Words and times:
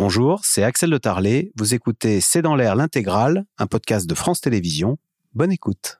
Bonjour, 0.00 0.42
c'est 0.44 0.62
Axel 0.62 0.90
de 0.90 0.96
Tarlet. 0.96 1.50
Vous 1.56 1.74
écoutez 1.74 2.20
C'est 2.20 2.40
dans 2.40 2.54
l'air 2.54 2.76
l'intégrale, 2.76 3.44
un 3.58 3.66
podcast 3.66 4.08
de 4.08 4.14
France 4.14 4.40
Télévisions. 4.40 4.96
Bonne 5.34 5.50
écoute. 5.50 5.98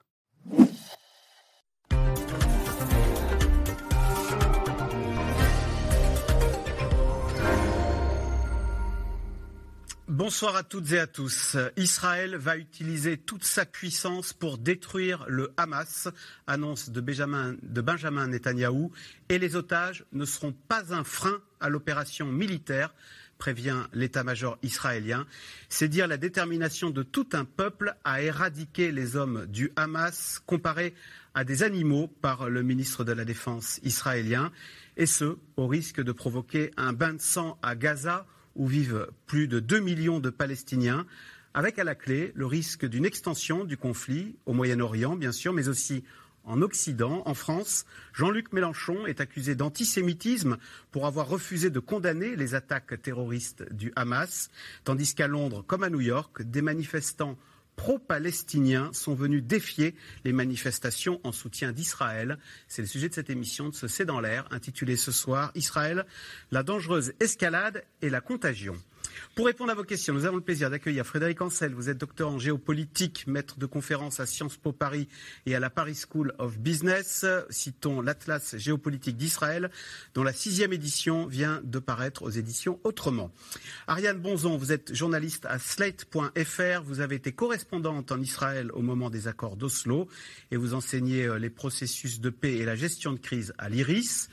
Bonsoir 10.07 10.55
à 10.55 10.63
toutes 10.63 10.93
et 10.93 10.99
à 10.99 11.07
tous. 11.07 11.57
Israël 11.75 12.37
va 12.37 12.55
utiliser 12.55 13.17
toute 13.17 13.43
sa 13.43 13.65
puissance 13.65 14.31
pour 14.31 14.57
détruire 14.57 15.25
le 15.27 15.53
Hamas, 15.57 16.07
annonce 16.47 16.89
de 16.89 17.01
Benjamin, 17.01 17.57
de 17.63 17.81
Benjamin 17.81 18.27
Netanyahou, 18.27 18.91
et 19.27 19.39
les 19.39 19.57
otages 19.57 20.05
ne 20.13 20.23
seront 20.23 20.53
pas 20.53 20.93
un 20.93 21.03
frein 21.03 21.41
à 21.59 21.67
l'opération 21.67 22.27
militaire, 22.27 22.93
prévient 23.39 23.85
l'état-major 23.93 24.59
israélien. 24.61 25.25
C'est 25.69 25.87
dire 25.87 26.07
la 26.07 26.17
détermination 26.17 26.91
de 26.91 27.01
tout 27.01 27.27
un 27.33 27.45
peuple 27.45 27.95
à 28.03 28.21
éradiquer 28.21 28.91
les 28.91 29.15
hommes 29.15 29.47
du 29.47 29.71
Hamas, 29.75 30.39
comparés 30.45 30.93
à 31.33 31.43
des 31.43 31.63
animaux 31.63 32.07
par 32.07 32.49
le 32.49 32.61
ministre 32.61 33.03
de 33.03 33.13
la 33.13 33.25
Défense 33.25 33.79
israélien, 33.81 34.51
et 34.97 35.07
ce, 35.07 35.37
au 35.55 35.65
risque 35.65 36.01
de 36.01 36.11
provoquer 36.11 36.69
un 36.77 36.93
bain 36.93 37.13
de 37.13 37.21
sang 37.21 37.57
à 37.63 37.75
Gaza 37.75 38.27
où 38.55 38.67
vivent 38.67 39.07
plus 39.25 39.47
de 39.47 39.59
2 39.59 39.79
millions 39.79 40.19
de 40.19 40.29
Palestiniens, 40.29 41.07
avec 41.53 41.79
à 41.79 41.83
la 41.83 41.95
clé 41.95 42.31
le 42.35 42.45
risque 42.45 42.85
d'une 42.85 43.05
extension 43.05 43.63
du 43.63 43.77
conflit 43.77 44.35
au 44.45 44.53
Moyen-Orient, 44.53 45.15
bien 45.15 45.31
sûr, 45.31 45.53
mais 45.53 45.69
aussi 45.69 46.03
en 46.49 46.61
Occident, 46.61 47.21
en 47.25 47.33
France. 47.33 47.85
Jean-Luc 48.13 48.51
Mélenchon 48.51 49.05
est 49.05 49.21
accusé 49.21 49.55
d'antisémitisme 49.55 50.57
pour 50.91 51.05
avoir 51.05 51.29
refusé 51.29 51.69
de 51.69 51.79
condamner 51.79 52.35
les 52.35 52.55
attaques 52.55 53.01
terroristes 53.01 53.71
du 53.71 53.93
Hamas, 53.95 54.49
tandis 54.83 55.15
qu'à 55.15 55.27
Londres, 55.27 55.63
comme 55.65 55.83
à 55.83 55.89
New 55.89 56.01
York, 56.01 56.41
des 56.41 56.61
manifestants 56.61 57.37
pro-palestiniens 57.75 58.89
sont 58.91 59.15
venus 59.15 59.41
défier 59.41 59.95
les 60.25 60.33
manifestations 60.33 61.21
en 61.23 61.31
soutien 61.31 61.71
d'Israël. 61.71 62.37
C'est 62.67 62.81
le 62.81 62.87
sujet 62.89 63.07
de 63.07 63.13
cette 63.13 63.29
émission 63.29 63.69
de 63.69 63.73
ce 63.73 63.87
C'est 63.87 64.03
dans 64.03 64.19
l'air, 64.19 64.45
intitulée 64.51 64.97
ce 64.97 65.13
soir 65.13 65.51
Israël, 65.55 66.05
la 66.51 66.63
dangereuse 66.63 67.13
escalade 67.21 67.85
et 68.01 68.09
la 68.09 68.19
contagion. 68.19 68.75
Pour 69.35 69.45
répondre 69.45 69.71
à 69.71 69.75
vos 69.75 69.83
questions, 69.83 70.13
nous 70.13 70.25
avons 70.25 70.37
le 70.37 70.41
plaisir 70.41 70.69
d'accueillir 70.69 71.05
Frédéric 71.05 71.41
Ancel. 71.41 71.73
Vous 71.73 71.89
êtes 71.89 71.97
docteur 71.97 72.29
en 72.29 72.39
géopolitique, 72.39 73.25
maître 73.27 73.57
de 73.57 73.65
conférences 73.65 74.19
à 74.19 74.25
Sciences 74.25 74.57
Po 74.57 74.71
Paris 74.71 75.07
et 75.45 75.55
à 75.55 75.59
la 75.59 75.69
Paris 75.69 75.95
School 75.95 76.33
of 76.39 76.57
Business. 76.57 77.25
Citons 77.49 78.01
l'Atlas 78.01 78.57
géopolitique 78.57 79.17
d'Israël, 79.17 79.71
dont 80.13 80.23
la 80.23 80.33
sixième 80.33 80.73
édition 80.73 81.25
vient 81.25 81.61
de 81.63 81.79
paraître 81.79 82.23
aux 82.23 82.29
éditions 82.29 82.79
Autrement. 82.83 83.31
Ariane 83.87 84.19
Bonzon, 84.19 84.57
vous 84.57 84.71
êtes 84.71 84.93
journaliste 84.93 85.45
à 85.45 85.59
Slate.fr. 85.59 86.83
Vous 86.83 86.99
avez 86.99 87.15
été 87.15 87.31
correspondante 87.31 88.11
en 88.11 88.19
Israël 88.19 88.71
au 88.73 88.81
moment 88.81 89.09
des 89.09 89.27
accords 89.27 89.55
d'Oslo 89.55 90.07
et 90.51 90.57
vous 90.57 90.73
enseignez 90.73 91.25
euh, 91.25 91.39
les 91.39 91.49
processus 91.49 92.19
de 92.19 92.29
paix 92.29 92.57
et 92.57 92.65
la 92.65 92.75
gestion 92.75 93.13
de 93.13 93.19
crise 93.19 93.53
à 93.57 93.69
l'IRIS. 93.69 94.29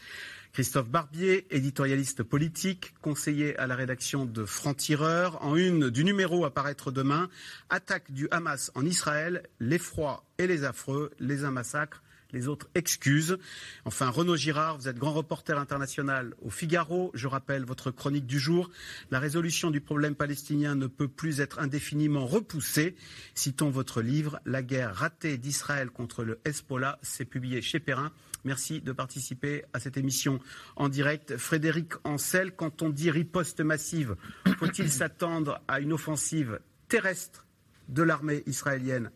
Christophe 0.56 0.88
Barbier, 0.88 1.46
éditorialiste 1.50 2.22
politique, 2.22 2.94
conseiller 3.02 3.58
à 3.58 3.66
la 3.66 3.76
rédaction 3.76 4.24
de 4.24 4.46
Franc-Tireur, 4.46 5.44
en 5.44 5.54
une 5.54 5.90
du 5.90 6.02
numéro 6.02 6.46
à 6.46 6.50
paraître 6.50 6.90
demain, 6.90 7.28
attaque 7.68 8.10
du 8.10 8.26
Hamas 8.30 8.70
en 8.74 8.86
Israël, 8.86 9.42
l'effroi 9.60 10.24
et 10.38 10.46
les 10.46 10.64
affreux, 10.64 11.10
les 11.20 11.44
un 11.44 11.50
massacre, 11.50 12.02
les 12.32 12.48
autres 12.48 12.70
excuses. 12.74 13.36
Enfin, 13.84 14.08
Renaud 14.08 14.36
Girard, 14.36 14.78
vous 14.78 14.88
êtes 14.88 14.96
grand 14.96 15.12
reporter 15.12 15.58
international 15.58 16.34
au 16.40 16.48
Figaro. 16.48 17.10
Je 17.12 17.28
rappelle 17.28 17.66
votre 17.66 17.90
chronique 17.90 18.26
du 18.26 18.38
jour. 18.38 18.70
La 19.10 19.18
résolution 19.18 19.70
du 19.70 19.82
problème 19.82 20.14
palestinien 20.14 20.74
ne 20.74 20.86
peut 20.86 21.06
plus 21.06 21.40
être 21.40 21.58
indéfiniment 21.58 22.26
repoussée. 22.26 22.96
Citons 23.34 23.68
votre 23.68 24.00
livre, 24.00 24.40
La 24.46 24.62
guerre 24.62 24.94
ratée 24.94 25.36
d'Israël 25.36 25.90
contre 25.90 26.24
le 26.24 26.40
Hezbollah. 26.46 26.98
C'est 27.02 27.26
publié 27.26 27.60
chez 27.60 27.78
Perrin. 27.78 28.10
Merci 28.46 28.80
de 28.80 28.92
participer 28.92 29.64
à 29.72 29.80
cette 29.80 29.96
émission 29.96 30.38
en 30.76 30.88
direct. 30.88 31.36
Frédéric 31.36 31.94
Ancel, 32.04 32.54
quand 32.54 32.80
on 32.80 32.90
dit 32.90 33.10
riposte 33.10 33.60
massive, 33.60 34.14
faut-il 34.58 34.88
s'attendre 34.92 35.60
à 35.66 35.80
une 35.80 35.92
offensive 35.92 36.60
terrestre 36.86 37.44
de 37.88 38.04
l'armée 38.04 38.44
israélienne 38.46 39.10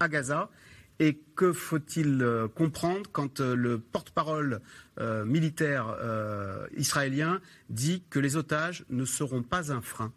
à 0.00 0.08
Gaza? 0.08 0.50
Et 0.98 1.18
que 1.34 1.54
faut-il 1.54 2.20
euh, 2.20 2.46
comprendre 2.46 3.08
quand 3.10 3.40
euh, 3.40 3.54
le 3.56 3.78
porte-parole 3.78 4.60
euh, 5.00 5.24
militaire 5.24 5.96
israélien 6.76 7.40
dit 7.70 8.04
que 8.10 8.18
les 8.18 8.36
otages 8.36 8.84
ne 8.90 9.06
seront 9.06 9.42
pas 9.42 9.72
un 9.72 9.80
frein? 9.80 10.12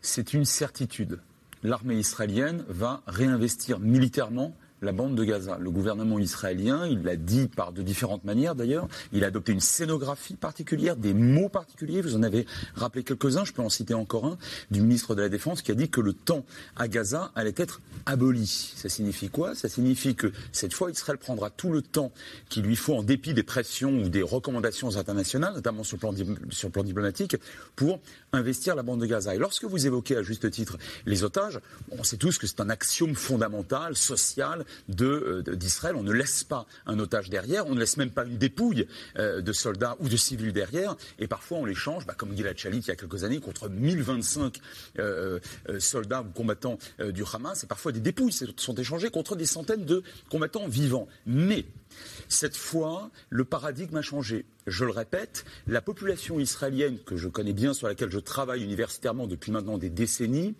C'est 0.00 0.32
une 0.32 0.44
certitude. 0.44 1.20
L'armée 1.64 1.96
israélienne 1.96 2.64
va 2.68 3.02
réinvestir 3.08 3.80
militairement 3.80 4.56
la 4.84 4.92
bande 4.92 5.14
de 5.14 5.24
Gaza. 5.24 5.58
Le 5.58 5.70
gouvernement 5.70 6.18
israélien, 6.18 6.86
il 6.86 7.02
l'a 7.02 7.16
dit 7.16 7.48
par 7.48 7.72
de 7.72 7.82
différentes 7.82 8.24
manières 8.24 8.54
d'ailleurs, 8.54 8.88
il 9.12 9.24
a 9.24 9.28
adopté 9.28 9.52
une 9.52 9.60
scénographie 9.60 10.34
particulière, 10.34 10.96
des 10.96 11.14
mots 11.14 11.48
particuliers. 11.48 12.02
Vous 12.02 12.16
en 12.16 12.22
avez 12.22 12.46
rappelé 12.74 13.02
quelques-uns, 13.02 13.44
je 13.44 13.52
peux 13.52 13.62
en 13.62 13.70
citer 13.70 13.94
encore 13.94 14.26
un, 14.26 14.38
du 14.70 14.80
ministre 14.80 15.14
de 15.14 15.22
la 15.22 15.28
Défense 15.28 15.62
qui 15.62 15.72
a 15.72 15.74
dit 15.74 15.88
que 15.88 16.00
le 16.00 16.12
temps 16.12 16.44
à 16.76 16.88
Gaza 16.88 17.32
allait 17.34 17.54
être 17.56 17.80
aboli. 18.06 18.46
Ça 18.76 18.88
signifie 18.88 19.30
quoi? 19.30 19.54
Ça 19.54 19.68
signifie 19.68 20.14
que 20.14 20.32
cette 20.52 20.74
fois, 20.74 20.90
Israël 20.90 21.18
prendra 21.18 21.50
tout 21.50 21.72
le 21.72 21.82
temps 21.82 22.12
qu'il 22.48 22.64
lui 22.64 22.76
faut 22.76 22.94
en 22.94 23.02
dépit 23.02 23.34
des 23.34 23.42
pressions 23.42 23.90
ou 23.90 24.08
des 24.08 24.22
recommandations 24.22 24.96
internationales, 24.96 25.54
notamment 25.54 25.84
sur 25.84 25.96
le 25.96 26.00
plan, 26.00 26.14
sur 26.50 26.68
le 26.68 26.72
plan 26.72 26.82
diplomatique, 26.82 27.36
pour 27.76 28.00
investir 28.32 28.74
la 28.74 28.82
bande 28.82 29.00
de 29.00 29.06
Gaza. 29.06 29.34
Et 29.34 29.38
lorsque 29.38 29.64
vous 29.64 29.86
évoquez 29.86 30.16
à 30.16 30.22
juste 30.22 30.50
titre 30.50 30.76
les 31.06 31.24
otages, 31.24 31.60
on 31.90 32.04
sait 32.04 32.16
tous 32.16 32.38
que 32.38 32.46
c'est 32.46 32.60
un 32.60 32.68
axiome 32.68 33.14
fondamental, 33.14 33.96
social, 33.96 34.64
euh, 35.00 35.42
d'Israël. 35.42 35.96
on 35.96 36.02
ne 36.02 36.12
laisse 36.12 36.44
pas 36.44 36.66
un 36.86 36.98
otage 36.98 37.30
derrière, 37.30 37.66
on 37.66 37.74
ne 37.74 37.80
laisse 37.80 37.96
même 37.96 38.10
pas 38.10 38.24
une 38.24 38.38
dépouille 38.38 38.86
euh, 39.18 39.40
de 39.40 39.52
soldats 39.52 39.96
ou 40.00 40.08
de 40.08 40.16
civils 40.16 40.52
derrière. 40.52 40.96
Et 41.18 41.26
parfois, 41.26 41.58
on 41.58 41.64
les 41.64 41.74
change, 41.74 42.06
bah, 42.06 42.14
comme 42.16 42.36
Gilad 42.36 42.56
Shalit 42.56 42.78
il 42.78 42.88
y 42.88 42.90
a 42.90 42.96
quelques 42.96 43.24
années, 43.24 43.40
contre 43.40 43.68
1025 43.68 44.60
euh, 44.98 45.38
soldats 45.78 46.22
ou 46.22 46.30
combattants 46.32 46.78
du 47.12 47.22
Hamas. 47.32 47.64
Et 47.64 47.66
parfois, 47.66 47.92
des 47.92 48.00
dépouilles 48.00 48.32
sont 48.56 48.74
échangées 48.74 49.10
contre 49.10 49.36
des 49.36 49.46
centaines 49.46 49.84
de 49.84 50.02
combattants 50.30 50.66
vivants. 50.66 51.08
Mais 51.26 51.64
cette 52.28 52.56
fois, 52.56 53.10
le 53.30 53.44
paradigme 53.44 53.96
a 53.96 54.02
changé. 54.02 54.44
Je 54.66 54.84
le 54.84 54.92
répète, 54.92 55.44
la 55.66 55.82
population 55.82 56.40
israélienne 56.40 56.98
que 57.04 57.16
je 57.16 57.28
connais 57.28 57.52
bien, 57.52 57.74
sur 57.74 57.86
laquelle 57.86 58.10
je 58.10 58.18
travaille 58.18 58.64
universitairement 58.64 59.26
depuis 59.26 59.52
maintenant 59.52 59.76
des 59.76 59.90
décennies, 59.90 60.54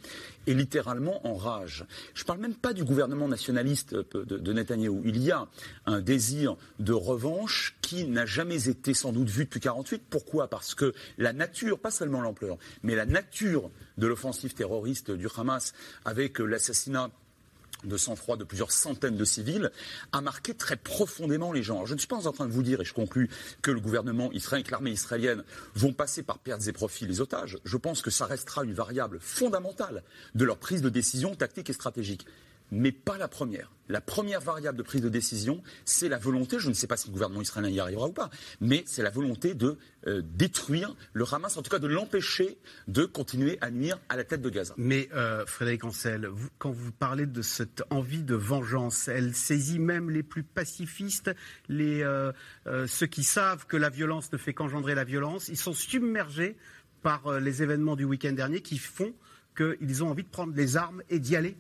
est 0.47 0.53
littéralement 0.53 1.27
en 1.27 1.37
rage. 1.37 1.87
Je 2.13 2.23
ne 2.23 2.27
parle 2.27 2.41
même 2.41 2.55
pas 2.55 2.75
du 2.75 2.85
gouvernement 2.85 3.29
nationaliste 3.29 3.95
de, 3.95 4.25
de 4.25 4.53
Netanyahou. 4.53 5.03
Il 5.05 5.23
y 5.23 5.31
a 5.31 5.49
un 5.87 6.01
désir 6.01 6.57
de 6.81 6.93
revanche 6.93 7.77
qui 7.81 8.07
n'a 8.07 8.27
jamais 8.27 8.69
été 8.69 8.93
sans 8.93 9.13
doute 9.13 9.29
vu 9.29 9.45
depuis 9.45 9.61
1948. 9.61 10.03
Pourquoi? 10.11 10.49
Parce 10.49 10.75
que 10.75 10.93
la 11.17 11.33
nature, 11.33 11.79
pas 11.79 11.91
seulement 11.91 12.21
l'ampleur, 12.21 12.59
mais 12.83 12.95
la 12.95 13.07
nature 13.07 13.71
de 13.97 14.07
l'offensive 14.07 14.53
terroriste 14.53 15.11
du 15.11 15.29
Hamas 15.37 15.73
avec 16.05 16.39
l'assassinat 16.39 17.11
de 17.85 17.97
sang-froid 17.97 18.37
de 18.37 18.45
plusieurs 18.45 18.73
centaines 18.73 19.17
de 19.17 19.25
civils 19.25 19.71
a 20.13 20.21
marqué 20.21 20.55
très 20.55 20.77
profondément 20.77 21.53
les 21.53 21.63
gens. 21.63 21.87
je 21.87 21.95
ne 21.95 21.99
suis 21.99 22.09
pas 22.09 22.27
en 22.27 22.33
train 22.33 22.47
de 22.47 22.53
vous 22.53 22.63
dire, 22.63 22.81
et 22.81 22.85
je 22.85 22.95
conclus, 22.95 23.31
que 23.63 23.71
le 23.71 23.81
gouvernement 23.81 24.31
israélien 24.33 24.61
et 24.61 24.67
que 24.67 24.71
l'armée 24.71 24.91
israélienne 24.91 25.45
vont 25.75 25.93
passer 25.93 26.23
par 26.23 26.39
pertes 26.39 26.67
et 26.67 26.73
profits 26.73 27.07
les 27.07 27.21
otages. 27.21 27.59
Je 27.65 27.77
pense 27.77 28.03
que 28.03 28.11
ça 28.11 28.27
restera 28.27 28.65
une 28.65 28.75
variable 28.75 29.19
fondamentale 29.21 30.03
de 30.35 30.45
leur 30.45 30.59
prise 30.59 30.83
de 30.83 30.89
décision 30.89 31.35
tactique 31.35 31.71
et 31.71 31.73
stratégique 31.73 32.27
mais 32.75 32.93
pas 32.93 33.19
la 33.19 33.29
première. 33.29 33.71
La 33.89 34.01
première 34.01 34.41
variable 34.41 34.79
de 34.79 34.83
prise 34.83 35.03
de 35.03 35.11
décision, 35.11 35.63
c'est 35.85 36.09
la 36.09 36.17
volonté, 36.17 36.59
je 36.59 36.71
ne 36.71 36.75
sais 36.75 36.87
pas 36.87 36.97
si 36.97 37.09
le 37.09 37.13
gouvernement 37.13 37.43
israélien 37.43 37.69
y 37.69 37.81
arrivera 37.81 38.09
ou 38.09 38.13
pas, 38.13 38.31
mais 38.61 38.83
c'est 38.87 39.03
la 39.03 39.11
volonté 39.11 39.53
de 39.55 39.77
euh, 40.07 40.23
détruire 40.25 40.97
le 41.13 41.25
Hamas, 41.31 41.57
en 41.59 41.63
tout 41.63 41.71
cas 41.71 41.79
de 41.79 41.87
l'empêcher 41.87 42.57
de 42.89 43.05
continuer 43.05 43.59
à 43.61 43.71
nuire 43.71 43.99
à 44.09 44.17
la 44.17 44.25
tête 44.25 44.41
de 44.41 44.49
Gaza. 44.49 44.73
Mais 44.79 45.11
euh, 45.13 45.45
Frédéric 45.45 45.85
Ancel, 45.85 46.31
quand 46.59 46.71
vous 46.71 46.93
parlez 46.93 47.27
de 47.27 47.43
cette 47.43 47.83
envie 47.91 48.23
de 48.23 48.35
vengeance, 48.35 49.09
elle 49.09 49.35
saisit 49.35 49.79
même 49.79 50.09
les 50.09 50.23
plus 50.23 50.45
pacifistes, 50.45 51.31
euh, 51.71 52.33
ceux 52.87 53.07
qui 53.07 53.23
savent 53.23 53.67
que 53.67 53.77
la 53.77 53.91
violence 53.91 54.33
ne 54.33 54.39
fait 54.39 54.55
qu'engendrer 54.55 54.95
la 54.95 55.05
violence. 55.05 55.49
Ils 55.49 55.59
sont 55.59 55.75
submergés 55.75 56.57
par 57.03 57.39
les 57.39 57.63
événements 57.63 57.97
du 57.97 58.05
week-end 58.05 58.33
dernier 58.33 58.63
qui 58.63 58.79
font 58.79 59.13
qu'ils 59.55 60.03
ont 60.03 60.09
envie 60.09 60.25
de 60.25 60.29
prendre 60.29 60.55
les 60.57 60.79
armes 60.79 61.03
et 61.11 61.19
d'y 61.19 61.37
aller 61.37 61.59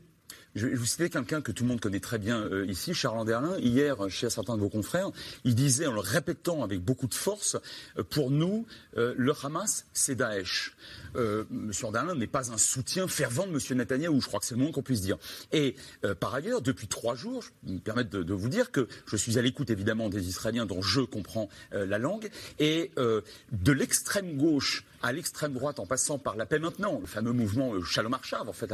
je 0.54 0.68
vais 0.68 0.74
vous 0.74 0.86
citer 0.86 1.10
quelqu'un 1.10 1.40
que 1.40 1.50
tout 1.50 1.64
le 1.64 1.68
monde 1.68 1.80
connaît 1.80 2.00
très 2.00 2.18
bien 2.18 2.40
euh, 2.42 2.66
ici, 2.66 2.94
Charles 2.94 3.18
Anderlin. 3.18 3.58
Hier, 3.58 3.96
chez 4.08 4.30
certains 4.30 4.56
de 4.56 4.60
vos 4.60 4.68
confrères, 4.68 5.10
il 5.44 5.54
disait 5.54 5.86
en 5.86 5.92
le 5.92 6.00
répétant 6.00 6.62
avec 6.62 6.80
beaucoup 6.80 7.08
de 7.08 7.14
force, 7.14 7.56
euh, 7.98 8.04
pour 8.04 8.30
nous, 8.30 8.66
euh, 8.96 9.14
le 9.16 9.32
Hamas, 9.42 9.86
c'est 9.92 10.14
Daesh. 10.14 10.76
M. 11.16 11.72
Anderlin 11.84 12.16
n'est 12.16 12.26
pas 12.26 12.52
un 12.52 12.58
soutien 12.58 13.06
fervent 13.06 13.46
de 13.46 13.52
M. 13.52 13.78
Netanyahou, 13.78 14.20
je 14.20 14.26
crois 14.26 14.40
que 14.40 14.46
c'est 14.46 14.56
le 14.56 14.60
moins 14.60 14.72
qu'on 14.72 14.82
puisse 14.82 15.00
dire. 15.00 15.16
Et 15.52 15.76
par 16.18 16.34
ailleurs, 16.34 16.60
depuis 16.60 16.88
trois 16.88 17.14
jours, 17.14 17.44
je 17.64 17.72
me 17.72 17.78
permettre 17.78 18.10
de, 18.10 18.34
vous 18.34 18.48
dire 18.48 18.72
que 18.72 18.88
je 19.06 19.16
suis 19.16 19.38
à 19.38 19.42
l'écoute 19.42 19.70
évidemment 19.70 20.08
des 20.08 20.26
Israéliens 20.26 20.66
dont 20.66 20.82
je 20.82 21.02
comprends 21.02 21.48
la 21.70 21.98
langue, 21.98 22.30
et 22.58 22.90
de 22.96 23.72
l'extrême 23.72 24.36
gauche 24.36 24.84
à 25.04 25.12
l'extrême 25.12 25.52
droite, 25.52 25.80
en 25.80 25.86
passant 25.86 26.18
par 26.18 26.34
la 26.34 26.46
paix 26.46 26.58
maintenant, 26.58 26.98
le 26.98 27.06
fameux 27.06 27.32
mouvement 27.32 27.78
Shalom 27.82 28.14
Arshav, 28.14 28.48
en 28.48 28.54
fait, 28.54 28.72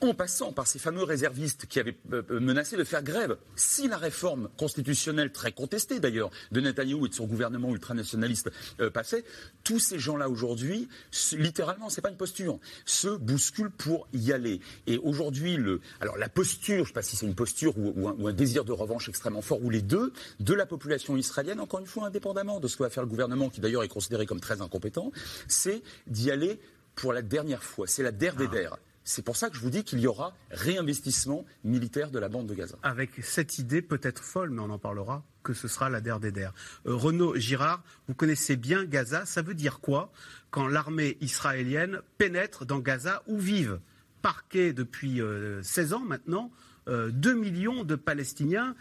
en 0.00 0.14
passant 0.14 0.52
par 0.52 0.66
ces 0.66 0.80
fameux 0.80 1.04
réservistes 1.04 1.66
qui 1.66 1.78
avaient 1.78 1.96
menacé 2.28 2.76
de 2.76 2.82
faire 2.82 3.04
grève, 3.04 3.36
si 3.54 3.86
la 3.86 3.96
réforme 3.96 4.48
constitutionnelle, 4.58 5.30
très 5.30 5.52
contestée 5.52 6.00
d'ailleurs, 6.00 6.30
de 6.50 6.60
Netanyahou 6.60 7.06
et 7.06 7.08
de 7.08 7.14
son 7.14 7.26
gouvernement 7.26 7.70
ultranationaliste 7.70 8.50
passait, 8.92 9.24
tous 9.62 9.78
ces 9.78 10.00
gens-là 10.00 10.28
aujourd'hui, 10.28 10.88
littéralement, 11.32 11.88
c'est 11.88 12.00
pas 12.00 12.10
une 12.10 12.16
posture, 12.16 12.58
se 12.84 13.16
bousculent 13.16 13.70
pour 13.70 14.08
y 14.12 14.32
aller. 14.32 14.60
Et 14.88 14.98
aujourd'hui, 14.98 15.56
le, 15.56 15.80
alors 16.00 16.18
la 16.18 16.28
posture, 16.28 16.78
je 16.78 16.80
ne 16.80 16.86
sais 16.86 16.92
pas 16.92 17.02
si 17.02 17.14
c'est 17.14 17.26
une 17.26 17.36
posture 17.36 17.74
ou, 17.78 18.26
un, 18.26 18.32
désir 18.32 18.64
de 18.64 18.72
revanche 18.72 19.08
extrêmement 19.08 19.40
fort, 19.40 19.62
ou 19.62 19.70
les 19.70 19.82
deux, 19.82 20.12
de 20.40 20.52
la 20.52 20.66
population 20.66 21.16
israélienne, 21.16 21.60
encore 21.60 21.78
une 21.78 21.86
fois, 21.86 22.06
indépendamment 22.06 22.58
de 22.58 22.66
ce 22.66 22.76
que 22.76 22.82
va 22.82 22.90
faire 22.90 23.04
le 23.04 23.08
gouvernement, 23.08 23.50
qui 23.50 23.60
d'ailleurs 23.60 23.84
est 23.84 23.88
considéré 23.88 24.26
comme 24.26 24.40
très 24.40 24.60
incompétent, 24.60 25.12
c'est 25.48 25.82
d'y 26.06 26.30
aller 26.30 26.60
pour 26.94 27.12
la 27.12 27.22
dernière 27.22 27.62
fois. 27.62 27.86
C'est 27.86 28.02
la 28.02 28.12
der 28.12 28.36
des 28.36 28.48
der. 28.48 28.76
C'est 29.06 29.22
pour 29.22 29.36
ça 29.36 29.50
que 29.50 29.56
je 29.56 29.60
vous 29.60 29.68
dis 29.68 29.84
qu'il 29.84 30.00
y 30.00 30.06
aura 30.06 30.34
réinvestissement 30.50 31.44
militaire 31.62 32.10
de 32.10 32.18
la 32.18 32.30
bande 32.30 32.46
de 32.46 32.54
Gaza. 32.54 32.76
Avec 32.82 33.22
cette 33.22 33.58
idée 33.58 33.82
peut-être 33.82 34.24
folle, 34.24 34.48
mais 34.48 34.62
on 34.62 34.70
en 34.70 34.78
parlera, 34.78 35.22
que 35.42 35.52
ce 35.52 35.68
sera 35.68 35.90
la 35.90 36.00
der 36.00 36.20
des 36.20 36.32
der. 36.32 36.54
Euh, 36.86 36.94
Renaud 36.94 37.36
Girard, 37.36 37.82
vous 38.08 38.14
connaissez 38.14 38.56
bien 38.56 38.86
Gaza. 38.86 39.26
Ça 39.26 39.42
veut 39.42 39.52
dire 39.52 39.80
quoi 39.80 40.10
quand 40.50 40.66
l'armée 40.66 41.18
israélienne 41.20 42.00
pénètre 42.16 42.64
dans 42.64 42.78
Gaza 42.78 43.22
où 43.26 43.38
vivent, 43.38 43.78
parqués 44.22 44.72
depuis 44.72 45.20
16 45.62 45.92
euh, 45.92 45.96
ans 45.96 46.00
maintenant, 46.00 46.50
2 46.86 46.92
euh, 46.92 47.34
millions 47.34 47.84
de 47.84 47.96
Palestiniens 47.96 48.74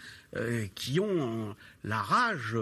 qui 0.75 0.99
ont 0.99 1.55
la 1.83 2.01
rage 2.01 2.57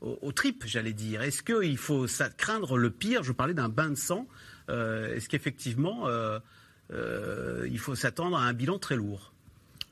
aux, 0.00 0.32
tripes, 0.32 0.64
j'allais 0.66 0.92
dire. 0.92 1.22
Est-ce 1.22 1.42
qu'il 1.42 1.78
faut 1.78 2.06
craindre 2.36 2.78
le 2.78 2.90
pire? 2.90 3.22
Je 3.22 3.32
parlais 3.32 3.54
d'un 3.54 3.68
bain 3.68 3.90
de 3.90 3.94
sang. 3.96 4.26
Est-ce 4.68 5.28
qu'effectivement 5.28 6.06
euh, 6.92 7.68
il 7.70 7.78
faut 7.78 7.94
s'attendre 7.94 8.36
à 8.36 8.42
un 8.42 8.52
bilan 8.52 8.78
très 8.78 8.96
lourd? 8.96 9.32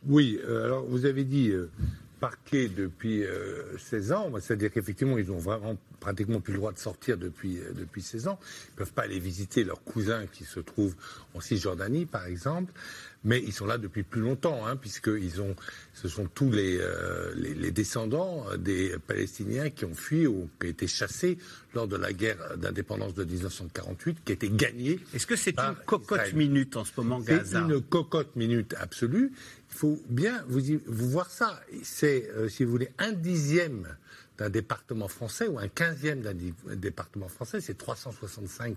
Oui, 0.07 0.39
euh, 0.45 0.65
alors 0.65 0.85
vous 0.87 1.05
avez 1.05 1.25
dit 1.25 1.51
euh, 1.51 1.71
parquet 2.21 2.69
depuis 2.69 3.25
16 3.79 4.13
ans, 4.13 4.33
c'est-à-dire 4.41 4.73
qu'effectivement, 4.73 5.19
ils 5.19 5.31
ont 5.31 5.39
vraiment 5.39 5.77
pratiquement 6.01 6.41
plus 6.41 6.53
le 6.53 6.59
droit 6.59 6.73
de 6.73 6.79
sortir 6.79 7.19
depuis, 7.19 7.59
depuis 7.75 8.01
16 8.01 8.29
ans. 8.29 8.39
Ils 8.41 8.73
ne 8.73 8.77
peuvent 8.77 8.93
pas 8.93 9.03
aller 9.03 9.19
visiter 9.19 9.65
leurs 9.65 9.83
cousins 9.83 10.27
qui 10.27 10.45
se 10.45 10.61
trouvent 10.61 10.95
en 11.35 11.41
Cisjordanie, 11.41 12.07
par 12.07 12.25
exemple 12.27 12.73
mais 13.27 13.43
ils 13.43 13.53
sont 13.53 13.67
là 13.67 13.77
depuis 13.77 14.05
plus 14.05 14.21
longtemps, 14.23 14.67
hein, 14.67 14.77
puisqu'ils 14.77 15.43
ont, 15.43 15.55
ce 15.93 16.09
sont 16.09 16.27
tous 16.27 16.51
les, 16.51 16.79
euh, 16.81 17.35
les, 17.35 17.73
descendants 17.73 18.47
des 18.57 18.95
Palestiniens 19.05 19.69
qui 19.71 19.85
ont 19.85 19.95
fui 19.95 20.29
ou 20.29 20.49
qui 20.61 20.69
ont 20.69 20.71
été 20.71 20.87
chassés 20.87 21.37
lors 21.75 21.89
de 21.89 21.97
la 21.97 22.13
guerre 22.13 22.57
d'indépendance 22.57 23.15
de 23.15 23.25
1948, 23.25 24.19
qui 24.25 24.33
a 24.33 24.35
été 24.35 24.49
gagnée. 24.49 25.01
Est-ce 25.13 25.27
que 25.27 25.35
c'est 25.35 25.59
une 25.59 25.75
cocotte 25.85 26.33
minute 26.35 26.77
en 26.77 26.85
ce 26.85 26.93
moment, 26.97 27.19
Gaza? 27.19 27.45
C'est 27.67 27.75
une 27.75 27.83
cocotte 27.83 28.37
minute 28.37 28.75
absolue. 28.79 29.33
Il 29.73 29.77
faut 29.77 30.01
bien 30.09 30.45
vous, 30.49 30.61
vous 30.87 31.11
voir 31.11 31.29
ça. 31.29 31.61
C'est, 31.83 32.31
euh, 32.31 32.49
si 32.49 32.63
vous 32.63 32.71
voulez, 32.71 32.91
un 32.99 33.13
dixième 33.13 33.89
d'un 34.39 34.51
département 34.51 35.09
français 35.09 35.49
ou 35.49 35.59
un 35.59 35.69
quinzième 35.69 36.21
d'un 36.21 36.35
département 36.77 37.29
français, 37.29 37.61
c'est 37.61 37.77
365 37.77 38.77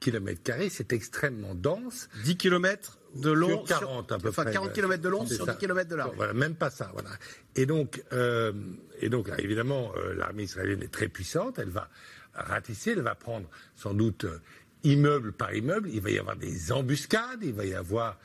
km, 0.00 0.52
c'est 0.70 0.92
extrêmement 0.92 1.54
dense. 1.54 2.08
10 2.24 2.36
km 2.36 2.98
de 3.14 3.30
long. 3.30 3.66
Sur 3.66 3.80
40 3.80 4.12
à 4.12 4.18
peu 4.18 4.28
enfin, 4.28 4.44
40 4.44 4.72
km 4.72 5.02
de 5.02 5.08
long 5.08 5.26
sur 5.26 5.46
10 5.46 5.56
km 5.56 5.88
de 5.88 5.96
large. 5.96 6.12
Voilà, 6.16 6.32
même 6.32 6.54
pas 6.54 6.70
ça. 6.70 6.90
Voilà. 6.92 7.10
Et 7.56 7.66
donc, 7.66 8.02
euh, 8.12 8.52
et 9.00 9.08
donc 9.08 9.30
évidemment, 9.38 9.92
euh, 9.96 10.14
l'armée 10.14 10.44
israélienne 10.44 10.82
est 10.82 10.92
très 10.92 11.08
puissante. 11.08 11.58
Elle 11.58 11.70
va 11.70 11.88
ratisser, 12.34 12.92
elle 12.92 13.02
va 13.02 13.14
prendre 13.14 13.48
sans 13.76 13.94
doute 13.94 14.24
euh, 14.24 14.38
immeuble 14.84 15.32
par 15.32 15.54
immeuble. 15.54 15.90
Il 15.92 16.00
va 16.00 16.10
y 16.10 16.18
avoir 16.18 16.36
des 16.36 16.72
embuscades, 16.72 17.42
il 17.42 17.52
va 17.52 17.64
y 17.64 17.74
avoir 17.74 18.18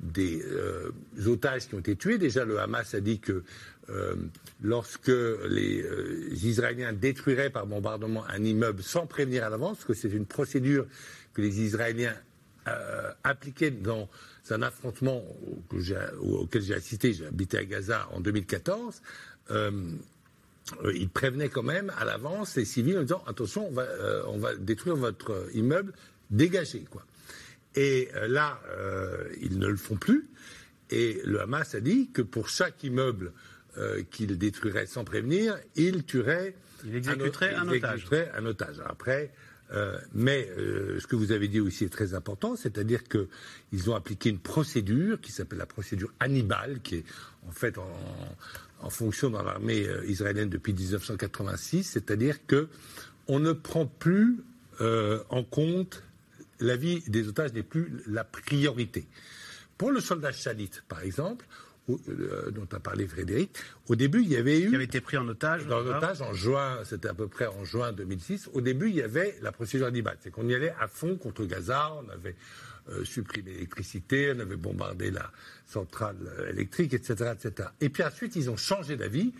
des 0.00 0.44
otages 1.26 1.68
qui 1.68 1.74
ont 1.74 1.78
été 1.78 1.96
tués. 1.96 2.18
Déjà, 2.18 2.44
le 2.44 2.58
Hamas 2.60 2.94
a 2.94 3.00
dit 3.00 3.18
que 3.18 3.44
lorsque 4.62 5.08
les 5.08 6.46
Israéliens 6.46 6.92
détruiraient 6.92 7.48
par 7.48 7.66
bombardement 7.66 8.26
un 8.28 8.44
immeuble 8.44 8.82
sans 8.82 9.06
prévenir 9.06 9.44
à 9.44 9.48
l'avance, 9.48 9.84
que 9.84 9.94
c'est 9.94 10.10
une 10.10 10.26
procédure 10.26 10.86
que 11.32 11.40
les 11.40 11.60
Israéliens 11.60 12.14
euh, 12.68 13.10
appliqué 13.24 13.72
dans 13.72 14.08
un 14.50 14.62
affrontement 14.62 15.24
auquel 16.20 16.62
j'ai 16.62 16.74
assisté, 16.74 17.12
j'ai 17.12 17.26
habité 17.26 17.58
à 17.58 17.64
Gaza 17.64 18.08
en 18.12 18.20
2014, 18.20 19.02
euh, 19.50 19.70
euh, 20.84 20.92
il 20.94 21.08
prévenait 21.08 21.48
quand 21.48 21.64
même 21.64 21.92
à 21.98 22.04
l'avance 22.04 22.54
les 22.54 22.64
civils 22.64 22.98
en 22.98 23.02
disant 23.02 23.24
attention, 23.26 23.66
on 23.66 23.72
va, 23.72 23.86
on 24.28 24.38
va 24.38 24.54
détruire 24.54 24.94
votre 24.94 25.48
immeuble, 25.54 25.92
dégagez 26.30 26.84
quoi. 26.88 27.04
Et 27.74 28.10
là, 28.28 28.60
ils 29.40 29.58
ne 29.58 29.66
le 29.66 29.76
font 29.76 29.96
plus. 29.96 30.28
Et 30.90 31.22
le 31.24 31.40
Hamas 31.40 31.74
a 31.74 31.80
dit 31.80 32.10
que 32.12 32.20
pour 32.20 32.50
chaque 32.50 32.84
immeuble 32.84 33.32
qu'il 34.10 34.36
détruirait 34.36 34.86
sans 34.86 35.04
prévenir, 35.04 35.58
il 35.74 36.04
tuerait, 36.04 36.54
il 36.84 36.94
exécuterait 36.94 37.54
un, 37.54 37.66
otage. 37.66 38.06
un 38.34 38.44
otage. 38.44 38.76
Après, 38.84 39.32
euh, 39.72 39.98
mais 40.12 40.48
euh, 40.58 41.00
ce 41.00 41.06
que 41.06 41.16
vous 41.16 41.32
avez 41.32 41.48
dit 41.48 41.60
aussi 41.60 41.84
est 41.84 41.88
très 41.92 42.14
important, 42.14 42.56
c'est-à-dire 42.56 43.02
qu'ils 43.04 43.90
ont 43.90 43.94
appliqué 43.94 44.28
une 44.28 44.38
procédure 44.38 45.20
qui 45.20 45.32
s'appelle 45.32 45.58
la 45.58 45.66
procédure 45.66 46.12
Hannibal, 46.20 46.80
qui 46.82 46.96
est 46.96 47.04
en 47.48 47.52
fait 47.52 47.76
en, 47.78 48.90
fonction 48.90 49.30
dans 49.30 49.42
l'armée 49.42 49.86
euh, 49.86 50.04
israélienne 50.06 50.50
depuis 50.50 50.72
1986, 50.74 51.84
c'est-à-dire 51.84 52.38
qu'on 52.46 53.38
ne 53.38 53.52
prend 53.52 53.86
plus 53.86 54.38
en 55.30 55.44
compte 55.44 56.02
la 56.58 56.74
vie 56.74 57.04
des 57.06 57.28
otages 57.28 57.52
n'est 57.52 57.62
plus 57.62 58.02
la 58.08 58.24
priorité. 58.24 59.06
Pour 59.78 59.92
le 59.92 60.00
soldat 60.00 60.32
chalit, 60.32 60.70
par 60.88 61.02
exemple, 61.02 61.46
euh, 61.90 62.52
dont 62.52 62.68
a 62.70 62.78
parlé 62.78 63.08
Frédéric, 63.08 63.50
au 63.88 63.96
début, 63.96 64.22
il 64.22 64.28
y 64.28 64.36
avait 64.36 64.60
eu. 64.60 64.68
Qui 64.68 64.76
avait 64.76 64.84
été 64.84 65.00
pris 65.00 65.16
en 65.16 65.26
otage. 65.26 65.66
En 65.66 65.84
otage 65.84 66.22
en 66.22 66.32
juin, 66.32 66.78
c'était 66.84 67.08
à 67.08 67.14
peu 67.14 67.26
près 67.26 67.46
en 67.46 67.64
juin 67.64 67.92
2006. 67.92 68.50
Au 68.52 68.60
début, 68.60 68.88
il 68.88 68.94
y 68.94 69.02
avait 69.02 69.36
la 69.42 69.50
procédure 69.50 69.88
Hannibal. 69.88 70.16
C'est 70.22 70.30
qu'on 70.30 70.48
y 70.48 70.54
allait 70.54 70.74
à 70.78 70.86
fond 70.86 71.16
contre 71.16 71.44
Gaza, 71.44 71.92
on 71.94 72.08
avait 72.08 72.36
euh, 72.88 73.04
supprimé 73.04 73.50
l'électricité, 73.50 74.32
on 74.34 74.38
avait 74.38 74.54
bombardé 74.54 75.10
la 75.10 75.32
centrale 75.66 76.16
électrique, 76.50 76.94
etc., 76.94 77.32
etc. 77.34 77.70
Et 77.80 77.88
puis 77.88 78.04
ensuite, 78.04 78.36
ils 78.36 78.48
ont 78.48 78.56
changé 78.56 78.96
d'avis 78.96 79.32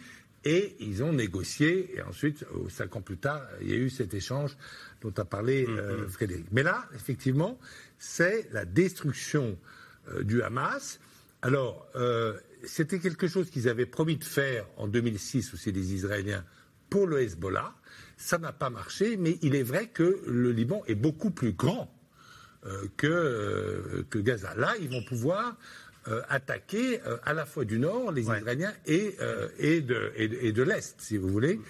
et 0.44 0.74
ils 0.80 1.04
ont 1.04 1.12
négocié. 1.12 1.96
Et 1.96 2.02
ensuite, 2.02 2.42
euh, 2.42 2.68
cinq 2.68 2.96
ans 2.96 3.02
plus 3.02 3.18
tard, 3.18 3.46
il 3.60 3.70
y 3.70 3.72
a 3.72 3.76
eu 3.76 3.88
cet 3.88 4.14
échange 4.14 4.56
dont 5.00 5.14
a 5.16 5.24
parlé 5.24 5.64
mm-hmm. 5.64 6.08
Frédéric. 6.08 6.46
Mais 6.50 6.64
là, 6.64 6.88
effectivement, 6.96 7.56
c'est 8.00 8.48
la 8.50 8.64
destruction 8.64 9.56
du 10.24 10.42
Hamas 10.42 10.98
alors, 11.42 11.88
euh, 11.96 12.38
c'était 12.64 13.00
quelque 13.00 13.26
chose 13.26 13.50
qu'ils 13.50 13.68
avaient 13.68 13.86
promis 13.86 14.16
de 14.16 14.24
faire 14.24 14.64
en 14.76 14.86
2006, 14.86 15.52
aussi 15.52 15.72
des 15.72 15.92
Israéliens, 15.92 16.44
pour 16.88 17.08
le 17.08 17.20
Hezbollah. 17.20 17.74
Ça 18.16 18.38
n'a 18.38 18.52
pas 18.52 18.70
marché, 18.70 19.16
mais 19.16 19.38
il 19.42 19.56
est 19.56 19.64
vrai 19.64 19.88
que 19.88 20.22
le 20.26 20.52
Liban 20.52 20.84
est 20.86 20.94
beaucoup 20.94 21.32
plus 21.32 21.52
grand 21.52 21.92
euh, 22.64 22.86
euh, 23.02 24.04
que, 24.08 24.18
Gaza. 24.18 24.54
Là, 24.54 24.74
ils 24.80 24.88
vont 24.88 25.02
pouvoir 25.02 25.56
attaquer 26.28 26.98
à 27.24 27.32
la 27.32 27.46
fois 27.46 27.64
du 27.64 27.78
nord, 27.78 28.10
les 28.10 28.22
Israéliens, 28.22 28.72
et, 28.86 29.14
de, 29.82 30.12
et 30.16 30.50
de 30.50 30.62
l'Est, 30.64 31.00
si 31.00 31.16
vous 31.16 31.28
voulez. 31.28 31.60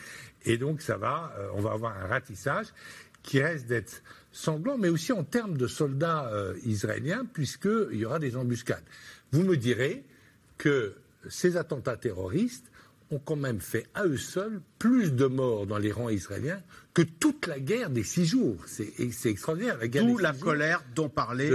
Et 0.46 0.56
donc, 0.56 0.80
ça 0.80 0.96
va, 0.96 1.36
on 1.52 1.60
va 1.60 1.72
avoir 1.72 1.94
un 1.98 2.06
ratissage 2.06 2.68
qui 3.22 3.42
reste 3.42 3.66
d'être 3.66 4.02
sanglant, 4.32 4.78
mais 4.78 4.88
aussi 4.88 5.12
en 5.12 5.24
termes 5.24 5.56
de 5.56 5.66
soldats 5.66 6.30
israéliens, 6.64 7.24
puisqu'il 7.32 7.96
y 7.96 8.04
aura 8.04 8.18
des 8.18 8.36
embuscades. 8.36 8.84
Vous 9.30 9.42
me 9.42 9.56
direz 9.56 10.04
que 10.58 10.94
ces 11.28 11.56
attentats 11.56 11.96
terroristes 11.96 12.70
ont 13.10 13.18
quand 13.18 13.36
même 13.36 13.60
fait 13.60 13.86
à 13.94 14.04
eux 14.06 14.16
seuls 14.16 14.60
plus 14.82 15.12
de 15.12 15.26
morts 15.26 15.68
dans 15.68 15.78
les 15.78 15.92
rangs 15.92 16.08
israéliens 16.08 16.60
que 16.92 17.02
toute 17.02 17.46
la 17.46 17.60
guerre 17.60 17.88
des 17.88 18.02
six 18.02 18.26
jours. 18.26 18.56
C'est 18.66 18.92
extraordinaire. 19.30 19.78
La 19.80 19.88
D'où 19.88 20.18
la 20.18 20.32
colère 20.32 20.82
dont 20.94 21.08
parlait 21.08 21.50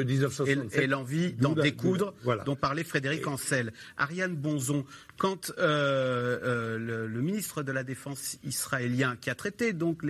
et, 0.74 0.88
l'envie 0.88 1.34
d'en 1.34 1.52
découdre 1.52 2.14
dont 2.46 2.56
parlait 2.56 2.86
Frédéric 2.86 3.28
Ancel. 3.28 3.74
Ariane 3.98 4.36
Bonzon, 4.36 4.86
quand 5.18 5.52
euh, 5.60 6.40
euh, 6.42 7.08
le, 7.08 7.22
ministre 7.22 7.64
de 7.64 7.72
la 7.74 7.84
Défense 7.84 8.38
israélien, 8.46 9.18
qui 9.20 9.30
a 9.30 9.36
traité 9.36 9.74
donc 9.74 10.04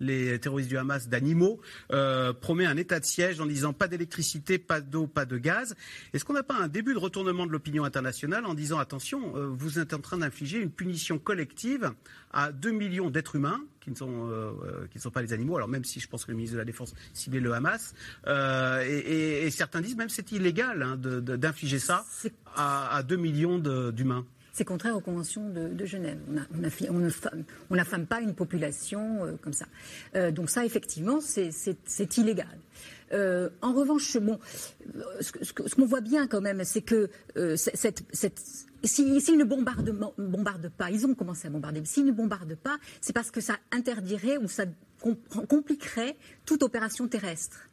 les, 0.00 0.38
terroristes 0.40 0.68
du 0.68 0.76
Hamas 0.76 1.08
d'animaux, 1.08 1.60
euh, 1.92 2.32
promet 2.32 2.66
un 2.66 2.76
état 2.76 2.98
de 2.98 3.04
siège 3.04 3.40
en 3.40 3.46
disant 3.46 3.72
pas 3.72 3.86
d'électricité, 3.86 4.58
pas 4.58 4.80
d'eau, 4.80 5.06
pas 5.06 5.24
de 5.26 5.38
gaz, 5.38 5.76
est-ce 6.12 6.24
qu'on 6.24 6.32
n'a 6.34 6.42
pas 6.42 6.56
un 6.56 6.68
début 6.68 6.92
de 6.92 6.98
retournement 6.98 7.46
de 7.46 7.52
l'opinion 7.52 7.84
internationale 7.84 8.44
en 8.44 8.54
disant 8.54 8.78
attention, 8.80 9.32
vous 9.54 9.78
êtes 9.78 9.94
en 9.94 10.00
train 10.00 10.18
d'infliger 10.18 10.58
une 10.58 10.70
punition 10.72 11.18
collective 11.18 11.92
à 12.34 12.52
2 12.52 12.72
millions 12.72 13.08
d'êtres 13.08 13.36
humains 13.36 13.60
qui 13.80 13.90
ne 13.90 13.94
sont 13.94 14.28
euh, 14.28 14.50
euh, 14.64 14.86
qui 14.90 14.98
ne 14.98 15.02
sont 15.02 15.10
pas 15.10 15.22
les 15.22 15.32
animaux. 15.32 15.56
Alors 15.56 15.68
même 15.68 15.84
si 15.84 16.00
je 16.00 16.08
pense 16.08 16.24
que 16.24 16.30
le 16.32 16.36
ministre 16.36 16.54
de 16.54 16.58
la 16.58 16.64
Défense 16.64 16.94
ciblait 17.12 17.40
le 17.40 17.52
Hamas, 17.52 17.94
euh, 18.26 18.82
et, 18.84 19.50
certains 19.50 19.80
disent 19.80 19.96
même 19.96 20.08
c'est 20.08 20.32
illégal 20.32 20.82
hein, 20.82 20.96
d'infliger 20.96 21.78
ça 21.78 22.04
à, 22.56 22.96
à 22.96 23.02
2 23.02 23.16
millions 23.16 23.58
d'humains. 23.58 24.26
c'est 24.52 24.64
contraire 24.64 24.96
aux 24.96 25.00
conventions 25.00 25.48
de, 25.48 25.84
Genève. 25.86 26.18
On 27.70 27.76
n'affame 27.76 28.06
pas 28.06 28.20
une 28.20 28.34
population 28.34 29.24
euh, 29.24 29.32
comme 29.40 29.52
ça. 29.52 29.66
Donc 30.32 30.50
ça, 30.50 30.64
effectivement, 30.64 31.20
c'est 31.20 32.16
illégal. 32.16 32.58
Euh, 33.14 33.48
en 33.62 33.72
revanche, 33.72 34.16
bon, 34.18 34.38
ce, 35.20 35.52
qu'on 35.52 35.86
voit 35.86 36.00
bien 36.00 36.26
quand 36.26 36.40
même, 36.40 36.64
c'est 36.64 36.82
que 36.82 37.08
cette, 37.56 38.04
s'ils 38.84 39.38
ne 39.38 39.44
bombardent, 39.44 40.70
pas, 40.76 40.90
ils 40.90 41.06
ont 41.06 41.14
commencé 41.14 41.46
à 41.46 41.50
bombarder, 41.50 41.80
mais 41.80 41.86
s'ils 41.86 42.04
ne 42.04 42.12
bombardent 42.12 42.56
pas, 42.56 42.78
c'est 43.00 43.12
parce 43.12 43.30
que 43.30 43.40
ça 43.40 43.56
interdirait 43.72 44.36
ou 44.36 44.48
ça 44.48 44.64
compliquerait 45.48 46.16
toute 46.44 46.62
opération 46.62 47.08
terrestre. 47.08 47.68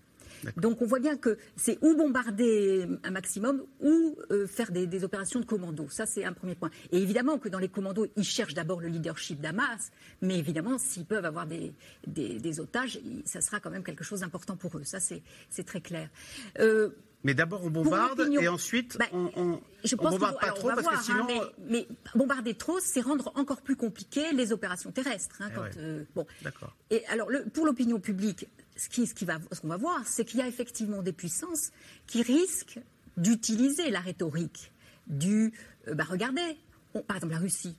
Donc 0.57 0.81
on 0.81 0.85
voit 0.85 0.99
bien 0.99 1.17
que 1.17 1.37
c'est 1.55 1.77
ou 1.81 1.95
bombarder 1.95 2.87
un 3.03 3.11
maximum 3.11 3.63
ou 3.79 4.17
euh, 4.31 4.47
faire 4.47 4.71
des, 4.71 5.03
opérations 5.03 5.39
de 5.39 5.45
commando. 5.45 5.87
Ça, 5.89 6.05
c'est 6.05 6.23
un 6.23 6.33
premier 6.33 6.55
point. 6.55 6.69
Et 6.91 7.01
évidemment 7.01 7.37
que 7.37 7.49
dans 7.49 7.59
les 7.59 7.69
commandos, 7.69 8.07
ils 8.15 8.23
cherchent 8.23 8.53
d'abord 8.53 8.79
le 8.79 8.87
leadership 8.87 9.41
d'Hamas, 9.41 9.91
mais 10.21 10.37
évidemment, 10.37 10.77
s'ils 10.77 11.05
peuvent 11.05 11.25
avoir 11.25 11.47
des, 11.47 12.59
otages, 12.59 12.99
ça 13.25 13.41
sera 13.41 13.59
quand 13.59 13.71
même 13.71 13.83
quelque 13.83 14.03
chose 14.03 14.21
d'important 14.21 14.55
pour 14.55 14.77
eux. 14.77 14.83
Ça, 14.83 14.99
c'est 14.99 15.63
très 15.63 15.81
clair. 15.81 16.09
Euh, 16.59 16.89
mais 17.23 17.33
d'abord 17.33 17.63
on 17.63 17.69
bombarde 17.69 18.27
et 18.39 18.47
ensuite 18.47 18.97
bah, 18.97 19.05
on, 19.13 19.29
on, 19.35 19.61
je 19.83 19.95
pense 19.95 20.11
bombarde 20.11 20.39
pas 20.39 20.51
trop 20.51 20.69
parce 20.69 20.87
que 20.87 21.03
sinon. 21.03 21.27
Hein, 21.29 21.49
mais, 21.67 21.87
bombarder 22.15 22.55
trop, 22.55 22.79
c'est 22.79 23.01
rendre 23.01 23.31
encore 23.35 23.61
plus 23.61 23.75
compliqué 23.75 24.31
les 24.33 24.51
opérations 24.51 24.91
terrestres. 24.91 25.41
Hein, 25.41 25.49
eh 25.55 25.79
euh, 25.79 26.03
bon. 26.15 26.25
Et 26.89 27.05
alors 27.07 27.29
le, 27.29 27.45
pour 27.45 27.65
l'opinion 27.65 27.99
publique, 27.99 28.47
ce 28.75 29.61
qu'on 29.61 29.67
va, 29.67 29.77
voir, 29.77 30.07
c'est 30.07 30.25
qu'il 30.25 30.39
y 30.39 30.43
a 30.43 30.47
effectivement 30.47 31.01
des 31.01 31.13
puissances 31.13 31.71
qui 32.07 32.21
risquent 32.21 32.79
d'utiliser 33.17 33.89
la 33.89 33.99
rhétorique 33.99 34.71
du 35.07 35.53
euh, 35.87 35.93
bah 35.93 36.05
regardez, 36.09 36.57
par 37.07 37.17
exemple 37.17 37.33
la 37.33 37.39
Russie. 37.39 37.77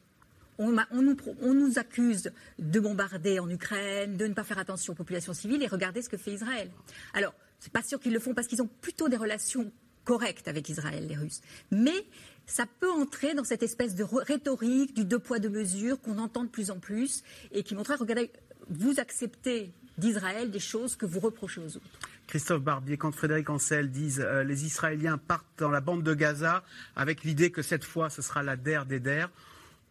On, 0.59 0.71
nous, 0.71 1.79
accuse 1.79 2.31
de 2.59 2.79
bombarder 2.79 3.41
en 3.41 3.49
Ukraine, 3.51 4.17
de 4.17 4.27
ne 4.27 4.35
pas 4.35 4.45
faire 4.45 4.59
attention 4.59 4.93
aux 4.93 4.97
populations 4.97 5.33
civiles 5.33 5.63
et 5.63 5.67
regardez 5.67 6.03
ce 6.03 6.09
que 6.09 6.17
fait 6.17 6.33
Israël. 6.33 6.71
Alors, 7.15 7.35
c'est 7.59 7.73
pas 7.73 7.83
sûr 7.83 7.99
qu'ils 7.99 8.13
le 8.13 8.21
font 8.21 8.35
parce 8.35 8.47
qu'ils 8.47 8.63
ont 8.63 8.69
plutôt 8.81 9.09
des 9.09 9.17
relations 9.17 9.73
correctes 10.05 10.47
avec 10.47 10.69
Israël, 10.69 11.07
les 11.09 11.17
Russes. 11.17 11.41
Mais 11.71 12.07
ça 12.47 12.67
peut 12.79 12.91
entrer 12.91 13.35
dans 13.35 13.45
cette 13.45 13.63
espèce 13.63 13.97
de 13.97 14.05
rhétorique 14.05 14.95
du 14.95 15.05
deux 15.05 15.19
poids 15.19 15.39
deux 15.39 15.49
mesures 15.49 16.01
qu'on 16.01 16.19
entend 16.19 16.45
de 16.45 16.49
plus 16.49 16.71
en 16.71 16.79
plus 16.79 17.25
et 17.51 17.63
qui 17.63 17.75
montre, 17.75 17.97
regardez, 17.99 18.31
vous 18.69 19.01
acceptez 19.01 19.73
d'Israël 19.99 20.51
des 20.51 20.61
choses 20.61 20.97
que 20.97 21.07
vous 21.07 21.21
reprochez 21.21 21.61
aux 21.61 21.77
autres. 21.77 21.99
Christophe 22.27 22.63
Barbier, 22.63 22.97
quand 22.97 23.13
Frédéric 23.13 23.51
Ancel 23.51 23.91
disent 23.91 24.25
euh, 24.25 24.45
les 24.45 24.65
Israéliens 24.65 25.19
partent 25.19 25.47
dans 25.59 25.71
la 25.71 25.81
bande 25.81 26.03
de 26.03 26.15
Gaza 26.15 26.65
avec 26.97 27.25
l'idée 27.25 27.51
que 27.51 27.63
cette 27.63 27.85
fois 27.85 28.11
ce 28.11 28.23
sera 28.23 28.43
la 28.43 28.57
der 28.57 28.87
des 28.87 29.01
der. 29.01 29.31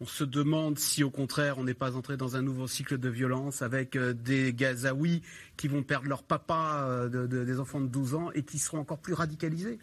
On 0.00 0.06
se 0.06 0.24
demande 0.24 0.78
si 0.78 1.04
au 1.04 1.10
contraire 1.10 1.58
on 1.58 1.64
n'est 1.64 1.74
pas 1.74 1.94
entré 1.94 2.16
dans 2.16 2.34
un 2.34 2.42
nouveau 2.42 2.66
cycle 2.66 2.98
de 2.98 3.08
violence 3.08 3.62
avec 3.62 3.94
euh, 3.94 4.12
des 4.12 4.52
Gazaouis 4.52 5.22
qui 5.56 5.68
vont 5.68 5.82
perdre 5.82 6.08
leur 6.08 6.24
papa, 6.24 6.86
euh, 6.88 7.26
des 7.26 7.60
enfants 7.60 7.80
de 7.80 7.86
12 7.86 8.14
ans 8.14 8.30
et 8.34 8.42
qui 8.42 8.58
seront 8.58 8.78
encore 8.78 8.98
plus 8.98 9.14
radicalisés. 9.14 9.78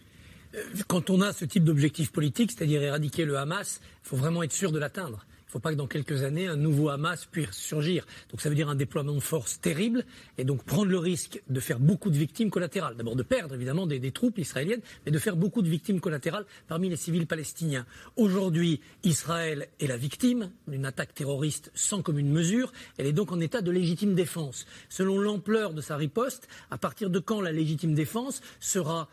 Quand 0.88 1.10
on 1.10 1.22
a 1.22 1.32
ce 1.32 1.46
type 1.46 1.64
d'objectif 1.64 2.12
politique, 2.12 2.52
c'est-à-dire 2.52 2.82
éradiquer 2.82 3.24
le 3.24 3.38
Hamas, 3.38 3.80
il 4.04 4.10
faut 4.10 4.18
vraiment 4.18 4.42
être 4.42 4.52
sûr 4.52 4.72
de 4.72 4.80
l'atteindre. 4.80 5.26
Il 5.50 5.54
ne 5.54 5.54
faut 5.54 5.60
pas 5.62 5.72
que 5.72 5.78
dans 5.78 5.88
quelques 5.88 6.22
années, 6.22 6.46
un 6.46 6.56
nouveau 6.56 6.90
Hamas 6.90 7.26
puisse 7.26 7.50
surgir. 7.54 8.06
Donc 8.30 8.40
ça 8.40 8.50
veut 8.50 8.56
dire 8.56 8.70
un 8.70 8.76
déploiement 8.76 9.16
de 9.16 9.20
force 9.20 9.60
terrible 9.60 10.06
et 10.38 10.44
donc 10.44 10.64
prendre 10.64 10.92
le 10.92 11.00
risque 11.00 11.42
de 11.50 11.60
faire 11.60 11.80
beaucoup 11.80 12.12
de 12.12 12.18
victimes 12.20 12.52
collatérales. 12.52 12.96
D'abord 12.96 13.16
de 13.16 13.24
perdre 13.24 13.56
évidemment 13.56 13.88
des, 13.88 14.12
troupes 14.12 14.38
israéliennes, 14.38 14.82
mais 15.08 15.12
de 15.12 15.18
faire 15.18 15.36
beaucoup 15.36 15.64
de 15.64 15.68
victimes 15.68 16.02
collatérales 16.02 16.46
parmi 16.68 16.88
les 16.88 16.98
civils 16.98 17.26
palestiniens. 17.26 17.88
Aujourd'hui, 18.16 18.80
Israël 19.04 19.70
est 19.80 19.88
la 19.88 19.98
victime 19.98 20.52
d'une 20.68 20.86
attaque 20.86 21.16
terroriste 21.16 21.72
sans 21.74 22.04
commune 22.04 22.30
mesure. 22.30 22.72
Elle 23.00 23.08
est 23.08 23.12
donc 23.12 23.32
en 23.32 23.40
état 23.40 23.64
de 23.64 23.72
légitime 23.72 24.14
défense. 24.14 24.68
Selon 24.88 25.18
l'ampleur 25.18 25.74
de 25.74 25.82
sa 25.82 25.96
riposte, 25.96 26.48
à 26.70 26.78
partir 26.78 27.10
de 27.10 27.18
quand 27.18 27.42
la 27.42 27.52
légitime 27.52 27.96
défense 27.96 28.42
sera 28.60 29.10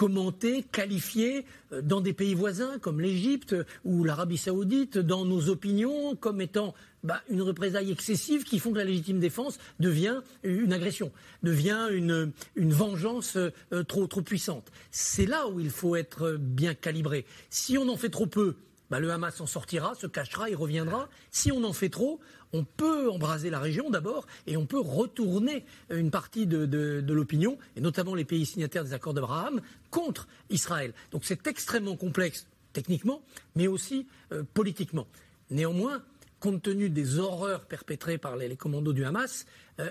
commenté, 0.00 0.62
qualifié 0.62 1.44
euh, 1.74 1.82
dans 1.82 2.00
des 2.00 2.14
pays 2.14 2.32
voisins 2.32 2.78
comme 2.78 3.02
l'Égypte 3.02 3.54
ou 3.84 4.02
l'Arabie 4.02 4.38
saoudite, 4.38 4.96
dans 4.96 5.26
nos 5.26 5.50
opinions, 5.50 6.16
comme 6.16 6.40
étant 6.40 6.72
bah, 7.04 7.20
une 7.28 7.42
représaille 7.42 7.92
excessive 7.92 8.44
qui 8.44 8.60
font 8.60 8.72
que 8.72 8.78
la 8.78 8.84
légitime 8.84 9.20
défense 9.20 9.58
devient 9.78 10.22
une 10.42 10.72
agression, 10.72 11.12
devient 11.42 11.88
une, 11.90 12.32
vengeance 12.56 13.36
euh, 13.36 13.82
trop, 13.86 14.06
trop 14.06 14.22
puissante. 14.22 14.72
C'est 14.90 15.26
là 15.26 15.48
où 15.48 15.60
il 15.60 15.68
faut 15.68 15.96
être 15.96 16.38
bien 16.38 16.72
calibré. 16.72 17.26
Si 17.50 17.76
on 17.76 17.86
en 17.90 17.98
fait 17.98 18.08
trop 18.08 18.26
peu, 18.26 18.56
bah, 18.88 19.00
le 19.00 19.10
Hamas 19.10 19.38
en 19.42 19.46
sortira, 19.46 19.94
se 19.94 20.06
cachera, 20.06 20.48
il 20.48 20.56
reviendra. 20.56 21.10
Si 21.30 21.52
on 21.52 21.62
en 21.62 21.74
fait 21.74 21.90
trop, 21.90 22.20
on 22.52 22.64
peut 22.64 23.10
embraser 23.10 23.50
la 23.50 23.60
région 23.60 23.90
d'abord 23.90 24.26
et 24.46 24.56
on 24.56 24.66
peut 24.66 24.80
retourner 24.80 25.64
une 25.90 26.10
partie 26.10 26.46
de, 26.46 27.04
l'opinion, 27.08 27.58
et 27.76 27.80
notamment 27.80 28.14
les 28.14 28.24
pays 28.24 28.46
signataires 28.46 28.84
des 28.84 28.92
accords 28.92 29.14
d'Abraham, 29.14 29.60
contre 29.90 30.28
Israël. 30.50 30.92
Donc 31.10 31.24
c'est 31.24 31.46
extrêmement 31.46 31.96
complexe 31.96 32.46
techniquement, 32.72 33.22
mais 33.56 33.66
aussi 33.66 34.06
euh, 34.32 34.42
politiquement. 34.54 35.06
Néanmoins, 35.50 36.02
compte 36.38 36.62
tenu 36.62 36.88
des 36.88 37.18
horreurs 37.18 37.66
perpétrées 37.66 38.18
par 38.18 38.36
les, 38.36 38.56
commandos 38.56 38.92
du 38.92 39.04
Hamas, 39.04 39.44
euh, 39.80 39.90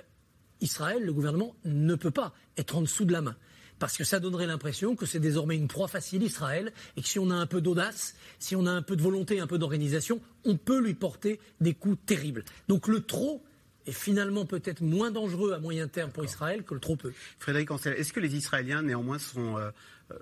Israël, 0.62 1.04
le 1.04 1.14
gouvernement, 1.14 1.56
ne 1.66 1.96
peut 1.96 2.12
pas 2.12 2.34
être 2.58 2.76
en 2.76 2.82
dessous 2.82 3.06
de 3.06 3.12
la 3.12 3.22
main 3.22 3.36
parce 3.80 3.98
que 3.98 4.04
ça 4.04 4.20
donnerait 4.20 4.48
l'impression 4.48 4.96
que 4.96 5.06
c'est 5.06 5.20
désormais 5.20 5.56
une 5.56 5.68
proie 5.68 5.88
facile 5.88 6.24
Israël 6.24 6.72
et 6.98 7.02
que 7.02 7.08
si 7.08 7.20
on 7.20 7.32
a 7.32 7.36
un 7.36 7.48
peu 7.48 7.62
d'audace, 7.62 8.16
si 8.38 8.56
on 8.56 8.66
a 8.66 8.72
un 8.72 8.82
peu 8.82 8.96
de 8.96 9.02
volonté, 9.02 9.40
un 9.40 9.48
peu 9.48 9.58
d'organisation, 9.58 10.22
on 10.46 10.58
peut 10.58 10.80
lui 10.80 10.94
porter 10.94 11.40
des 11.62 11.74
coups 11.74 11.98
terribles. 12.06 12.44
Donc 12.68 12.88
le 12.88 13.02
trop 13.02 13.44
est 13.88 13.92
finalement 13.92 14.46
peut-être 14.46 14.82
moins 14.82 15.12
dangereux 15.12 15.54
à 15.54 15.60
moyen 15.60 15.88
terme 15.88 16.12
pour 16.12 16.26
Israël 16.26 16.64
que 16.64 16.74
le 16.74 16.80
trop 16.80 16.96
peu. 16.96 17.12
Frédéric 17.40 17.72
Ancel, 17.72 17.94
est-ce 17.94 18.14
que 18.14 18.20
les 18.20 18.36
Israéliens 18.36 18.82
néanmoins 18.82 19.20
sont 19.20 19.58
euh, 19.58 19.72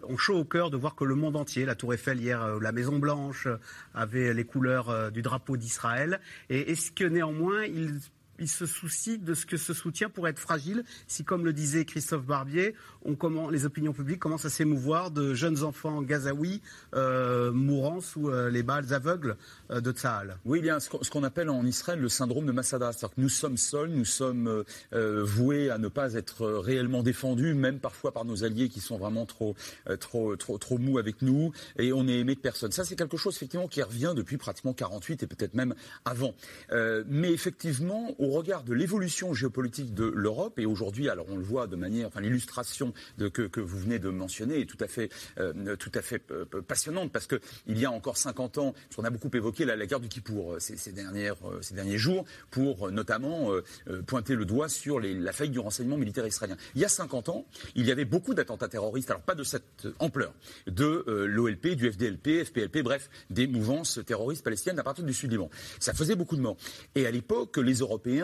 ont 0.03 0.17
chaud 0.17 0.37
au 0.37 0.45
cœur 0.45 0.69
de 0.69 0.77
voir 0.77 0.95
que 0.95 1.03
le 1.03 1.15
monde 1.15 1.35
entier, 1.35 1.65
la 1.65 1.75
Tour 1.75 1.93
Eiffel 1.93 2.19
hier, 2.19 2.41
euh, 2.41 2.59
la 2.61 2.71
Maison 2.71 2.99
Blanche 2.99 3.47
euh, 3.47 3.57
avait 3.93 4.33
les 4.33 4.45
couleurs 4.45 5.11
du 5.11 5.21
drapeau 5.21 5.57
d'Israël, 5.57 6.19
et 6.49 6.71
est-ce 6.71 6.91
que 6.91 7.03
néanmoins 7.03 7.65
ils 7.65 7.99
il 8.39 8.48
se 8.48 8.65
soucie 8.65 9.17
de 9.17 9.34
ce 9.34 9.46
que 9.46 9.58
ce 9.58 9.74
soutien 9.74 10.10
pourrait 10.10 10.32
être 10.32 10.39
fragile 10.39 10.84
si, 11.08 11.24
comme 11.24 11.46
le 11.46 11.53
disait 11.53 11.86
Christophe 11.86 12.25
Barbier, 12.25 12.75
on 13.06 13.15
comment, 13.15 13.50
les 13.50 13.65
opinions 13.65 13.94
publiques 13.94 14.20
commencent 14.20 14.46
à 14.46 14.50
s'émouvoir 14.50 15.12
de 15.12 15.34
jeunes 15.34 15.63
enfants 15.63 16.01
gazaouis 16.01 16.62
euh, 16.96 17.51
mourant 17.51 18.01
sous 18.01 18.29
euh, 18.29 18.50
les 18.50 18.63
balles 18.63 18.94
aveugles 18.94 19.38
euh, 19.72 19.82
de 19.82 19.91
Tsahal. 19.91 20.38
Oui, 20.46 20.60
il 20.60 20.65
y 20.65 20.70
a 20.70 20.79
ce 20.79 21.10
qu'on 21.10 21.24
appelle 21.24 21.50
en 21.50 21.65
Israël 21.65 22.00
le 22.00 22.10
syndrome 22.10 22.46
de 22.46 22.51
Masada. 22.51 22.91
C'est-à-dire 22.91 23.15
que 23.15 23.22
nous 23.22 23.29
sommes 23.29 23.58
seuls, 23.58 23.89
nous 23.89 24.06
sommes 24.06 24.63
voués 24.91 25.70
à 25.70 25.77
ne 25.77 25.88
pas 25.88 26.13
être 26.13 26.46
réellement 26.46 27.03
défendus, 27.03 27.53
même 27.53 27.79
parfois 27.79 28.12
par 28.12 28.25
nos 28.25 28.44
alliés 28.44 28.70
qui 28.70 28.79
sont 28.79 28.98
vraiment 28.98 29.25
trop, 29.25 29.56
trop, 30.00 30.36
trop, 30.36 30.58
trop 30.58 30.77
mous 30.77 30.98
avec 30.98 31.22
nous, 31.22 31.51
et 31.77 31.94
on 31.94 32.08
est 32.08 32.20
aimé 32.20 32.36
de 32.36 32.39
personne. 32.39 32.72
Ça, 32.72 32.84
c'est 32.84 32.96
quelque 32.96 33.17
chose 33.17 33.36
effectivement 33.36 33.67
qui 33.67 33.82
revient 33.82 34.13
depuis 34.15 34.38
pratiquement 34.38 34.74
48 34.74 35.24
et 35.24 35.27
peut-être 35.27 35.53
même 35.53 35.75
avant. 36.06 36.34
mais 36.72 37.32
effectivement, 37.32 38.15
au 38.27 38.31
regard 38.31 38.63
de 38.63 38.74
l'évolution 38.74 39.34
géopolitique 39.34 39.93
de 39.93 40.05
l'Europe, 40.05 40.60
et 40.60 40.65
aujourd'hui, 40.65 41.10
alors 41.10 41.25
on 41.29 41.38
le 41.38 41.43
voit 41.43 41.67
de 41.67 41.75
manière, 41.75 42.07
enfin 42.07 42.19
l'illustration 42.19 42.93
que, 43.17 43.60
vous 43.60 43.79
venez 43.79 44.00
de 44.00 44.10
mentionner 44.10 44.62
est 44.62 44.65
tout 44.65 44.77
à 44.81 44.88
fait, 44.88 45.10
euh, 45.39 45.75
tout 45.77 45.91
à 45.93 46.01
fait 46.01 46.22
euh, 46.31 46.46
passionnante, 46.46 47.12
parce 47.12 47.27
qu'il 47.27 47.77
y 47.77 47.86
a 47.86 47.91
encore 47.91 48.17
50 48.17 48.57
ans, 48.57 48.74
on 48.98 49.03
a 49.03 49.10
beaucoup 49.10 49.29
évoqué 49.34 49.63
la, 49.63 49.86
guerre 49.86 50.00
du 50.00 50.10
Kippour 50.10 50.53
euh, 50.53 50.60
ces, 50.60 50.91
dernières, 50.91 51.38
ces 51.62 51.74
derniers 51.74 51.98
jours, 51.98 52.25
pour 52.51 52.91
notamment 52.91 53.51
pointer 54.05 54.36
le 54.36 54.46
doigt 54.46 54.69
sur 54.69 55.00
la 55.00 55.31
faillite 55.31 55.53
du 55.53 55.60
renseignement 55.60 55.98
militaire 55.98 56.25
israélien. 56.25 56.57
Il 56.75 56.81
y 56.81 56.86
a 56.86 56.89
50 56.89 57.29
ans, 57.29 57.46
il 57.75 57.86
y 57.86 57.91
avait 57.91 58.05
beaucoup 58.05 58.34
d'attentats 58.34 58.67
terroristes, 58.67 59.10
alors 59.10 59.22
pas 59.22 59.36
de 59.36 59.43
cette 59.43 59.88
ampleur, 60.00 60.34
de 60.65 61.03
l'OLP, 61.27 61.75
du 61.75 61.91
FDLP, 61.91 62.43
FPLP, 62.46 62.81
bref, 62.84 63.10
des 63.29 63.48
mouvances 63.48 64.00
terroristes 64.05 64.43
palestiniennes 64.43 64.79
à 64.79 64.84
partir 64.84 65.05
du 65.05 65.13
Sud-Liban. 65.13 65.50
Ça 65.79 65.93
faisait 65.93 66.15
beaucoup 66.15 66.36
de 66.36 66.41
morts. 66.41 66.57
Et 66.96 67.05
à 67.05 67.12
l'époque, 67.12 67.57
les 67.57 67.75
Européens 67.75 68.16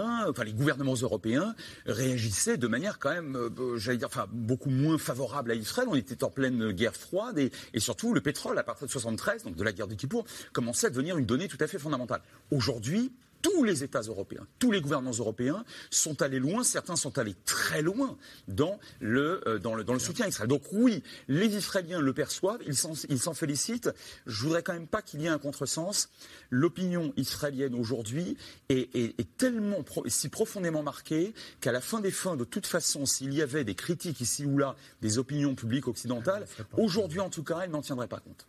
les 0.43 0.53
gouvernements 0.53 0.93
européens 0.93 1.55
réagissaient 1.85 2.57
de 2.57 2.67
manière 2.67 2.99
quand 2.99 3.11
même, 3.11 3.35
euh, 3.35 3.77
j'allais 3.77 3.97
dire, 3.97 4.09
beaucoup 4.31 4.69
moins 4.69 4.97
favorable 4.97 5.51
à 5.51 5.55
Israël. 5.55 5.87
On 5.89 5.95
était 5.95 6.23
en 6.23 6.29
pleine 6.29 6.71
guerre 6.71 6.95
froide 6.95 7.37
et, 7.39 7.51
surtout 7.79 8.13
le 8.13 8.21
pétrole 8.21 8.57
à 8.57 8.63
partir 8.63 8.87
de 8.87 8.91
73, 8.91 9.43
donc 9.43 9.55
de 9.55 9.63
la 9.63 9.71
guerre 9.71 9.87
du 9.87 9.95
Kippour, 9.95 10.25
commençait 10.51 10.87
à 10.87 10.89
devenir 10.89 11.17
une 11.17 11.25
donnée 11.25 11.47
tout 11.47 11.57
à 11.59 11.67
fait 11.67 11.79
fondamentale. 11.79 12.21
Aujourd'hui, 12.51 13.11
tous 13.43 13.63
les 13.63 13.83
États 13.83 14.01
européens, 14.01 14.47
tous 14.57 14.71
les 14.71 14.81
gouvernements 14.81 15.11
européens 15.11 15.63
sont 15.91 16.21
allés 16.23 16.39
loin, 16.39 16.63
certains 16.63 16.95
sont 16.95 17.19
allés 17.19 17.35
très 17.45 17.83
loin 17.83 18.17
dans 18.47 18.79
le, 18.99 19.47
euh, 19.47 19.59
dans 19.59 19.75
le, 19.75 19.83
dans 19.83 19.93
le 19.93 19.99
soutien 19.99 20.25
à 20.25 20.29
Israël. 20.29 20.49
Donc 20.49 20.63
oui, 20.71 21.03
les 21.27 21.55
Israéliens 21.55 21.99
le 21.99 22.13
perçoivent, 22.13 22.61
ils 22.65 23.19
s'en 23.19 23.33
félicitent. 23.33 23.91
Je 24.25 24.43
voudrais 24.43 24.63
quand 24.63 24.73
même 24.73 24.87
pas 24.87 25.01
qu'il 25.01 25.21
y 25.21 25.25
ait 25.25 25.29
un 25.29 25.37
contresens. 25.37 26.09
L'opinion 26.49 27.13
israélienne 27.17 27.75
aujourd'hui 27.75 28.37
est, 28.69 28.95
est, 28.95 29.19
est, 29.19 29.37
tellement, 29.37 29.83
si 30.07 30.29
profondément 30.29 30.81
marquée 30.81 31.33
qu'à 31.59 31.73
la 31.73 31.81
fin 31.81 31.99
des 31.99 32.11
fins, 32.11 32.37
de 32.37 32.45
toute 32.45 32.65
façon, 32.65 33.05
s'il 33.05 33.33
y 33.33 33.41
avait 33.41 33.65
des 33.65 33.75
critiques 33.75 34.21
ici 34.21 34.45
ou 34.45 34.57
là 34.57 34.75
des 35.01 35.17
opinions 35.17 35.53
publiques 35.53 35.89
occidentales, 35.89 36.45
aujourd'hui 36.77 37.19
en 37.19 37.29
tout 37.29 37.43
cas, 37.43 37.59
elle 37.63 37.71
n'en 37.71 37.81
tiendrait 37.81 38.07
pas 38.07 38.19
compte. 38.19 38.45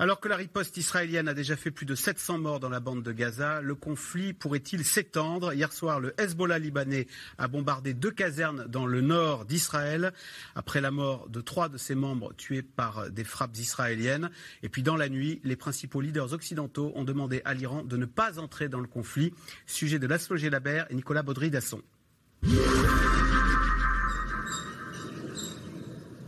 Alors 0.00 0.20
que 0.20 0.28
la 0.28 0.36
riposte 0.36 0.76
israélienne 0.76 1.26
a 1.26 1.34
déjà 1.34 1.56
fait 1.56 1.72
plus 1.72 1.84
de 1.84 1.96
700 1.96 2.38
morts 2.38 2.60
dans 2.60 2.68
la 2.68 2.78
bande 2.78 3.02
de 3.02 3.10
Gaza, 3.10 3.60
le 3.60 3.74
conflit 3.74 4.32
pourrait-il 4.32 4.84
s'étendre? 4.84 5.52
Hier 5.52 5.72
soir, 5.72 5.98
le 5.98 6.14
Hezbollah 6.20 6.60
libanais 6.60 7.08
a 7.36 7.48
bombardé 7.48 7.94
deux 7.94 8.12
casernes 8.12 8.64
dans 8.68 8.86
le 8.86 9.00
nord 9.00 9.44
d'Israël, 9.44 10.12
après 10.54 10.80
la 10.80 10.92
mort 10.92 11.28
de 11.28 11.40
trois 11.40 11.68
de 11.68 11.76
ses 11.76 11.96
membres 11.96 12.32
tués 12.34 12.62
par 12.62 13.10
des 13.10 13.24
frappes 13.24 13.56
israéliennes. 13.56 14.30
Et 14.62 14.68
puis 14.68 14.84
dans 14.84 14.96
la 14.96 15.08
nuit, 15.08 15.40
les 15.42 15.56
principaux 15.56 16.00
leaders 16.00 16.32
occidentaux 16.32 16.92
ont 16.94 17.04
demandé 17.04 17.42
à 17.44 17.52
l'Iran 17.52 17.82
de 17.82 17.96
ne 17.96 18.06
pas 18.06 18.38
entrer 18.38 18.68
dans 18.68 18.80
le 18.80 18.86
conflit. 18.86 19.34
Sujet 19.66 19.98
de 19.98 20.06
Laszlo 20.06 20.36
Labert 20.36 20.86
et 20.90 20.94
Nicolas 20.94 21.24
Baudry-Dasson. 21.24 21.82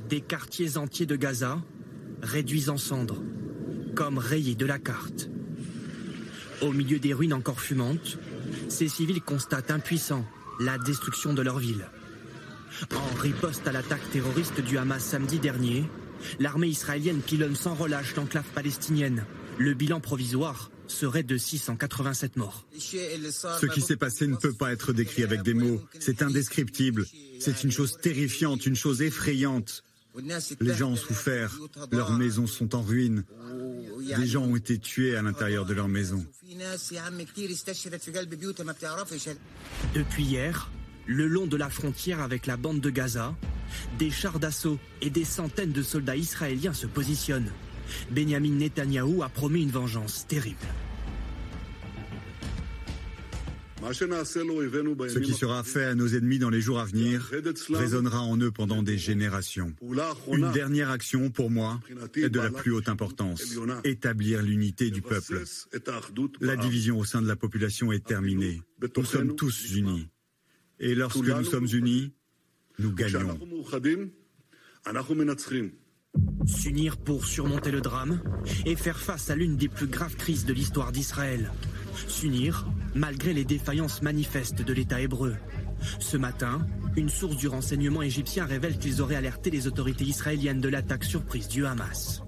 Des 0.09 0.21
quartiers 0.23 0.77
entiers 0.77 1.07
de 1.07 1.15
Gaza 1.15 1.63
réduits 2.21 2.69
en 2.69 2.77
cendres 2.77 3.23
comme 3.95 4.19
rayés 4.19 4.55
de 4.55 4.67
la 4.67 4.79
carte. 4.79 5.29
Au 6.61 6.73
milieu 6.73 6.99
des 6.99 7.15
ruines 7.15 7.33
encore 7.33 7.61
fumantes, 7.61 8.19
ces 8.69 8.89
civils 8.89 9.23
constatent 9.23 9.71
impuissants 9.71 10.25
la 10.61 10.79
destruction 10.79 11.33
de 11.33 11.43
leur 11.43 11.59
ville. 11.59 11.87
En 12.95 13.19
riposte 13.19 13.67
à 13.67 13.73
l'attaque 13.73 14.11
terroriste 14.13 14.61
du 14.61 14.79
Hamas 14.79 15.03
samedi 15.03 15.39
dernier, 15.39 15.85
l'armée 16.39 16.69
israélienne 16.69 17.21
pilonne 17.21 17.57
sans 17.57 17.75
relâche 17.75 18.15
l'enclave 18.15 18.47
palestinienne. 18.55 19.25
Le 19.59 19.75
bilan 19.75 20.01
provisoire 20.01 20.71
serait 20.87 21.23
de 21.23 21.37
687 21.37 22.37
morts. 22.37 22.67
Ce 22.77 23.67
qui 23.67 23.81
s'est 23.81 23.97
passé 23.97 24.27
ne 24.27 24.37
peut 24.37 24.53
pas 24.53 24.73
être 24.73 24.93
décrit 24.93 25.23
avec 25.23 25.43
des 25.43 25.55
mots. 25.55 25.81
C'est 25.99 26.23
indescriptible. 26.23 27.07
C'est 27.39 27.65
une 27.65 27.71
chose 27.71 27.97
terrifiante, 28.01 28.67
une 28.67 28.77
chose 28.77 29.03
effrayante. 29.03 29.85
Les 30.61 30.75
gens 30.75 30.91
ont 30.91 30.97
souffert, 30.97 31.57
leurs 31.93 32.13
maisons 32.13 32.47
sont 32.47 32.75
en 32.75 32.83
ruine, 32.83 33.25
des 34.01 34.27
gens 34.27 34.43
ont 34.43 34.57
été 34.57 34.79
tués 34.79 35.17
à 35.17 35.23
l'intérieur 35.23 35.65
de 35.65 35.75
leurs 35.75 35.89
maisons. 35.89 36.25
Depuis 39.95 40.25
hier, 40.25 40.71
le 41.07 41.27
long 41.27 41.47
de 41.47 41.57
la 41.57 41.71
frontière 41.71 42.21
avec 42.21 42.47
la 42.47 42.57
bande 42.57 42.81
de 42.81 42.91
Gaza, 42.91 43.35
des 43.99 44.11
chars 44.11 44.39
d'assaut 44.39 44.79
et 45.01 45.11
des 45.11 45.25
centaines 45.25 45.73
de 45.73 45.83
soldats 45.83 46.17
israéliens 46.17 46.75
se 46.75 46.87
positionnent. 46.87 47.53
Benjamin 48.11 48.53
Netanyahou 48.53 49.23
a 49.23 49.29
promis 49.29 49.63
une 49.63 49.71
vengeance 49.71 50.27
terrible. 50.27 50.59
Ce 53.83 55.19
qui 55.19 55.33
sera 55.33 55.65
fait 55.65 55.85
à 55.85 55.95
nos 55.95 56.09
ennemis 56.09 56.39
dans 56.39 56.51
les 56.51 56.61
jours 56.61 56.79
à 56.79 56.85
venir 56.85 57.31
résonnera 57.71 58.21
en 58.21 58.37
eux 58.39 58.51
pendant 58.51 58.83
des 58.83 58.99
générations. 58.99 59.75
Une 60.33 60.53
dernière 60.53 60.91
action, 60.91 61.31
pour 61.31 61.51
moi, 61.51 61.81
est 62.15 62.29
de 62.29 62.41
la 62.41 62.51
plus 62.51 62.73
haute 62.73 62.89
importance. 62.89 63.57
Établir 63.85 64.43
l'unité 64.43 64.91
du 64.91 65.03
peuple. 65.03 65.43
La 66.41 66.57
division 66.57 66.99
au 66.99 67.05
sein 67.05 67.23
de 67.23 67.29
la 67.29 67.37
population 67.37 67.93
est 67.93 68.05
terminée. 68.05 68.63
Nous 68.97 69.05
sommes 69.05 69.35
tous 69.35 69.75
unis. 69.75 70.09
Et 70.79 70.95
lorsque 70.95 71.27
nous 71.27 71.45
sommes 71.45 71.69
unis, 71.73 72.13
nous 72.79 72.93
gagnons. 72.93 73.39
S'unir 76.47 76.97
pour 76.97 77.27
surmonter 77.27 77.71
le 77.71 77.81
drame 77.81 78.21
et 78.67 78.75
faire 78.75 78.99
face 78.99 79.31
à 79.31 79.37
l'une 79.37 79.57
des 79.57 79.69
plus 79.69 79.87
graves 79.87 80.17
crises 80.17 80.45
de 80.45 80.53
l'histoire 80.53 80.91
d'Israël. 80.91 81.53
S'unir 82.09 82.67
malgré 82.95 83.33
les 83.33 83.45
défaillances 83.45 84.03
manifestes 84.03 84.63
de 84.63 84.73
l'État 84.73 85.01
hébreu. 85.01 85.37
Ce 85.99 86.17
matin, 86.17 86.67
une 86.97 87.09
source 87.09 87.37
du 87.37 87.49
renseignement 87.49 88.03
égyptien 88.03 88.45
révèle 88.45 88.79
qu'ils 88.79 89.01
auraient 89.01 89.17
alerté 89.17 89.51
les 89.51 89.67
autorités 89.67 90.05
israéliennes 90.05 90.61
de 90.61 90.69
l'attaque 90.69 91.05
surprise 91.05 91.49
du 91.49 91.65
Hamas. 91.67 92.23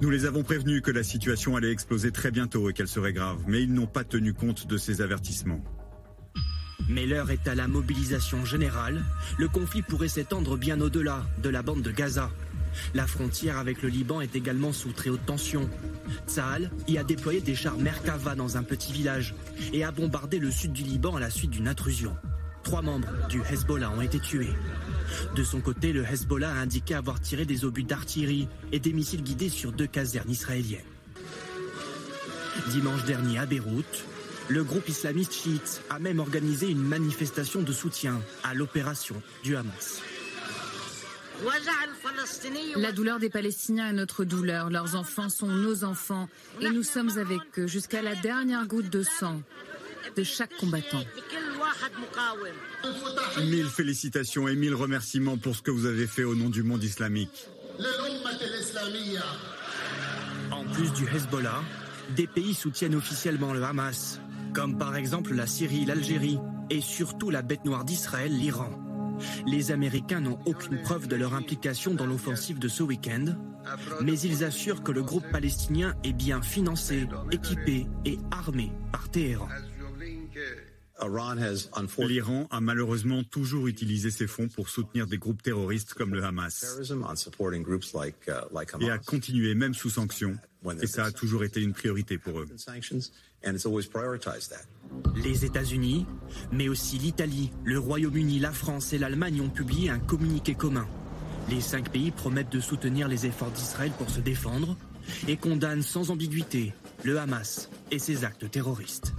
Nous 0.00 0.10
les 0.10 0.26
avons 0.26 0.42
prévenus 0.42 0.82
que 0.82 0.90
la 0.90 1.02
situation 1.02 1.56
allait 1.56 1.70
exploser 1.70 2.10
très 2.10 2.30
bientôt 2.30 2.68
et 2.68 2.72
qu'elle 2.72 2.88
serait 2.88 3.12
grave, 3.12 3.38
mais 3.46 3.62
ils 3.62 3.72
n'ont 3.72 3.86
pas 3.86 4.04
tenu 4.04 4.34
compte 4.34 4.66
de 4.66 4.76
ces 4.76 5.00
avertissements. 5.00 5.62
Mais 6.88 7.06
l'heure 7.06 7.30
est 7.30 7.48
à 7.48 7.54
la 7.54 7.68
mobilisation 7.68 8.44
générale. 8.44 9.02
Le 9.38 9.48
conflit 9.48 9.82
pourrait 9.82 10.08
s'étendre 10.08 10.58
bien 10.58 10.80
au-delà 10.80 11.24
de 11.42 11.48
la 11.48 11.62
bande 11.62 11.82
de 11.82 11.90
Gaza. 11.90 12.30
La 12.94 13.06
frontière 13.06 13.58
avec 13.58 13.82
le 13.82 13.88
Liban 13.88 14.20
est 14.20 14.36
également 14.36 14.72
sous 14.72 14.92
très 14.92 15.10
haute 15.10 15.24
tension. 15.26 15.68
Tsahal 16.26 16.70
y 16.88 16.98
a 16.98 17.04
déployé 17.04 17.40
des 17.40 17.54
chars 17.54 17.78
Merkava 17.78 18.34
dans 18.34 18.56
un 18.56 18.62
petit 18.62 18.92
village 18.92 19.34
et 19.72 19.84
a 19.84 19.90
bombardé 19.90 20.38
le 20.38 20.50
sud 20.50 20.72
du 20.72 20.82
Liban 20.82 21.16
à 21.16 21.20
la 21.20 21.30
suite 21.30 21.50
d'une 21.50 21.68
intrusion. 21.68 22.16
Trois 22.62 22.82
membres 22.82 23.08
du 23.28 23.42
Hezbollah 23.42 23.90
ont 23.90 24.00
été 24.00 24.18
tués. 24.18 24.54
De 25.36 25.44
son 25.44 25.60
côté, 25.60 25.92
le 25.92 26.04
Hezbollah 26.04 26.50
a 26.50 26.56
indiqué 26.56 26.94
avoir 26.94 27.20
tiré 27.20 27.44
des 27.44 27.64
obus 27.64 27.84
d'artillerie 27.84 28.48
et 28.72 28.80
des 28.80 28.92
missiles 28.92 29.22
guidés 29.22 29.50
sur 29.50 29.72
deux 29.72 29.86
casernes 29.86 30.30
israéliennes. 30.30 30.80
Dimanche 32.70 33.04
dernier 33.04 33.38
à 33.38 33.46
Beyrouth, 33.46 34.06
le 34.48 34.64
groupe 34.64 34.88
islamiste 34.88 35.32
chiite 35.32 35.82
a 35.90 35.98
même 35.98 36.18
organisé 36.18 36.70
une 36.70 36.82
manifestation 36.82 37.62
de 37.62 37.72
soutien 37.72 38.20
à 38.42 38.54
l'opération 38.54 39.20
du 39.42 39.56
Hamas. 39.56 40.00
La 42.76 42.92
douleur 42.92 43.18
des 43.18 43.30
Palestiniens 43.30 43.88
est 43.88 43.92
notre 43.92 44.24
douleur. 44.24 44.70
Leurs 44.70 44.94
enfants 44.94 45.28
sont 45.28 45.48
nos 45.48 45.84
enfants. 45.84 46.28
Et 46.60 46.70
nous 46.70 46.82
sommes 46.82 47.18
avec 47.18 47.40
eux 47.58 47.66
jusqu'à 47.66 48.02
la 48.02 48.14
dernière 48.14 48.66
goutte 48.66 48.90
de 48.90 49.02
sang 49.02 49.42
de 50.16 50.22
chaque 50.22 50.56
combattant. 50.56 51.02
Mille 53.42 53.66
félicitations 53.66 54.48
et 54.48 54.54
mille 54.54 54.74
remerciements 54.74 55.36
pour 55.36 55.56
ce 55.56 55.62
que 55.62 55.70
vous 55.70 55.86
avez 55.86 56.06
fait 56.06 56.24
au 56.24 56.34
nom 56.34 56.48
du 56.48 56.62
monde 56.62 56.84
islamique. 56.84 57.48
En 60.50 60.64
plus 60.66 60.92
du 60.92 61.04
Hezbollah, 61.04 61.62
des 62.16 62.26
pays 62.26 62.54
soutiennent 62.54 62.94
officiellement 62.94 63.52
le 63.52 63.62
Hamas, 63.62 64.20
comme 64.54 64.78
par 64.78 64.96
exemple 64.96 65.34
la 65.34 65.46
Syrie, 65.46 65.84
l'Algérie 65.84 66.38
et 66.70 66.80
surtout 66.80 67.30
la 67.30 67.42
bête 67.42 67.64
noire 67.64 67.84
d'Israël, 67.84 68.32
l'Iran. 68.36 68.83
Les 69.46 69.70
Américains 69.70 70.20
n'ont 70.20 70.38
aucune 70.46 70.80
preuve 70.82 71.08
de 71.08 71.16
leur 71.16 71.34
implication 71.34 71.94
dans 71.94 72.06
l'offensive 72.06 72.58
de 72.58 72.68
ce 72.68 72.82
week-end, 72.82 73.36
mais 74.02 74.18
ils 74.18 74.44
assurent 74.44 74.82
que 74.82 74.92
le 74.92 75.02
groupe 75.02 75.24
palestinien 75.30 75.94
est 76.04 76.12
bien 76.12 76.42
financé, 76.42 77.06
équipé 77.30 77.86
et 78.04 78.18
armé 78.30 78.72
par 78.92 79.08
Téhéran. 79.10 79.48
L'Iran 81.98 82.46
a 82.50 82.60
malheureusement 82.60 83.24
toujours 83.24 83.66
utilisé 83.66 84.10
ses 84.10 84.26
fonds 84.26 84.48
pour 84.48 84.68
soutenir 84.68 85.06
des 85.06 85.18
groupes 85.18 85.42
terroristes 85.42 85.94
comme 85.94 86.14
le 86.14 86.24
Hamas 86.24 86.78
et 88.80 88.90
a 88.90 88.98
continué 88.98 89.54
même 89.54 89.74
sous 89.74 89.90
sanctions. 89.90 90.36
Et 90.80 90.86
ça 90.86 91.04
a 91.04 91.12
toujours 91.12 91.44
été 91.44 91.60
une 91.60 91.72
priorité 91.72 92.18
pour 92.18 92.40
eux. 92.40 92.46
Les 95.16 95.44
États-Unis, 95.44 96.06
mais 96.52 96.68
aussi 96.68 96.98
l'Italie, 96.98 97.50
le 97.64 97.78
Royaume-Uni, 97.78 98.38
la 98.38 98.52
France 98.52 98.92
et 98.92 98.98
l'Allemagne 98.98 99.40
ont 99.40 99.50
publié 99.50 99.90
un 99.90 99.98
communiqué 99.98 100.54
commun. 100.54 100.86
Les 101.50 101.60
cinq 101.60 101.90
pays 101.90 102.10
promettent 102.10 102.52
de 102.52 102.60
soutenir 102.60 103.08
les 103.08 103.26
efforts 103.26 103.50
d'Israël 103.50 103.92
pour 103.98 104.08
se 104.08 104.20
défendre 104.20 104.76
et 105.28 105.36
condamnent 105.36 105.82
sans 105.82 106.10
ambiguïté 106.10 106.72
le 107.02 107.18
Hamas 107.18 107.68
et 107.90 107.98
ses 107.98 108.24
actes 108.24 108.50
terroristes. 108.50 109.12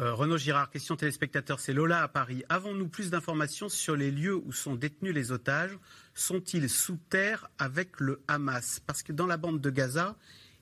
Euh, 0.00 0.14
Renaud 0.14 0.38
Girard, 0.38 0.70
question 0.70 0.96
téléspectateur, 0.96 1.60
c'est 1.60 1.74
Lola 1.74 2.02
à 2.02 2.08
Paris. 2.08 2.42
Avons-nous 2.48 2.88
plus 2.88 3.10
d'informations 3.10 3.68
sur 3.68 3.96
les 3.96 4.10
lieux 4.10 4.34
où 4.34 4.50
sont 4.50 4.74
détenus 4.74 5.12
les 5.12 5.30
otages? 5.30 5.78
Sont-ils 6.14 6.70
sous 6.70 6.98
terre 7.10 7.50
avec 7.58 8.00
le 8.00 8.22
Hamas? 8.26 8.80
Parce 8.86 9.02
que 9.02 9.12
dans 9.12 9.26
la 9.26 9.36
bande 9.36 9.60
de 9.60 9.68
Gaza, 9.68 10.16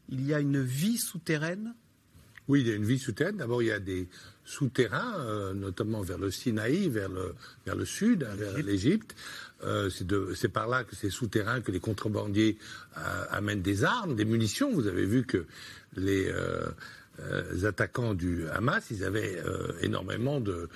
il 0.08 0.26
y 0.26 0.34
a 0.34 0.40
une 0.40 0.60
vie 0.60 0.98
souterraine 0.98 1.74
oui, 2.48 2.62
il 2.62 2.68
y 2.68 2.72
a 2.72 2.76
une 2.76 2.84
vie 2.86 2.98
souterraine. 2.98 3.36
D'abord, 3.36 3.60
il 3.60 3.66
y 3.66 3.72
a 3.72 3.78
des 3.78 4.08
souterrains, 4.42 5.20
euh, 5.20 5.52
notamment 5.52 6.00
vers 6.00 6.16
le 6.16 6.30
Sinaï, 6.30 6.88
vers 6.88 7.10
le, 7.10 7.34
vers 7.66 7.76
le 7.76 7.84
sud, 7.84 8.24
hein, 8.24 8.34
vers 8.36 8.56
l'Égypte. 8.56 9.14
Euh, 9.64 9.90
c'est 9.90 10.48
par 10.48 10.66
là 10.66 10.82
que 10.82 10.96
c'est 10.96 11.10
souterrain 11.10 11.60
que 11.60 11.70
les 11.70 11.78
contrebandiers 11.78 12.56
amènent 13.28 13.60
des 13.60 13.84
armes, 13.84 14.16
des 14.16 14.24
munitions. 14.24 14.72
Vous 14.72 14.86
avez 14.86 15.04
vu 15.04 15.26
que 15.26 15.44
les 15.94 16.32
attaquants 17.64 18.14
du 18.14 18.48
Hamas, 18.48 18.86
ils 18.90 19.04
avaient 19.04 19.42
énormément 19.82 20.40
de, 20.40 20.68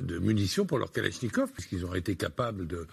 de 0.00 0.18
munitions 0.18 0.66
pour 0.66 0.78
leur 0.78 0.92
Kalachnikov, 0.92 1.50
puisqu'ils 1.52 1.84
ont 1.84 1.94
été 1.94 2.16
capables 2.16 2.66
de 2.66 2.86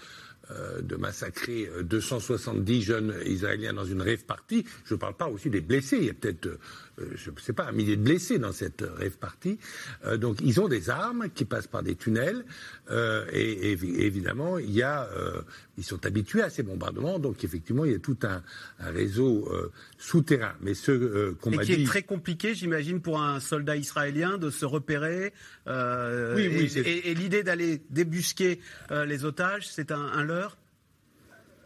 euh, 0.51 0.79
de 0.81 0.95
massacrer 0.95 1.67
270 1.81 2.77
euh, 2.77 2.85
jeunes 2.85 3.15
Israéliens 3.25 3.73
dans 3.73 3.85
une 3.85 4.03
rêve 4.03 4.25
partie. 4.25 4.63
Je 4.83 4.93
ne 4.93 4.99
parle 4.99 5.15
pas 5.15 5.27
aussi 5.27 5.49
des 5.49 5.61
blessés. 5.61 5.97
Il 5.97 6.05
y 6.05 6.09
a 6.11 6.13
peut-être, 6.13 6.45
euh, 6.45 6.59
je 6.97 7.31
ne 7.31 7.39
sais 7.39 7.53
pas, 7.53 7.65
un 7.65 7.71
millier 7.71 7.95
de 7.95 8.01
blessés 8.01 8.39
dans 8.39 8.51
cette 8.51 8.81
rêve 8.81 9.17
partie. 9.17 9.59
donc 10.17 10.37
ils 10.41 10.59
ont 10.61 10.67
des 10.67 10.89
armes 10.89 11.29
qui 11.29 11.45
passent 11.45 11.67
par 11.67 11.83
des 11.83 11.95
tunnels. 11.95 12.45
Et, 13.31 13.71
évidemment, 13.71 14.57
il 14.57 14.71
y 14.71 14.81
a, 14.81 15.09
ils 15.77 15.83
sont 15.83 16.05
habitués 16.05 16.41
à 16.41 16.49
ces 16.49 16.63
bombardements. 16.63 17.19
Donc 17.19 17.43
effectivement, 17.43 17.85
il 17.85 17.91
y 17.91 17.95
a 17.95 17.99
tout 17.99 18.17
un, 18.23 18.41
réseau 18.79 19.51
souterrain. 19.97 20.53
Mais 20.61 20.73
ce 20.73 21.31
qu'on 21.33 21.51
m'a 21.51 21.63
dit... 21.63 21.75
qui 21.75 21.83
est 21.83 21.85
très 21.85 22.03
compliqué, 22.03 22.53
j'imagine, 22.55 23.01
pour 23.01 23.21
un 23.21 23.39
soldat 23.39 23.75
israélien 23.75 24.37
de 24.37 24.49
se 24.49 24.65
repérer. 24.65 25.33
oui, 25.67 26.47
oui, 26.47 26.71
et, 26.85 27.13
l'idée 27.13 27.43
d'aller 27.43 27.81
débusquer 27.89 28.59
les 28.89 29.25
otages, 29.25 29.67
c'est 29.69 29.91
un, 29.91 29.99
un 29.99 30.23
leurre? 30.23 30.57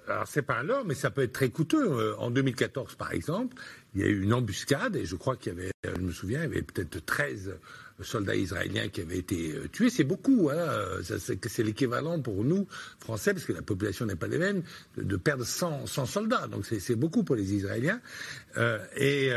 Alors 0.09 0.27
c'est 0.27 0.41
pas 0.41 0.55
un 0.55 0.63
leurre, 0.63 0.85
mais 0.85 0.95
ça 0.95 1.11
peut 1.11 1.21
être 1.21 1.33
très 1.33 1.49
coûteux. 1.49 1.91
Euh, 1.91 2.15
en 2.17 2.31
2014, 2.31 2.95
par 2.95 3.13
exemple, 3.13 3.55
il 3.95 4.01
y 4.01 4.03
a 4.03 4.07
eu 4.07 4.21
une 4.21 4.33
embuscade 4.33 4.95
et 4.95 5.05
je 5.05 5.15
crois 5.15 5.35
qu'il 5.35 5.53
y 5.53 5.55
avait, 5.55 5.71
je 5.83 6.01
me 6.01 6.11
souviens, 6.11 6.39
il 6.39 6.43
y 6.43 6.45
avait 6.45 6.61
peut-être 6.61 7.05
13 7.05 7.55
soldats 8.01 8.35
israéliens 8.35 8.87
qui 8.87 9.01
avaient 9.01 9.17
été 9.17 9.53
euh, 9.53 9.67
tués. 9.67 9.89
C'est 9.89 10.03
beaucoup. 10.03 10.49
Hein. 10.51 11.01
C'est 11.03 11.63
l'équivalent 11.63 12.21
pour 12.21 12.43
nous, 12.43 12.67
Français, 12.99 13.33
parce 13.33 13.45
que 13.45 13.53
la 13.53 13.61
population 13.61 14.05
n'est 14.05 14.15
pas 14.15 14.27
les 14.27 14.37
mêmes, 14.37 14.63
de, 14.97 15.17
perdre 15.17 15.45
100, 15.45 15.85
soldats. 16.05 16.47
Donc 16.47 16.65
c'est 16.65 16.95
beaucoup 16.95 17.23
pour 17.23 17.35
les 17.35 17.53
Israéliens. 17.53 17.99
et 18.95 19.31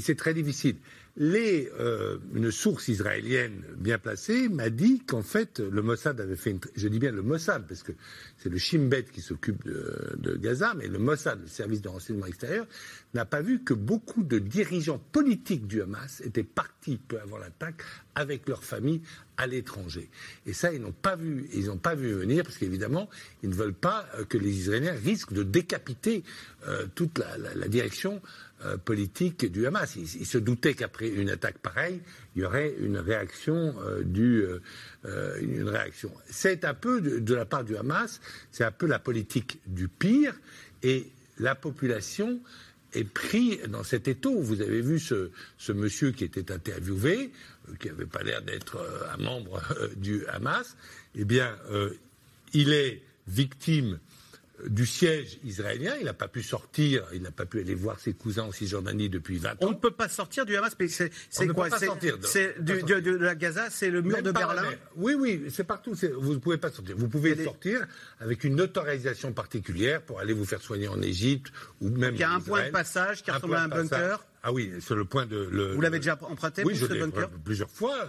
c'est 0.00 0.16
très 0.16 0.34
difficile 0.34 0.76
euh, 1.18 2.18
une 2.34 2.50
source 2.50 2.88
israélienne 2.88 3.64
bien 3.76 3.98
placée 3.98 4.48
m'a 4.48 4.70
dit 4.70 5.02
qu'en 5.04 5.22
fait, 5.22 5.58
le 5.58 5.82
Mossad 5.82 6.20
avait 6.20 6.36
fait 6.36 6.50
une. 6.50 6.60
Je 6.76 6.88
dis 6.88 6.98
bien 6.98 7.10
le 7.10 7.22
Mossad, 7.22 7.66
parce 7.66 7.82
que 7.82 7.92
c'est 8.38 8.48
le 8.48 8.58
Shin 8.58 8.86
Bet 8.88 9.04
qui 9.04 9.20
s'occupe 9.20 9.64
de, 9.64 10.36
Gaza, 10.36 10.74
mais 10.76 10.86
le 10.86 10.98
Mossad, 10.98 11.40
le 11.42 11.48
service 11.48 11.82
de 11.82 11.88
renseignement 11.88 12.26
extérieur, 12.26 12.66
n'a 13.14 13.24
pas 13.24 13.42
vu 13.42 13.64
que 13.64 13.74
beaucoup 13.74 14.22
de 14.22 14.38
dirigeants 14.38 15.00
politiques 15.12 15.66
du 15.66 15.82
Hamas 15.82 16.20
étaient 16.24 16.44
partis 16.44 16.96
peu 16.96 17.18
avant 17.20 17.38
l'attaque 17.38 17.82
avec 18.14 18.48
leurs 18.48 18.64
familles 18.64 19.02
à 19.36 19.46
l'étranger. 19.46 20.10
Et 20.46 20.52
ça, 20.52 20.72
ils 20.72 20.80
n'ont 20.80 20.92
pas 20.92 21.16
vu, 21.16 21.48
ils 21.54 21.66
n'ont 21.66 21.78
pas 21.78 21.94
vu 21.94 22.12
venir, 22.12 22.44
parce 22.44 22.56
qu'évidemment, 22.56 23.08
ils 23.42 23.48
ne 23.50 23.54
veulent 23.54 23.74
pas 23.74 24.06
euh, 24.16 24.24
que 24.24 24.38
les 24.38 24.50
Israéliens 24.50 24.92
risquent 24.92 25.32
de 25.32 25.42
décapiter 25.42 26.22
euh, 26.68 26.86
toute 26.94 27.18
la 27.18 27.68
direction 27.68 28.20
euh, 28.64 28.76
politique 28.76 29.50
du 29.50 29.66
Hamas. 29.66 29.96
Il, 29.96 30.26
se 30.26 30.36
doutait 30.36 30.74
qu'après 30.74 31.08
une 31.08 31.30
attaque 31.30 31.58
pareille, 31.58 32.00
il 32.36 32.42
y 32.42 32.44
aurait 32.44 32.74
une 32.78 32.98
réaction 32.98 33.74
euh, 33.80 34.60
euh. 35.06 35.88
C'est 36.28 36.64
un 36.66 36.74
peu 36.74 37.00
de, 37.00 37.34
la 37.34 37.46
part 37.46 37.64
du 37.64 37.74
Hamas, 37.76 38.20
c'est 38.50 38.64
un 38.64 38.70
peu 38.70 38.86
la 38.86 38.98
politique 38.98 39.60
du 39.66 39.88
pire, 39.88 40.34
et 40.82 41.10
la 41.38 41.54
population 41.54 42.40
est 42.92 43.04
prise 43.04 43.62
dans 43.68 43.82
cet 43.82 44.08
étau. 44.08 44.38
Vous 44.40 44.60
avez 44.60 44.82
vu 44.82 44.98
ce, 44.98 45.30
ce 45.56 45.72
monsieur 45.72 46.10
qui 46.10 46.24
était 46.24 46.52
interviewé, 46.52 47.30
qui 47.78 47.88
n'avait 47.88 48.04
pas 48.04 48.22
l'air 48.22 48.42
d'être 48.42 48.78
un 49.14 49.22
membre 49.22 49.62
du 49.96 50.26
Hamas. 50.26 50.76
Eh 51.14 51.24
bien, 51.24 51.56
il 52.52 52.74
est 52.74 53.00
victime 53.26 53.98
du 54.66 54.86
siège 54.86 55.38
israélien. 55.44 55.94
Il 55.98 56.04
n'a 56.04 56.14
pas 56.14 56.28
pu 56.28 56.42
sortir, 56.42 57.04
il 57.12 57.22
n'a 57.22 57.30
pas 57.30 57.46
pu 57.46 57.60
aller 57.60 57.74
voir 57.74 57.98
ses 57.98 58.12
cousins 58.12 58.44
en 58.44 58.52
Cisjordanie 58.52 59.08
depuis 59.08 59.38
20 59.38 59.50
ans. 59.50 59.56
On 59.60 59.70
ne 59.70 59.74
peut 59.74 59.90
pas 59.90 60.08
sortir 60.08 60.46
du 60.46 60.56
Hamas, 60.56 60.74
mais 60.78 60.88
c'est 60.88 61.10
quoi? 61.54 61.68
C'est 62.22 62.62
de, 62.62 63.16
la 63.16 63.34
Gaza, 63.34 63.70
c'est 63.70 63.90
le 63.90 64.02
mur 64.02 64.22
de 64.22 64.32
Berlin? 64.32 64.64
Oui, 64.96 65.14
oui, 65.14 65.44
c'est 65.50 65.64
partout. 65.64 65.94
Vous 66.18 66.34
ne 66.34 66.38
pouvez 66.38 66.58
pas 66.58 66.70
sortir. 66.70 66.96
Vous 66.96 67.08
pouvez 67.08 67.42
sortir 67.42 67.86
avec 68.20 68.44
une 68.44 68.60
autorisation 68.60 69.32
particulière 69.32 70.02
pour 70.02 70.20
aller 70.20 70.32
vous 70.32 70.44
faire 70.44 70.62
soigner 70.62 70.88
en 70.88 71.00
Égypte 71.02 71.52
ou 71.80 71.88
même. 71.90 72.14
Il 72.14 72.20
y 72.20 72.24
a 72.24 72.32
un 72.32 72.40
point 72.40 72.66
de 72.66 72.70
passage 72.70 73.22
qui 73.22 73.30
ressemble 73.30 73.56
à 73.56 73.62
un 73.62 73.68
bunker? 73.68 74.24
Ah 74.42 74.52
oui, 74.52 74.72
sur 74.80 74.96
le 74.96 75.04
point 75.04 75.26
de. 75.26 75.36
Le, 75.50 75.74
vous 75.74 75.80
l'avez 75.80 75.98
déjà 75.98 76.18
emprunté, 76.22 76.62
oui, 76.64 76.74
Plusieurs 77.44 77.70
fois. 77.70 78.06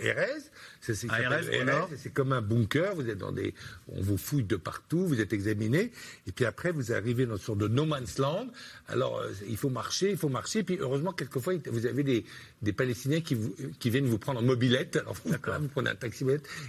Erez, 0.00 0.40
c'est 0.80 2.12
comme 2.12 2.32
un 2.32 2.40
bunker. 2.40 2.94
Vous 2.94 3.08
êtes 3.08 3.18
dans 3.18 3.32
des, 3.32 3.54
on 3.88 4.00
vous 4.00 4.16
fouille 4.16 4.44
de 4.44 4.56
partout. 4.56 5.06
Vous 5.06 5.20
êtes 5.20 5.32
examiné, 5.32 5.92
et 6.26 6.32
puis 6.32 6.44
après 6.44 6.72
vous 6.72 6.92
arrivez 6.92 7.26
dans 7.26 7.36
une 7.36 7.42
sorte 7.42 7.58
de 7.58 7.68
no 7.68 7.84
man's 7.84 8.18
land. 8.18 8.48
Alors 8.88 9.18
euh, 9.18 9.30
il 9.48 9.56
faut 9.56 9.68
marcher, 9.68 10.10
il 10.10 10.16
faut 10.16 10.28
marcher. 10.28 10.62
Puis 10.62 10.78
heureusement 10.80 11.12
quelquefois 11.12 11.54
vous 11.66 11.86
avez 11.86 12.02
des, 12.02 12.24
des 12.62 12.72
Palestiniens 12.72 13.20
qui, 13.20 13.34
vous, 13.34 13.54
qui 13.78 13.90
viennent 13.90 14.06
vous 14.06 14.18
prendre 14.18 14.40
en 14.40 14.44
mobilette. 14.44 14.96
Alors 14.96 15.14
vous, 15.24 15.32
vous 15.32 15.68
prenez 15.68 15.90
un 15.90 15.94
taxi 15.94 16.24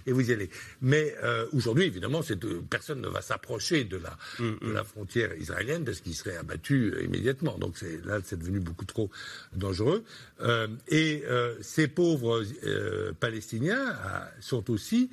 et 0.06 0.12
vous 0.12 0.30
y 0.30 0.34
allez. 0.34 0.50
Mais 0.82 1.16
euh, 1.24 1.46
aujourd'hui, 1.54 1.86
évidemment, 1.86 2.22
euh, 2.30 2.62
personne 2.70 3.02
ne 3.02 3.08
va 3.08 3.22
s'approcher 3.22 3.84
de 3.84 3.98
la, 3.98 4.18
mm, 4.40 4.46
mm. 4.46 4.68
de 4.68 4.72
la 4.74 4.84
frontière 4.84 5.36
israélienne 5.38 5.84
parce 5.84 6.02
qu'il 6.02 6.16
serait 6.16 6.38
abattu 6.38 6.94
immédiatement. 7.04 7.58
Donc 7.58 7.82
là, 8.06 8.20
c'est 8.24 8.38
devenu 8.38 8.60
beaucoup 8.60 8.86
trop 8.89 9.10
dangereux. 9.54 10.04
Euh, 10.41 10.67
et 10.89 11.23
euh, 11.28 11.56
ces 11.62 11.88
pauvres 11.88 12.43
euh, 12.65 13.13
Palestiniens 13.19 13.95
sont 14.41 14.69
aussi 14.69 15.10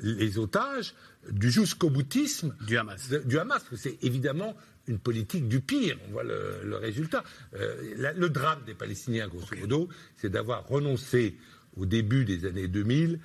les 0.00 0.38
otages 0.38 0.94
du 1.28 1.50
jusqu'au 1.50 1.90
boutisme 1.90 2.54
du 2.68 2.78
Hamas. 2.78 3.10
du 3.24 3.36
Hamas, 3.36 3.64
c'est 3.74 3.98
évidemment 4.04 4.56
une 4.86 5.00
politique 5.00 5.48
du 5.48 5.60
pire. 5.60 5.98
On 6.06 6.12
voit 6.12 6.22
le, 6.22 6.76
résultat. 6.76 7.24
le 7.52 8.28
drame 8.28 8.60
des 8.64 8.74
Palestiniens, 8.74 9.26
grosso 9.26 9.56
modo, 9.58 9.88
c'est 10.18 10.30
d'avoir 10.30 10.68
renoncé 10.68 11.36
au 11.76 11.84
début 11.84 12.24
des 12.24 12.44
années 12.46 12.68
2000 12.68 13.18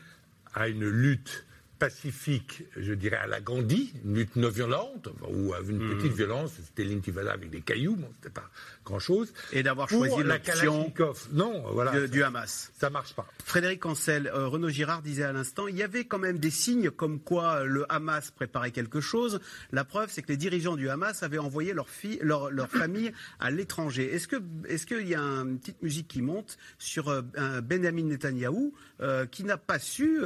à 0.56 0.68
une 0.68 0.90
lutte 0.90 1.46
pacifique, 1.82 2.64
je 2.78 2.94
dirais, 2.94 3.18
à 3.18 3.26
la 3.26 3.42
Gandhi, 3.42 3.92
une 4.06 4.14
lutte 4.14 4.36
non 4.36 4.50
violente, 4.50 5.10
ou 5.28 5.52
une 5.68 5.84
hmm. 5.84 5.98
petite 5.98 6.14
violence, 6.14 6.52
c'était 6.64 6.84
l'intifada 6.88 7.32
avec 7.32 7.50
des 7.50 7.62
cailloux, 7.62 7.96
bon, 7.96 8.08
c'était 8.14 8.30
pas 8.30 8.48
grand-chose. 8.86 9.34
Et 9.52 9.64
d'avoir 9.64 9.90
choisi 9.90 10.22
l'option 10.22 10.94
non, 11.32 11.64
voilà, 11.74 12.08
du 12.08 12.22
Hamas. 12.22 12.72
Ça 12.80 12.92
marche 12.92 13.16
pas. 13.16 13.26
Frédéric 13.44 13.84
Ancel, 13.88 14.28
euh, 14.28 14.48
Renaud 14.48 14.70
Girard 14.70 15.02
disait 15.02 15.24
à 15.24 15.34
l'instant, 15.34 15.68
il 15.68 15.76
y 15.76 15.82
avait 15.82 16.06
quand 16.06 16.20
même 16.20 16.38
des 16.38 16.52
signes 16.52 16.92
comme 16.92 17.20
quoi 17.20 17.64
le 17.64 17.92
Hamas 17.92 18.30
préparait 18.30 18.70
quelque 18.70 19.02
chose. 19.02 19.40
La 19.72 19.84
preuve, 19.84 20.10
c'est 20.12 20.22
que 20.22 20.28
les 20.28 20.38
dirigeants 20.38 20.76
du 20.76 20.88
Hamas 20.88 21.24
avaient 21.24 21.40
envoyé 21.40 21.74
leurs 21.74 21.90
filles, 21.90 22.20
leur, 22.22 22.52
leur 22.52 22.68
famille 22.70 23.12
à 23.40 23.50
l'étranger. 23.50 24.14
Est-ce 24.14 24.28
que, 24.28 24.36
est-ce 24.68 24.86
qu'il 24.86 25.08
y 25.08 25.16
a 25.16 25.22
une 25.22 25.58
petite 25.58 25.82
musique 25.82 26.08
qui 26.08 26.22
monte 26.22 26.60
sur 26.78 27.10
euh, 27.10 27.22
Benjamin 27.62 28.04
Netanyahou 28.04 28.72
euh, 29.02 29.26
qui 29.26 29.44
n'a 29.44 29.58
pas 29.58 29.80
su 29.80 30.20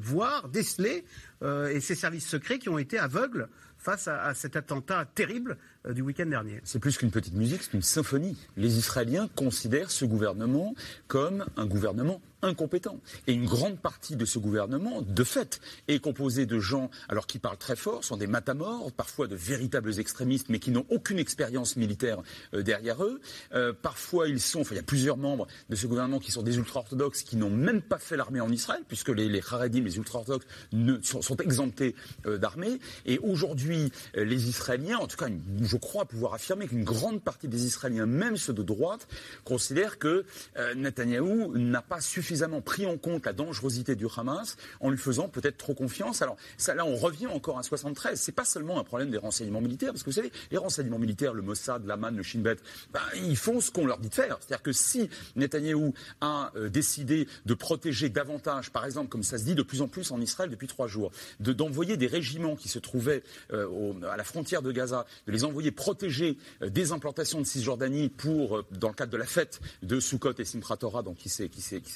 voir, 0.00 0.48
euh, 1.42 1.68
et 1.68 1.80
ces 1.80 1.94
services 1.94 2.26
secrets 2.26 2.58
qui 2.58 2.68
ont 2.68 2.78
été 2.78 2.98
aveugles 2.98 3.48
face 3.78 4.08
à, 4.08 4.34
cet 4.34 4.56
attentat 4.56 5.06
terrible 5.14 5.56
euh, 5.86 5.92
du 5.92 6.02
week-end 6.02 6.26
dernier. 6.26 6.60
C'est 6.64 6.78
plus 6.78 6.98
qu'une 6.98 7.10
petite 7.10 7.34
musique, 7.34 7.62
c'est 7.62 7.74
une 7.74 7.82
symphonie. 7.82 8.36
Les 8.56 8.76
Israéliens 8.76 9.28
considèrent 9.34 9.90
ce 9.90 10.04
gouvernement 10.04 10.74
comme 11.08 11.46
un 11.56 11.66
gouvernement 11.66 12.20
incompétent. 12.42 13.00
Et 13.26 13.32
une 13.32 13.46
grande 13.46 13.78
partie 13.78 14.16
de 14.16 14.24
ce 14.24 14.38
gouvernement, 14.38 15.02
de 15.02 15.24
fait, 15.24 15.60
est 15.88 15.98
composée 15.98 16.46
de 16.46 16.58
gens, 16.58 16.90
alors 17.08 17.26
qui 17.26 17.38
parlent 17.38 17.58
très 17.58 17.76
fort, 17.76 18.04
sont 18.04 18.16
des 18.16 18.26
matamors, 18.26 18.92
parfois 18.92 19.26
de 19.26 19.36
véritables 19.36 19.98
extrémistes, 19.98 20.48
mais 20.48 20.58
qui 20.58 20.70
n'ont 20.70 20.86
aucune 20.88 21.18
expérience 21.18 21.76
militaire 21.76 22.22
euh, 22.54 22.62
derrière 22.62 23.02
eux. 23.04 23.20
Euh, 23.54 23.72
parfois, 23.72 24.28
ils 24.28 24.40
sont, 24.40 24.60
enfin, 24.60 24.74
il 24.74 24.78
y 24.78 24.80
a 24.80 24.84
plusieurs 24.84 25.16
membres 25.16 25.46
de 25.68 25.76
ce 25.76 25.86
gouvernement 25.86 26.18
qui 26.18 26.30
sont 26.30 26.42
des 26.42 26.56
ultra-orthodoxes, 26.56 27.22
qui 27.22 27.36
n'ont 27.36 27.50
même 27.50 27.82
pas 27.82 27.98
fait 27.98 28.16
l'armée 28.16 28.40
en 28.40 28.50
Israël, 28.50 28.82
puisque 28.88 29.10
les, 29.10 29.28
les 29.28 29.40
Haredim, 29.40 29.82
les 29.82 29.96
ultra-orthodoxes, 29.96 30.46
sont, 31.02 31.22
sont, 31.22 31.36
exemptés 31.36 31.94
euh, 32.26 32.38
d'armée. 32.38 32.78
Et 33.06 33.18
aujourd'hui, 33.18 33.92
les 34.14 34.48
Israéliens, 34.48 34.98
en 34.98 35.06
tout 35.06 35.16
cas, 35.16 35.28
je 35.60 35.76
crois 35.76 36.04
pouvoir 36.04 36.34
affirmer 36.34 36.66
qu'une 36.66 36.84
grande 36.84 37.22
partie 37.22 37.48
des 37.48 37.64
Israéliens, 37.64 38.06
même 38.06 38.36
ceux 38.36 38.52
de 38.52 38.62
droite, 38.62 39.08
considèrent 39.44 39.98
que 39.98 40.24
Netanyahou 40.76 41.56
n'a 41.56 41.82
pas 41.82 42.00
suffisamment 42.00 42.29
suffisamment 42.30 42.60
pris 42.60 42.86
en 42.86 42.96
compte 42.96 43.26
la 43.26 43.32
dangerosité 43.32 43.96
du 43.96 44.06
Hamas 44.16 44.56
en 44.78 44.90
lui 44.90 44.98
faisant 44.98 45.28
peut-être 45.28 45.56
trop 45.56 45.74
confiance. 45.74 46.22
Alors 46.22 46.36
là, 46.68 46.86
on 46.86 46.94
revient 46.94 47.26
encore 47.26 47.58
à 47.58 47.64
73. 47.64 48.20
C'est 48.20 48.30
pas 48.30 48.44
seulement 48.44 48.78
un 48.78 48.84
problème 48.84 49.10
des 49.10 49.18
renseignements 49.18 49.60
militaires, 49.60 49.90
parce 49.90 50.04
que 50.04 50.10
vous 50.10 50.14
savez, 50.14 50.30
les 50.52 50.58
renseignements 50.58 51.00
militaires, 51.00 51.34
le 51.34 51.42
Mossad, 51.42 51.84
l'Aman, 51.86 52.16
le 52.16 52.22
Shin 52.22 52.38
Bet, 52.38 52.58
ben, 52.92 53.00
ils 53.16 53.36
font 53.36 53.60
ce 53.60 53.72
qu'on 53.72 53.84
leur 53.84 53.98
dit 53.98 54.10
de 54.10 54.14
faire. 54.14 54.38
C'est-à-dire 54.38 54.62
que 54.62 54.72
si 54.72 55.10
Netanyahou 55.34 55.92
a 56.20 56.52
euh, 56.54 56.68
décidé 56.68 57.26
de 57.46 57.54
protéger 57.54 58.10
davantage, 58.10 58.70
par 58.70 58.84
exemple, 58.84 59.08
comme 59.08 59.24
ça 59.24 59.36
se 59.36 59.44
dit 59.44 59.56
de 59.56 59.64
plus 59.64 59.82
en 59.82 59.88
plus 59.88 60.12
en 60.12 60.20
Israël 60.20 60.50
depuis 60.50 60.68
trois 60.68 60.86
jours, 60.86 61.10
d'envoyer 61.40 61.96
des 61.96 62.06
régiments 62.06 62.54
qui 62.54 62.68
se 62.68 62.78
trouvaient 62.78 63.24
euh, 63.52 63.92
à 64.08 64.16
la 64.16 64.24
frontière 64.24 64.62
de 64.62 64.70
Gaza, 64.70 65.04
de 65.26 65.32
les 65.32 65.42
envoyer 65.42 65.72
protéger 65.72 66.38
euh, 66.62 66.70
des 66.70 66.92
implantations 66.92 67.40
de 67.40 67.46
Cisjordanie 67.46 68.08
pour, 68.08 68.62
dans 68.70 68.88
le 68.88 68.94
cadre 68.94 69.10
de 69.10 69.16
la 69.16 69.26
fête 69.26 69.60
de 69.82 69.98
Sukkot 69.98 70.34
et 70.38 70.44
Simchat 70.44 70.76
Torah, 70.76 71.02
donc 71.02 71.16
qui 71.16 71.28
s'est 71.28 71.50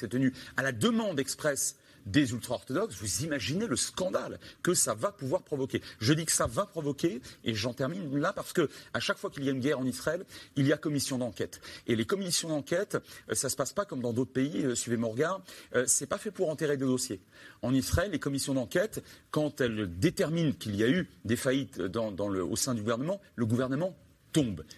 tenue 0.09 0.24
à 0.57 0.63
la 0.63 0.71
demande 0.71 1.19
expresse 1.19 1.77
des 2.05 2.31
ultra-orthodoxes, 2.31 2.97
vous 2.99 3.23
imaginez 3.23 3.67
le 3.67 3.75
scandale 3.75 4.39
que 4.61 4.73
ça 4.73 4.93
va 4.93 5.11
pouvoir 5.11 5.41
provoquer. 5.43 5.81
Je 5.99 6.13
dis 6.13 6.25
que 6.25 6.31
ça 6.31 6.47
va 6.47 6.65
provoquer, 6.65 7.21
et 7.43 7.53
j'en 7.53 7.73
termine 7.73 8.17
là 8.17 8.33
parce 8.33 8.53
que 8.53 8.69
à 8.93 8.99
chaque 8.99 9.17
fois 9.17 9.29
qu'il 9.29 9.43
y 9.43 9.49
a 9.49 9.51
une 9.51 9.59
guerre 9.59 9.79
en 9.79 9.85
Israël, 9.85 10.23
il 10.55 10.67
y 10.67 10.73
a 10.73 10.77
commission 10.77 11.17
d'enquête. 11.17 11.61
Et 11.87 11.95
les 11.95 12.05
commissions 12.05 12.49
d'enquête, 12.49 12.97
euh, 13.29 13.35
ça 13.35 13.49
se 13.49 13.55
passe 13.55 13.73
pas 13.73 13.85
comme 13.85 14.01
dans 14.01 14.13
d'autres 14.13 14.33
pays. 14.33 14.65
Euh, 14.65 14.75
suivez 14.75 14.97
mon 14.97 15.09
regard, 15.09 15.41
euh, 15.75 15.85
c'est 15.87 16.05
pas 16.05 16.17
fait 16.17 16.31
pour 16.31 16.49
enterrer 16.49 16.77
des 16.77 16.85
dossiers. 16.85 17.21
En 17.61 17.73
Israël, 17.73 18.11
les 18.11 18.19
commissions 18.19 18.53
d'enquête, 18.53 19.03
quand 19.31 19.61
elles 19.61 19.87
déterminent 19.99 20.51
qu'il 20.51 20.75
y 20.75 20.83
a 20.83 20.89
eu 20.89 21.09
des 21.25 21.35
faillites 21.35 21.79
au 21.79 22.55
sein 22.55 22.75
du 22.75 22.81
gouvernement, 22.81 23.19
le 23.35 23.45
gouvernement 23.45 23.95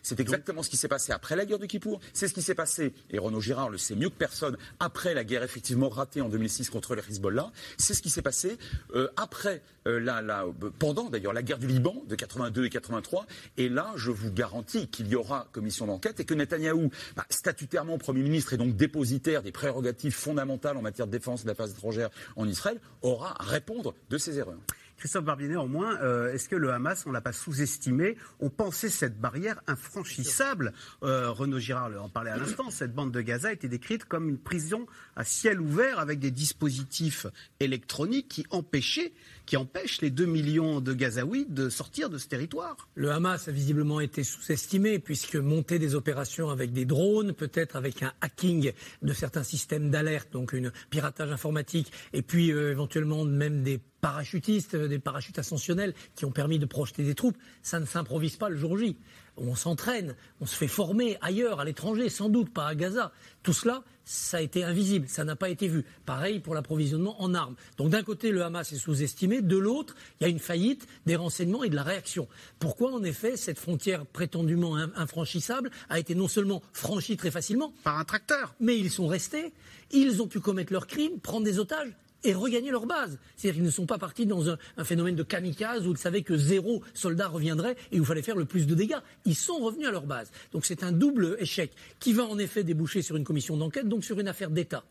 c'est 0.04 0.20
exactement 0.20 0.64
ce 0.64 0.70
qui 0.70 0.78
s'est 0.78 0.88
passé 0.88 1.12
après 1.12 1.36
la 1.36 1.46
guerre 1.46 1.60
du 1.60 1.68
Kippour. 1.68 2.00
C'est 2.14 2.28
ce 2.28 2.34
qui 2.34 2.42
s'est 2.42 2.56
passé, 2.56 2.94
et 3.10 3.20
Renaud 3.20 3.42
Girard 3.42 3.70
le 3.70 3.78
sait 3.78 3.96
mieux 3.96 4.10
que 4.10 4.16
personne, 4.16 4.58
après 4.80 5.14
la 5.14 5.24
guerre 5.24 5.44
effectivement 5.44 5.90
ratée 5.90 6.22
en 6.22 6.30
2006 6.30 6.70
contre 6.70 6.96
les 6.96 7.02
Hezbollah. 7.02 7.52
C'est 7.78 7.94
ce 7.94 8.02
qui 8.02 8.10
s'est 8.10 8.22
passé 8.22 8.58
euh, 8.96 9.08
après, 9.16 9.62
euh, 9.88 10.00
la, 10.00 10.46
pendant 10.80 11.10
d'ailleurs 11.10 11.34
la 11.34 11.44
guerre 11.44 11.58
du 11.58 11.68
Liban 11.68 11.96
de 12.08 12.16
82 12.16 12.66
et 12.66 12.70
83. 12.70 13.26
Et 13.58 13.70
là, 13.70 13.94
je 13.96 14.12
vous 14.12 14.32
garantis 14.32 14.88
qu'il 14.88 15.08
y 15.08 15.16
aura 15.16 15.48
commission 15.52 15.88
d'enquête 15.88 16.20
et 16.20 16.26
que 16.26 16.34
Netanyahou, 16.34 16.92
bah, 17.16 17.26
statutairement 17.30 17.98
Premier 17.98 18.22
ministre 18.22 18.54
et 18.54 18.58
donc 18.58 18.76
dépositaire 18.76 19.44
des 19.44 19.52
prérogatives 19.52 20.14
fondamentales 20.14 20.78
en 20.78 20.82
matière 20.82 21.08
de 21.08 21.12
défense 21.12 21.44
et 21.44 21.46
d'affaires 21.46 21.70
étrangères 21.70 22.10
en 22.36 22.48
Israël, 22.48 22.80
aura 23.02 23.42
à 23.42 23.46
répondre 23.46 23.96
de 24.10 24.18
ses 24.18 24.38
erreurs. 24.38 24.60
Christophe 24.98 25.26
Barbier, 25.26 25.48
néanmoins, 25.48 25.96
euh, 26.02 26.34
est-ce 26.34 26.50
que 26.50 26.56
le 26.56 26.72
Hamas, 26.72 27.06
on 27.06 27.12
l'a 27.12 27.22
pas 27.22 27.32
sous-estimé 27.32 28.18
On 28.40 28.50
pensait 28.50 28.90
cette 28.90 29.20
barrière 29.20 29.62
infranchissable. 29.68 30.74
Euh, 31.04 31.30
Renaud 31.30 31.60
Girard 31.60 31.92
en 32.02 32.10
parlait 32.10 32.32
à 32.32 32.38
l'instant. 32.38 32.72
Cette 32.72 32.96
bande 32.96 33.12
de 33.12 33.22
Gaza 33.22 33.54
était 33.54 33.68
décrite 33.68 34.06
comme 34.06 34.28
une 34.28 34.40
prison 34.40 34.88
à 35.16 35.24
ciel 35.24 35.62
ouvert 35.62 36.00
avec 36.00 36.20
des 36.20 36.32
dispositifs 36.32 37.28
électroniques 37.60 38.28
qui 38.28 38.46
empêchaient 38.50 39.14
qui 39.48 39.58
empêche 39.58 40.02
les 40.02 40.12
2 40.12 40.26
millions 40.26 40.82
de 40.82 40.94
Gazaouis 40.94 41.48
de 41.50 41.70
sortir 41.70 42.10
de 42.12 42.20
ce 42.20 42.28
territoire. 42.28 42.76
Le 42.94 43.12
Hamas 43.12 43.48
a 43.48 43.52
visiblement 43.52 44.02
été 44.02 44.24
sous-estimé, 44.24 45.00
puisque 45.00 45.38
monter 45.38 45.80
des 45.80 45.96
opérations 45.96 46.50
avec 46.50 46.74
des 46.74 46.86
drones, 46.86 47.34
peut-être 47.34 47.78
avec 47.78 48.04
un 48.04 48.12
hacking 48.22 48.74
de 49.02 49.14
certains 49.14 49.44
systèmes 49.44 49.90
d'alerte, 49.90 50.32
donc 50.34 50.54
un 50.54 50.72
piratage 50.90 51.32
informatique, 51.32 51.92
et 52.14 52.22
puis 52.22 52.52
euh, 52.52 52.72
éventuellement 52.72 53.24
même 53.24 53.64
des 53.64 53.80
parachutistes, 54.02 54.76
euh, 54.76 54.88
des 54.88 55.00
parachutes 55.00 55.40
ascensionnels 55.40 55.94
qui 56.16 56.26
ont 56.26 56.32
permis 56.32 56.60
de 56.60 56.66
projeter 56.66 57.04
des 57.04 57.16
troupes, 57.16 57.38
ça 57.64 57.80
ne 57.80 57.86
s'improvise 57.86 58.36
pas 58.36 58.50
le 58.50 58.58
jour 58.58 58.78
J. 58.78 58.98
On 59.38 59.56
s'entraîne, 59.56 60.16
on 60.42 60.46
se 60.46 60.56
fait 60.56 60.68
former 60.68 61.18
ailleurs, 61.22 61.60
à 61.60 61.66
l'étranger, 61.66 62.10
sans 62.10 62.30
doute 62.30 62.52
pas 62.52 62.68
à 62.68 62.76
Gaza. 62.76 63.12
Tout 63.44 63.54
cela, 63.54 63.84
ça 64.04 64.38
a 64.38 64.42
été 64.42 64.64
invisible, 64.64 65.08
ça 65.08 65.24
n'a 65.24 65.36
pas 65.36 65.50
été 65.50 65.68
vu. 65.68 65.86
Pareil 66.06 66.40
pour 66.40 66.56
l'approvisionnement 66.56 67.22
en 67.22 67.34
armes. 67.34 67.56
Donc 67.78 67.90
d'un 67.90 68.04
côté, 68.04 68.32
le 68.32 68.44
Hamas 68.44 68.72
est 68.72 68.78
sous-estimé, 68.78 69.42
de 69.42 69.58
l'autre, 69.58 69.96
il 70.20 70.24
y 70.24 70.26
a 70.26 70.30
une 70.30 70.40
faillite 70.40 70.88
des 71.06 71.16
renseignements 71.16 71.64
et 71.64 71.70
de 71.70 71.76
la 71.76 71.84
réaction. 71.84 72.28
Pourquoi, 72.58 72.94
en 72.94 73.04
effet, 73.04 73.38
cette 73.38 73.60
frontière 73.60 74.06
prétendument 74.06 74.76
infranchissable 74.76 75.72
a 75.90 76.00
été 76.00 76.16
non 76.16 76.28
seulement 76.28 76.62
franchie 76.74 77.18
très 77.18 77.32
facilement, 77.32 77.74
par 77.84 78.00
un 78.00 78.06
tracteur, 78.06 78.56
mais 78.60 78.78
ils 78.78 78.92
sont 78.92 79.08
restés, 79.08 79.54
ils 79.92 80.22
ont 80.22 80.28
pu 80.28 80.40
commettre 80.40 80.74
leurs 80.74 80.88
crimes, 80.88 81.20
prendre 81.20 81.46
des 81.46 81.60
otages, 81.60 81.96
et 82.24 82.34
regagner 82.34 82.72
leur 82.72 82.86
base. 82.86 83.18
C'est-à-dire 83.36 83.56
qu'ils 83.56 83.66
ne 83.66 83.72
sont 83.72 83.86
pas 83.86 83.98
partis 83.98 84.26
dans 84.26 84.50
un, 84.50 84.58
phénomène 84.84 85.16
de 85.16 85.24
kamikaze 85.24 85.88
où 85.88 85.92
ils 85.92 85.98
savaient 85.98 86.24
que 86.24 86.38
zéro 86.38 86.82
soldat 86.94 87.28
reviendrait 87.28 87.76
et 87.92 88.00
où 88.00 88.04
il 88.04 88.06
fallait 88.06 88.22
faire 88.22 88.36
le 88.36 88.46
plus 88.46 88.68
de 88.68 88.76
dégâts. 88.76 88.98
Ils 89.26 89.36
sont 89.36 89.58
revenus 89.58 89.88
à 89.88 89.92
leur 89.92 90.06
base. 90.06 90.32
Donc 90.52 90.66
c'est 90.66 90.84
un 90.84 90.92
double 90.92 91.38
échec 91.40 91.72
qui 92.00 92.14
va 92.14 92.26
en 92.26 92.38
effet 92.38 92.64
déboucher 92.64 93.02
sur 93.02 93.16
une 93.16 93.24
commission 93.24 93.58
d'enquête, 93.58 93.88
donc 93.88 94.04
sur 94.04 94.20
une 94.20 94.28
affaire 94.28 94.50
d'État. 94.50 94.84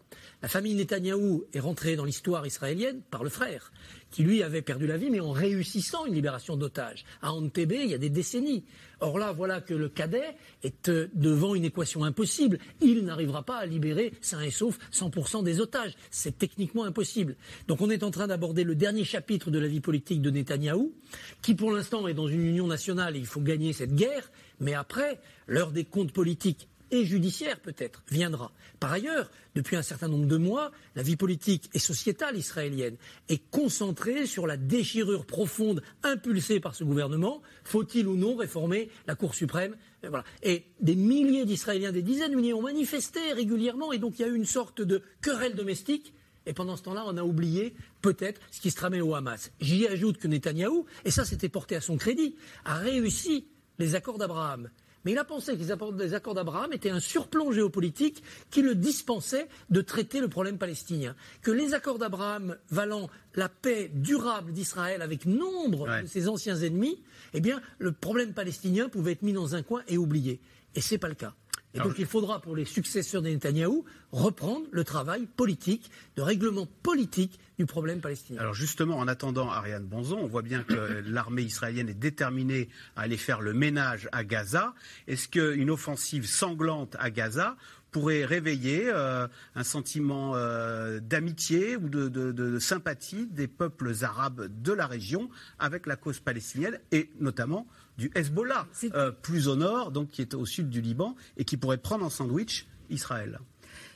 La 0.43 0.49
famille 0.49 0.75
Netanyahou 0.75 1.45
est 1.53 1.61
rentrée 1.61 1.97
dans 1.97 2.05
l'histoire 2.05 2.47
israélienne 2.47 3.01
par 3.11 3.25
le 3.25 3.31
frère, 3.31 3.73
qui 4.11 4.23
lui 4.23 4.43
avait 4.43 4.63
perdu 4.63 4.87
la 4.87 4.97
vie, 4.97 5.11
mais 5.11 5.21
en 5.21 5.33
réussissant 5.33 6.07
une 6.07 6.15
libération 6.15 6.57
d'otages. 6.57 7.05
À 7.23 7.33
Antebbe, 7.33 7.73
il 7.73 7.91
y 7.91 7.95
a 7.95 7.99
des 7.99 8.11
décennies. 8.11 8.65
Or 9.01 9.19
là, 9.19 9.33
voilà 9.33 9.61
que 9.61 9.75
le 9.75 9.89
cadet 9.89 10.37
est 10.63 10.89
euh, 10.89 11.09
devant 11.15 11.55
une 11.55 11.65
équation 11.65 12.05
impossible. 12.05 12.59
Il 12.81 13.05
n'arrivera 13.05 13.43
pas 13.43 13.59
à 13.59 13.67
libérer 13.67 14.13
sain 14.23 14.41
et 14.41 14.51
sauf 14.51 14.79
100% 14.93 15.45
des 15.45 15.61
otages. 15.61 15.95
C'est 16.11 16.39
techniquement 16.39 16.85
impossible. 16.85 17.37
Donc 17.69 17.83
on 17.83 17.91
est 17.91 18.03
en 18.03 18.11
train 18.11 18.27
d'aborder 18.27 18.65
le 18.65 18.75
dernier 18.75 19.05
chapitre 19.05 19.51
de 19.51 19.59
la 19.59 19.69
vie 19.69 19.81
politique 19.81 20.23
de 20.23 20.31
Netanyahou, 20.31 20.95
qui 21.43 21.55
pour 21.55 21.73
l'instant 21.73 22.09
est 22.09 22.15
dans 22.15 22.29
une 22.29 22.47
union 22.47 22.67
nationale 22.67 23.17
et 23.17 23.19
il 23.19 23.27
faut 23.27 23.41
gagner 23.41 23.73
cette 23.73 23.95
guerre. 23.95 24.31
Mais 24.61 24.73
après, 24.73 25.21
l'heure 25.47 25.73
des 25.73 25.85
comptes 25.85 26.13
politiques 26.13 26.69
et 26.91 27.05
judiciaire 27.05 27.61
peut-être 27.61 28.03
viendra. 28.11 28.53
Par 28.81 28.93
ailleurs, 28.93 29.31
depuis 29.55 29.77
un 29.77 29.83
certain 29.83 30.09
nombre 30.09 30.27
de 30.27 30.37
mois, 30.37 30.71
la 30.95 31.03
vie 31.03 31.17
politique 31.17 31.71
et 31.75 31.79
sociétale 31.79 32.37
israélienne 32.37 32.97
est 33.29 33.43
concentrée 33.51 34.27
sur 34.27 34.47
la 34.47 34.57
déchirure 34.57 35.27
profonde 35.27 35.83
impulsée 36.03 36.61
par 36.61 36.75
ce 36.75 36.85
gouvernement. 36.85 37.43
Faut-il 37.65 38.07
ou 38.07 38.17
non 38.17 38.37
réformer 38.37 38.91
la 39.07 39.15
Cour 39.15 39.35
suprême? 39.35 39.77
Et, 40.03 40.09
voilà. 40.09 40.25
et 40.43 40.65
des 40.81 40.95
milliers 40.95 41.45
d'Israéliens, 41.45 41.93
des 41.93 42.03
dizaines 42.03 42.33
de 42.33 42.37
milliers 42.37 42.53
ont 42.53 42.63
manifesté 42.63 43.33
régulièrement 43.33 43.93
et 43.93 43.99
donc 43.99 44.19
il 44.19 44.23
y 44.23 44.25
a 44.25 44.29
eu 44.29 44.37
une 44.37 44.47
sorte 44.47 44.83
de 44.83 45.03
querelle 45.21 45.55
domestique. 45.55 46.13
Et 46.49 46.53
pendant 46.53 46.77
ce 46.77 46.83
temps-là, 46.85 47.03
on 47.07 47.17
a 47.17 47.25
oublié 47.25 47.75
peut-être 48.03 48.41
ce 48.53 48.61
qui 48.61 48.71
se 48.71 48.77
tramait 48.77 49.01
au 49.01 49.15
Hamas. 49.15 49.51
J'y 49.61 49.87
ajoute 49.89 50.19
que 50.19 50.29
Netanyahou, 50.29 50.87
et 51.05 51.11
ça 51.11 51.25
c'était 51.25 51.49
porté 51.49 51.75
à 51.75 51.81
son 51.81 51.97
crédit, 51.97 52.37
a 52.65 52.75
réussi 52.75 53.49
les 53.79 53.97
accords 53.97 54.19
d'Abraham 54.19 54.71
mais 55.07 55.13
il 55.13 55.19
a 55.19 55.25
pensé 55.25 55.57
que 55.57 56.03
les 56.03 56.15
accords 56.15 56.35
d'Abraham 56.35 56.73
étaient 56.73 56.91
un 56.91 56.99
surplomb 56.99 57.53
géopolitique 57.53 58.25
qui 58.51 58.61
le 58.61 58.75
dispensait 58.75 59.47
de 59.71 59.81
traiter 59.81 60.21
le 60.21 60.27
problème 60.27 60.59
palestinien. 60.59 61.15
Que 61.43 61.53
les 61.53 61.75
accords 61.75 62.01
d'Abraham 62.01 62.57
valant 62.71 63.09
la 63.37 63.49
paix 63.49 63.89
durable 63.95 64.53
d'Israël 64.53 65.03
avec 65.03 65.25
nombre 65.25 65.87
de 66.03 66.09
ses 66.09 66.27
anciens 66.27 66.57
ennemis, 66.57 67.01
eh 67.35 67.41
bien, 67.41 67.63
le 67.79 67.93
problème 67.93 68.33
palestinien 68.33 68.89
pouvait 68.89 69.13
être 69.13 69.23
mis 69.23 69.33
dans 69.33 69.55
un 69.55 69.63
coin 69.63 69.85
et 69.87 69.97
oublié. 69.97 70.41
Et 70.75 70.81
ce 70.81 70.95
n'est 70.95 70.99
pas 70.99 71.09
le 71.09 71.15
cas. 71.15 71.35
Et 71.77 71.81
donc 71.81 71.99
il 71.99 72.07
faudra 72.07 72.41
pour 72.41 72.57
les 72.57 72.65
successeurs 72.65 73.23
de 73.23 73.29
Netanyahou 73.29 73.85
reprendre 74.13 74.67
le 74.71 74.85
travail 74.85 75.27
politique, 75.27 75.91
de 76.17 76.23
règlement 76.23 76.67
politique 76.83 77.39
du 77.59 77.67
problème 77.67 78.01
palestinien. 78.01 78.41
Alors 78.41 78.55
justement, 78.55 78.99
en 78.99 79.09
attendant 79.09 79.51
Ariane 79.51 79.85
Bonzon, 79.85 80.19
on 80.19 80.27
voit 80.27 80.43
bien 80.43 80.63
que 80.63 80.75
l'armée 81.07 81.43
israélienne 81.43 81.89
est 81.89 81.95
déterminée 81.95 82.69
à 82.97 83.03
aller 83.03 83.17
faire 83.17 83.41
le 83.41 83.53
ménage 83.53 84.09
à 84.13 84.25
Gaza. 84.25 84.75
Est-ce 85.07 85.29
qu'une 85.29 85.71
offensive 85.71 86.27
sanglante 86.27 86.97
à 86.99 87.11
Gaza 87.11 87.57
pourrait 87.91 88.25
réveiller 88.27 88.91
euh, 88.93 89.27
un 89.55 89.65
sentiment 89.65 90.33
euh, 90.35 91.01
d'amitié 91.01 91.77
ou 91.77 91.89
de, 91.89 92.59
sympathie 92.59 93.27
des 93.27 93.49
peuples 93.49 93.93
arabes 94.03 94.49
de 94.63 94.73
la 94.73 94.87
région 94.87 95.31
avec 95.59 95.87
la 95.87 95.97
cause 95.97 96.21
palestinienne 96.21 96.79
et 96.93 97.11
notamment 97.21 97.67
du 97.99 98.11
Hezbollah, 98.15 98.67
euh, 98.95 99.11
plus 99.11 99.49
au 99.49 99.57
nord, 99.57 99.91
donc 99.91 100.11
qui 100.11 100.23
est 100.23 100.35
au 100.35 100.47
sud 100.47 100.69
du 100.69 100.81
Liban 100.81 101.17
et 101.37 101.45
qui 101.45 101.57
pourrait 101.57 101.79
prendre 101.79 102.05
en 102.05 102.11
sandwich 102.11 102.67
Israël. 102.91 103.41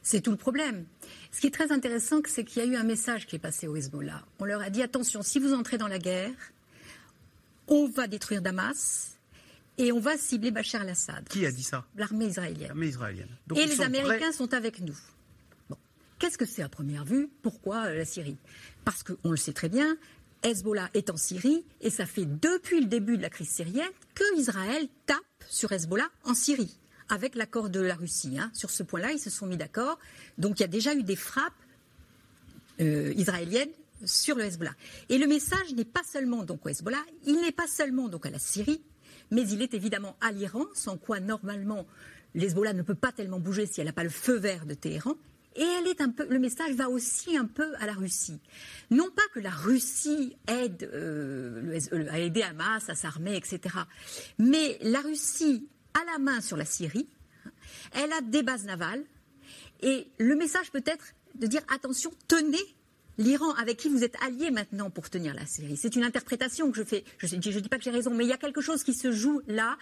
C'est 0.02 0.20
tout 0.20 0.30
le 0.30 0.36
problème. 0.36 0.86
Ce 1.30 1.40
qui 1.40 1.46
est 1.46 1.54
très 1.54 1.72
intéressant, 1.72 2.20
c'est 2.26 2.44
qu'il 2.44 2.62
y 2.62 2.66
a 2.66 2.68
eu 2.68 2.76
un 2.76 2.84
message 2.84 3.26
qui 3.26 3.36
est 3.36 3.40
passé 3.40 3.66
au 3.66 3.76
Hezbollah. 3.76 4.24
On 4.38 4.44
leur 4.44 4.62
a 4.62 4.70
dit 4.70 4.82
attention, 4.82 5.22
si 5.22 5.38
vous 5.38 5.52
entrez 5.52 5.78
dans 5.78 5.88
la 5.88 5.98
guerre, 5.98 6.32
on 7.68 7.88
va 7.88 8.06
détruire 8.06 8.42
Damas 8.42 9.18
et 9.78 9.92
on 9.92 10.00
va 10.00 10.16
cibler 10.16 10.50
Bachar 10.50 10.82
al-Assad. 10.82 11.28
Qui 11.28 11.46
a 11.46 11.52
dit 11.52 11.62
ça? 11.62 11.86
L'armée 11.96 12.26
israélienne. 12.26 12.68
L'armée 12.68 12.88
israélienne. 12.88 13.28
et 13.56 13.66
les 13.66 13.80
Américains 13.80 14.32
sont 14.32 14.52
avec 14.54 14.80
nous. 14.80 14.96
Bon. 15.68 15.76
Qu'est-ce 16.18 16.36
que 16.38 16.46
c'est 16.46 16.62
à 16.62 16.68
première 16.68 17.04
vue? 17.04 17.30
Pourquoi 17.42 17.86
euh, 17.86 17.98
la 17.98 18.04
Syrie? 18.04 18.36
Parce 18.84 19.02
qu'on 19.02 19.30
le 19.30 19.36
sait 19.36 19.52
très 19.52 19.68
bien, 19.68 19.96
Hezbollah 20.42 20.90
est 20.94 21.10
en 21.10 21.16
Syrie 21.16 21.64
et 21.80 21.90
ça 21.90 22.06
fait 22.06 22.24
depuis 22.24 22.80
le 22.80 22.86
début 22.86 23.16
de 23.16 23.22
la 23.22 23.30
crise 23.30 23.50
syrienne 23.50 23.90
que 24.14 24.38
Israël 24.38 24.88
tape 25.06 25.18
sur 25.48 25.72
Hezbollah 25.72 26.08
en 26.24 26.34
Syrie 26.34 26.78
avec 27.08 27.34
l'accord 27.34 27.70
de 27.70 27.80
la 27.80 27.94
Russie. 27.94 28.38
Hein. 28.38 28.50
Sur 28.54 28.70
ce 28.70 28.82
point-là, 28.82 29.12
ils 29.12 29.18
se 29.18 29.30
sont 29.30 29.46
mis 29.46 29.56
d'accord. 29.56 29.98
Donc 30.38 30.58
il 30.58 30.62
y 30.62 30.64
a 30.64 30.68
déjà 30.68 30.94
eu 30.94 31.02
des 31.02 31.16
frappes 31.16 31.52
euh, 32.80 33.12
israéliennes 33.16 33.70
sur 34.04 34.36
le 34.36 34.44
Hezbollah. 34.44 34.74
Et 35.08 35.18
le 35.18 35.26
message 35.26 35.74
n'est 35.74 35.84
pas 35.84 36.02
seulement 36.10 36.44
donc 36.44 36.64
au 36.64 36.68
Hezbollah, 36.68 37.04
il 37.26 37.40
n'est 37.40 37.52
pas 37.52 37.66
seulement 37.66 38.08
donc 38.08 38.24
à 38.26 38.30
la 38.30 38.38
Syrie, 38.38 38.80
mais 39.30 39.46
il 39.48 39.60
est 39.60 39.74
évidemment 39.74 40.16
à 40.20 40.32
l'Iran, 40.32 40.64
sans 40.74 40.96
quoi 40.96 41.20
normalement 41.20 41.86
l'Hezbollah 42.34 42.72
ne 42.72 42.82
peut 42.82 42.94
pas 42.94 43.12
tellement 43.12 43.40
bouger 43.40 43.66
si 43.66 43.80
elle 43.80 43.86
n'a 43.86 43.92
pas 43.92 44.04
le 44.04 44.10
feu 44.10 44.36
vert 44.38 44.64
de 44.64 44.74
Téhéran. 44.74 45.16
Et 45.56 45.62
elle 45.62 45.88
est 45.88 46.00
un 46.00 46.10
peu, 46.10 46.26
le 46.28 46.38
message 46.38 46.74
va 46.74 46.88
aussi 46.88 47.36
un 47.36 47.46
peu 47.46 47.74
à 47.80 47.86
la 47.86 47.92
Russie. 47.92 48.38
Non 48.90 49.10
pas 49.10 49.22
que 49.34 49.40
la 49.40 49.50
Russie 49.50 50.36
aide, 50.46 50.88
euh, 50.92 51.78
à 52.10 52.18
aider 52.18 52.42
Hamas 52.42 52.88
à 52.88 52.94
s'armer, 52.94 53.36
etc. 53.36 53.74
Mais 54.38 54.78
la 54.82 55.00
Russie 55.00 55.68
a 55.94 56.04
la 56.12 56.18
main 56.18 56.40
sur 56.40 56.56
la 56.56 56.64
Syrie, 56.64 57.08
elle 57.92 58.12
a 58.12 58.20
des 58.20 58.42
bases 58.42 58.64
navales, 58.64 59.04
et 59.80 60.08
le 60.18 60.36
message 60.36 60.70
peut 60.70 60.84
être 60.86 61.14
de 61.34 61.46
dire 61.46 61.62
attention, 61.74 62.12
tenez 62.28 62.58
l'Iran 63.18 63.52
avec 63.54 63.76
qui 63.76 63.88
vous 63.88 64.04
êtes 64.04 64.16
alliés 64.24 64.50
maintenant 64.50 64.90
pour 64.90 65.10
tenir 65.10 65.34
la 65.34 65.46
Syrie. 65.46 65.76
C'est 65.76 65.96
une 65.96 66.04
interprétation 66.04 66.70
que 66.70 66.76
je 66.76 66.84
fais. 66.84 67.04
Je 67.18 67.36
ne 67.36 67.60
dis 67.60 67.68
pas 67.68 67.78
que 67.78 67.84
j'ai 67.84 67.90
raison, 67.90 68.14
mais 68.14 68.24
il 68.24 68.28
y 68.28 68.32
a 68.32 68.38
quelque 68.38 68.60
chose 68.60 68.84
qui 68.84 68.94
se 68.94 69.12
joue 69.12 69.40
là. 69.46 69.76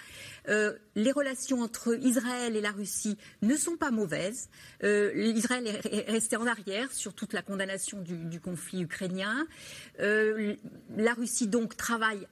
Euh, 0.49 0.73
les 0.95 1.13
relations 1.13 1.61
entre 1.61 1.99
Israël 2.03 2.57
et 2.57 2.61
la 2.61 2.73
Russie 2.73 3.17
ne 3.43 3.57
sont 3.57 3.77
pas 3.77 3.91
mauvaises. 3.91 4.49
Euh, 4.83 5.13
Israël 5.15 5.67
est 5.67 6.11
resté 6.11 6.37
en 6.37 6.47
arrière 6.47 6.91
sur 6.93 7.15
toute 7.15 7.33
la 7.33 7.43
condamnation 7.43 8.01
du, 8.01 8.41
conflit 8.41 8.83
ukrainien. 8.83 9.47
Euh, 10.01 10.55
la 10.97 11.15
Russie 11.15 11.49
donc 11.49 11.77
travaille 11.77 12.27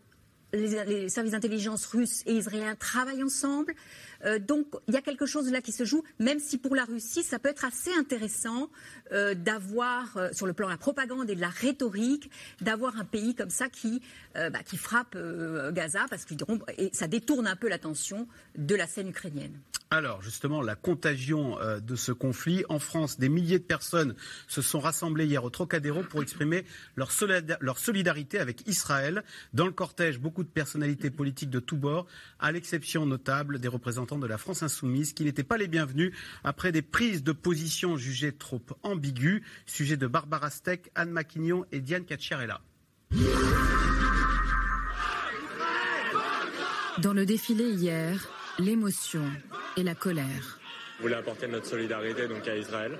les, 0.57 1.09
services 1.09 1.33
d'intelligence 1.33 1.87
russes 1.87 2.23
et 2.27 2.35
israéliens 2.35 2.75
travaillent 2.75 3.23
ensemble. 3.23 3.75
Euh, 4.25 4.39
donc 4.39 4.67
il 4.89 4.95
y 4.95 4.97
a 4.97 5.03
quelque 5.03 5.27
chose 5.27 5.51
là 5.51 5.61
qui 5.61 5.73
se 5.73 5.85
joue, 5.85 6.03
même 6.19 6.39
si 6.39 6.59
pour 6.59 6.75
la 6.75 6.85
Russie, 6.85 7.23
ça 7.23 7.39
peut 7.39 7.49
être 7.49 7.65
assez 7.65 7.93
intéressant 7.93 8.71
euh, 9.13 9.35
d'avoir, 9.35 10.17
euh, 10.17 10.29
sur 10.33 10.47
le 10.47 10.53
plan 10.53 10.67
de 10.67 10.73
la 10.73 10.79
propagande 10.79 11.31
et 11.31 11.35
de 11.35 11.41
la 11.41 11.49
rhétorique, 11.49 12.31
d'avoir 12.61 12.99
un 12.99 13.05
pays 13.05 13.35
comme 13.35 13.51
ça 13.51 13.69
qui, 13.69 14.01
bah, 14.35 14.51
frappe 14.77 15.17
Gaza, 15.73 16.07
parce 16.11 16.25
que 16.25 16.35
et 16.77 16.91
ça 16.93 17.07
détourne 17.07 17.47
un 17.47 17.57
peu 17.57 17.69
l'attention 17.69 18.27
de 18.57 18.75
la 18.75 18.87
scène 18.87 19.09
ukrainienne. 19.09 19.59
Alors 19.91 20.21
justement, 20.21 20.63
la 20.63 20.75
contagion 20.75 21.61
euh, 21.61 21.79
de 21.79 21.95
ce 21.95 22.11
conflit. 22.11 22.65
En 22.69 22.81
France, 22.81 23.21
des 23.21 23.29
milliers 23.29 23.61
de 23.61 23.65
personnes 23.65 24.17
se 24.49 24.61
sont 24.61 24.81
rassemblées 24.81 25.27
hier 25.27 25.45
au 25.45 25.51
Trocadéro 25.51 26.03
pour 26.03 26.23
exprimer 26.23 26.65
leur, 26.97 27.13
solidarité 27.13 28.41
avec 28.41 28.67
Israël. 28.67 29.23
Dans 29.53 29.67
le 29.67 29.73
cortège, 29.73 30.19
beaucoup 30.19 30.43
de 30.43 30.49
personnalités 30.49 31.11
politiques 31.11 31.51
de 31.51 31.61
tous 31.61 31.77
bords, 31.77 32.07
à 32.41 32.51
l'exception 32.51 33.07
notable 33.07 33.61
des 33.61 33.69
représentants 33.69 34.19
de 34.19 34.27
la 34.27 34.39
France 34.39 34.65
insoumise, 34.65 35.13
qui 35.13 35.23
n'étaient 35.25 35.45
pas 35.45 35.57
les 35.57 35.69
bienvenus 35.69 36.13
après 36.43 36.73
des 36.73 36.83
prises 36.83 37.23
de 37.23 37.33
position 37.33 37.97
jugées 37.97 38.33
trop 38.33 38.63
ambiguës. 38.83 39.43
Sujet 39.67 39.97
de 39.97 40.09
Barbara 40.09 40.51
Steck, 40.51 40.91
Anne 40.97 41.11
Maquignon 41.11 41.65
et 41.71 41.81
Diane 41.81 42.05
Cacciarella. 42.05 42.61
Dans 46.99 47.13
le 47.13 47.25
défilé 47.27 47.65
hier, 47.71 48.27
l'émotion 48.59 49.23
et 49.77 49.83
la 49.83 49.95
colère. 49.95 50.59
On 50.99 51.03
voulait 51.03 51.17
apporter 51.17 51.47
notre 51.47 51.67
solidarité 51.67 52.27
donc 52.27 52.47
à 52.49 52.57
Israël. 52.57 52.93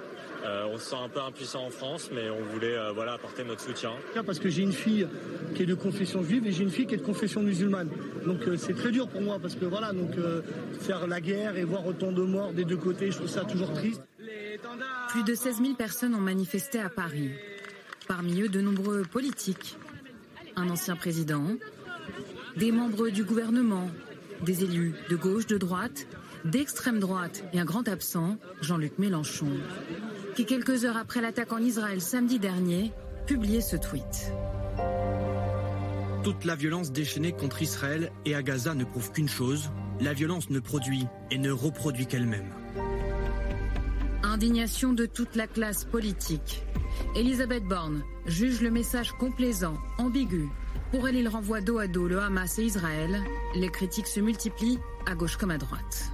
Euh, 0.45 0.67
on 0.71 0.79
se 0.79 0.91
sent 0.91 0.97
un 1.03 1.09
peu 1.09 1.21
impuissant 1.21 1.65
en 1.65 1.71
France, 1.71 2.11
mais 2.13 2.29
on 2.29 2.43
voulait 2.53 2.77
euh, 2.77 2.93
voilà, 2.93 3.15
apporter 3.15 3.43
notre 3.43 3.63
soutien. 3.63 3.93
Parce 4.27 4.39
que 4.39 4.49
j'ai 4.49 4.63
une 4.63 4.73
fille 4.73 5.07
qui 5.55 5.63
est 5.63 5.67
de 5.67 5.75
confession 5.75 6.23
juive 6.23 6.47
et 6.47 6.53
j'ai 6.53 6.63
une 6.63 6.71
fille 6.71 6.87
qui 6.87 6.95
est 6.95 6.99
de 6.99 7.03
confession 7.03 7.43
musulmane. 7.43 7.89
Donc 8.25 8.47
euh, 8.47 8.57
c'est 8.57 8.75
très 8.75 8.91
dur 8.91 9.09
pour 9.09 9.23
moi 9.23 9.39
parce 9.41 9.55
que 9.55 9.65
voilà, 9.65 9.93
donc 9.93 10.13
faire 10.81 11.07
la 11.07 11.21
guerre 11.21 11.57
et 11.57 11.65
voir 11.65 11.87
autant 11.87 12.13
de 12.13 12.23
morts 12.23 12.53
des 12.53 12.65
deux 12.65 12.77
côtés, 12.77 13.11
je 13.11 13.17
trouve 13.17 13.29
ça 13.29 13.45
toujours 13.45 13.73
triste. 13.73 14.03
Plus 15.09 15.25
de 15.25 15.35
16 15.35 15.59
000 15.63 15.75
personnes 15.75 16.15
ont 16.15 16.21
manifesté 16.21 16.79
à 16.79 16.91
Paris. 16.91 17.31
Parmi 18.07 18.43
eux, 18.43 18.49
de 18.49 18.61
nombreux 18.61 19.03
politiques. 19.03 19.77
Un 20.55 20.71
ancien 20.71 20.97
président, 20.97 21.45
des 22.57 22.73
membres 22.73 23.09
du 23.09 23.25
gouvernement, 23.25 23.91
des 24.45 24.65
élus 24.65 24.95
de 25.09 25.17
gauche, 25.17 25.47
de 25.47 25.59
droite, 25.59 26.07
d'extrême 26.45 27.01
droite 27.01 27.45
et 27.53 27.61
un 27.61 27.65
grand 27.65 27.89
absent, 27.89 28.37
Jean-Luc 28.61 28.99
Mélenchon, 28.99 29.51
qui 30.35 30.45
quelques 30.45 30.85
heures 30.85 30.97
après 30.97 31.21
l'attaque 31.21 31.53
en 31.53 31.59
Israël 31.59 32.01
samedi 32.01 32.39
dernier, 32.39 32.93
publiait 33.27 33.61
ce 33.61 33.77
tweet. 33.77 34.33
Toute 36.23 36.45
la 36.45 36.57
violence 36.57 36.93
déchaînée 36.93 37.33
contre 37.33 37.63
Israël 37.63 38.11
et 38.25 38.35
à 38.35 38.43
Gaza 38.43 38.75
ne 38.75 38.85
prouve 38.85 39.13
qu'une 39.13 39.29
chose, 39.29 39.71
la 40.01 40.13
violence 40.13 40.51
ne 40.51 40.61
produit 40.61 41.07
et 41.31 41.39
ne 41.39 41.51
reproduit 41.51 42.07
qu'elle-même. 42.07 42.53
Indignation 44.23 44.93
de 44.93 45.07
toute 45.07 45.37
la 45.37 45.47
classe 45.47 45.85
politique. 45.85 46.63
Elisabeth 47.15 47.65
Borne 47.65 48.03
juge 48.27 48.61
le 48.61 48.71
message 48.71 49.13
complaisant, 49.13 49.77
ambigu. 49.99 50.49
Pour 50.93 51.09
elle, 51.09 51.17
il 51.17 51.29
renvoie 51.29 51.61
dos 51.61 51.79
à 51.79 51.89
dos 51.89 52.07
le 52.07 52.19
Hamas 52.21 52.59
et 52.59 52.65
Israël. 52.65 53.21
Les 53.55 53.69
critiques 53.71 54.07
se 54.07 54.21
multiplient 54.21 54.79
à 55.07 55.15
gauche 55.15 55.37
comme 55.37 55.51
à 55.51 55.59
droite. 55.59 56.13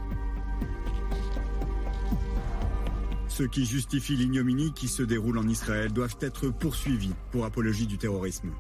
Ceux 3.28 3.46
qui 3.46 3.64
justifient 3.64 4.16
l'ignominie 4.16 4.72
qui 4.72 4.88
se 4.88 5.02
déroule 5.02 5.38
en 5.38 5.48
Israël 5.48 5.92
doivent 5.92 6.16
être 6.20 6.48
poursuivis 6.48 7.12
pour 7.30 7.44
apologie 7.44 7.86
du 7.86 7.98
terrorisme. 7.98 8.50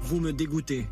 Vous 0.00 0.20
me 0.20 0.32
dégoûtez. 0.32 0.86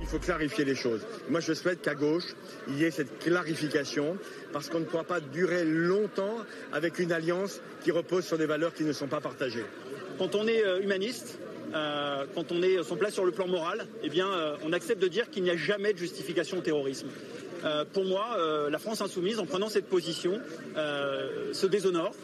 Il 0.00 0.06
faut 0.06 0.18
clarifier 0.18 0.64
les 0.64 0.74
choses. 0.74 1.06
Moi, 1.30 1.40
je 1.40 1.54
souhaite 1.54 1.80
qu'à 1.80 1.94
gauche, 1.94 2.34
il 2.68 2.76
y 2.76 2.84
ait 2.84 2.90
cette 2.90 3.18
clarification, 3.18 4.18
parce 4.52 4.68
qu'on 4.68 4.80
ne 4.80 4.84
pourra 4.84 5.04
pas 5.04 5.20
durer 5.20 5.64
longtemps 5.64 6.36
avec 6.72 6.98
une 6.98 7.12
alliance 7.12 7.62
qui 7.82 7.90
repose 7.90 8.24
sur 8.24 8.36
des 8.36 8.44
valeurs 8.44 8.74
qui 8.74 8.84
ne 8.84 8.92
sont 8.92 9.08
pas 9.08 9.22
partagées. 9.22 9.64
Quand 10.18 10.34
on 10.34 10.46
est 10.46 10.64
euh, 10.64 10.82
humaniste, 10.82 11.38
euh, 11.76 12.24
quand 12.34 12.52
on 12.52 12.62
est 12.62 12.82
son 12.82 12.96
place 12.96 13.14
sur 13.14 13.24
le 13.24 13.32
plan 13.32 13.46
moral, 13.46 13.86
eh 14.02 14.10
euh, 14.20 14.56
on 14.64 14.72
accepte 14.72 15.00
de 15.00 15.08
dire 15.08 15.30
qu'il 15.30 15.42
n'y 15.42 15.50
a 15.50 15.56
jamais 15.56 15.92
de 15.92 15.98
justification 15.98 16.58
au 16.58 16.62
terrorisme. 16.62 17.08
Euh, 17.64 17.84
pour 17.92 18.04
moi, 18.04 18.36
euh, 18.38 18.70
la 18.70 18.78
France 18.78 19.00
insoumise, 19.00 19.38
en 19.38 19.46
prenant 19.46 19.68
cette 19.68 19.88
position, 19.88 20.40
euh, 20.76 21.52
se 21.52 21.66
déshonore, 21.66 22.14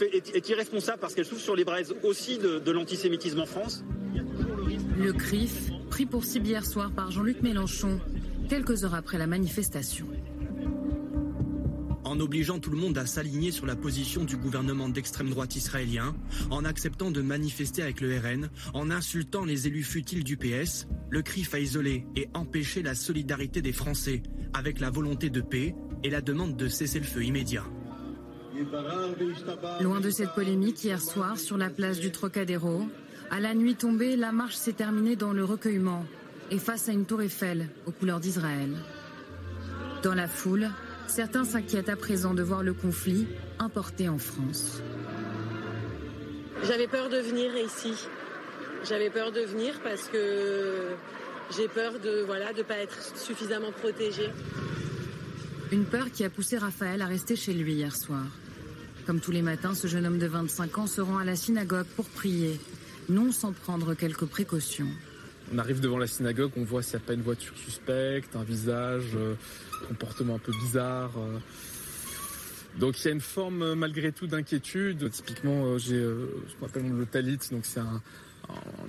est, 0.00 0.48
irresponsable 0.48 0.98
parce 1.00 1.14
qu'elle 1.14 1.24
souffre 1.24 1.42
sur 1.42 1.56
les 1.56 1.64
braises 1.64 1.94
aussi 2.02 2.38
de, 2.38 2.70
l'antisémitisme 2.70 3.40
en 3.40 3.46
France. 3.46 3.84
Le 4.98 5.12
CRIF, 5.12 5.70
pris 5.90 6.06
pour 6.06 6.24
cible 6.24 6.46
hier 6.46 6.64
soir 6.64 6.90
par 6.94 7.10
Jean-Luc 7.10 7.42
Mélenchon, 7.42 8.00
quelques 8.48 8.84
heures 8.84 8.94
après 8.94 9.18
la 9.18 9.26
manifestation 9.26 10.06
en 12.06 12.20
obligeant 12.20 12.60
tout 12.60 12.70
le 12.70 12.76
monde 12.76 12.96
à 12.98 13.06
s'aligner 13.06 13.50
sur 13.50 13.66
la 13.66 13.74
position 13.74 14.24
du 14.24 14.36
gouvernement 14.36 14.88
d'extrême 14.88 15.30
droite 15.30 15.56
israélien, 15.56 16.14
en 16.50 16.64
acceptant 16.64 17.10
de 17.10 17.20
manifester 17.20 17.82
avec 17.82 18.00
le 18.00 18.16
RN, 18.16 18.48
en 18.74 18.90
insultant 18.90 19.44
les 19.44 19.66
élus 19.66 19.82
futiles 19.82 20.22
du 20.22 20.36
PS, 20.36 20.86
le 21.10 21.22
CRIF 21.22 21.54
a 21.54 21.58
isolé 21.58 22.06
et 22.14 22.28
empêché 22.34 22.82
la 22.82 22.94
solidarité 22.94 23.60
des 23.60 23.72
Français 23.72 24.22
avec 24.54 24.78
la 24.80 24.90
volonté 24.90 25.30
de 25.30 25.40
paix 25.40 25.74
et 26.04 26.10
la 26.10 26.20
demande 26.20 26.56
de 26.56 26.68
cesser 26.68 27.00
le 27.00 27.04
feu 27.04 27.24
immédiat. 27.24 27.64
Loin 29.80 30.00
de 30.00 30.10
cette 30.10 30.32
polémique 30.32 30.82
hier 30.84 31.02
soir 31.02 31.38
sur 31.38 31.58
la 31.58 31.70
place 31.70 31.98
du 31.98 32.10
Trocadéro, 32.10 32.84
à 33.30 33.40
la 33.40 33.54
nuit 33.54 33.74
tombée, 33.74 34.16
la 34.16 34.30
marche 34.30 34.54
s'est 34.54 34.72
terminée 34.72 35.16
dans 35.16 35.32
le 35.32 35.44
recueillement 35.44 36.04
et 36.52 36.58
face 36.58 36.88
à 36.88 36.92
une 36.92 37.04
tour 37.04 37.20
Eiffel 37.22 37.68
aux 37.86 37.90
couleurs 37.90 38.20
d'Israël. 38.20 38.70
Dans 40.02 40.14
la 40.14 40.28
foule, 40.28 40.70
Certains 41.08 41.44
s'inquiètent 41.44 41.88
à 41.88 41.96
présent 41.96 42.34
de 42.34 42.42
voir 42.42 42.62
le 42.62 42.74
conflit 42.74 43.26
importé 43.58 44.08
en 44.08 44.18
France. 44.18 44.82
J'avais 46.64 46.88
peur 46.88 47.08
de 47.08 47.18
venir 47.18 47.56
ici. 47.56 47.94
J'avais 48.88 49.10
peur 49.10 49.32
de 49.32 49.40
venir 49.40 49.80
parce 49.82 50.08
que 50.08 50.94
j'ai 51.56 51.68
peur 51.68 51.98
de 52.00 52.22
voilà 52.26 52.52
de 52.52 52.62
pas 52.62 52.76
être 52.76 53.16
suffisamment 53.16 53.72
protégée. 53.72 54.30
Une 55.72 55.84
peur 55.84 56.10
qui 56.12 56.24
a 56.24 56.30
poussé 56.30 56.58
Raphaël 56.58 57.02
à 57.02 57.06
rester 57.06 57.36
chez 57.36 57.52
lui 57.52 57.74
hier 57.74 57.94
soir. 57.94 58.24
Comme 59.06 59.20
tous 59.20 59.30
les 59.30 59.42
matins, 59.42 59.74
ce 59.74 59.86
jeune 59.86 60.06
homme 60.06 60.18
de 60.18 60.26
25 60.26 60.78
ans 60.78 60.86
se 60.86 61.00
rend 61.00 61.18
à 61.18 61.24
la 61.24 61.36
synagogue 61.36 61.86
pour 61.94 62.06
prier, 62.06 62.60
non 63.08 63.32
sans 63.32 63.52
prendre 63.52 63.94
quelques 63.94 64.26
précautions. 64.26 64.88
On 65.52 65.58
arrive 65.58 65.80
devant 65.80 65.98
la 65.98 66.08
synagogue, 66.08 66.50
on 66.56 66.64
voit 66.64 66.82
s'il 66.82 66.98
n'y 66.98 67.04
a 67.04 67.06
pas 67.06 67.14
une 67.14 67.22
voiture 67.22 67.56
suspecte, 67.56 68.34
un 68.34 68.42
visage, 68.42 69.10
euh, 69.14 69.34
comportement 69.86 70.34
un 70.36 70.38
peu 70.38 70.52
bizarre. 70.52 71.12
Euh. 71.16 71.38
Donc 72.78 73.00
il 73.00 73.04
y 73.04 73.08
a 73.08 73.12
une 73.12 73.20
forme 73.20 73.62
euh, 73.62 73.74
malgré 73.76 74.10
tout 74.10 74.26
d'inquiétude. 74.26 75.08
Typiquement, 75.10 75.78
j'ai 75.78 76.00
ce 76.00 76.56
qu'on 76.58 76.66
appelle 76.66 76.90
le 76.90 77.06
talit, 77.06 77.38
donc 77.52 77.64
c'est 77.64 77.80
un, 77.80 78.02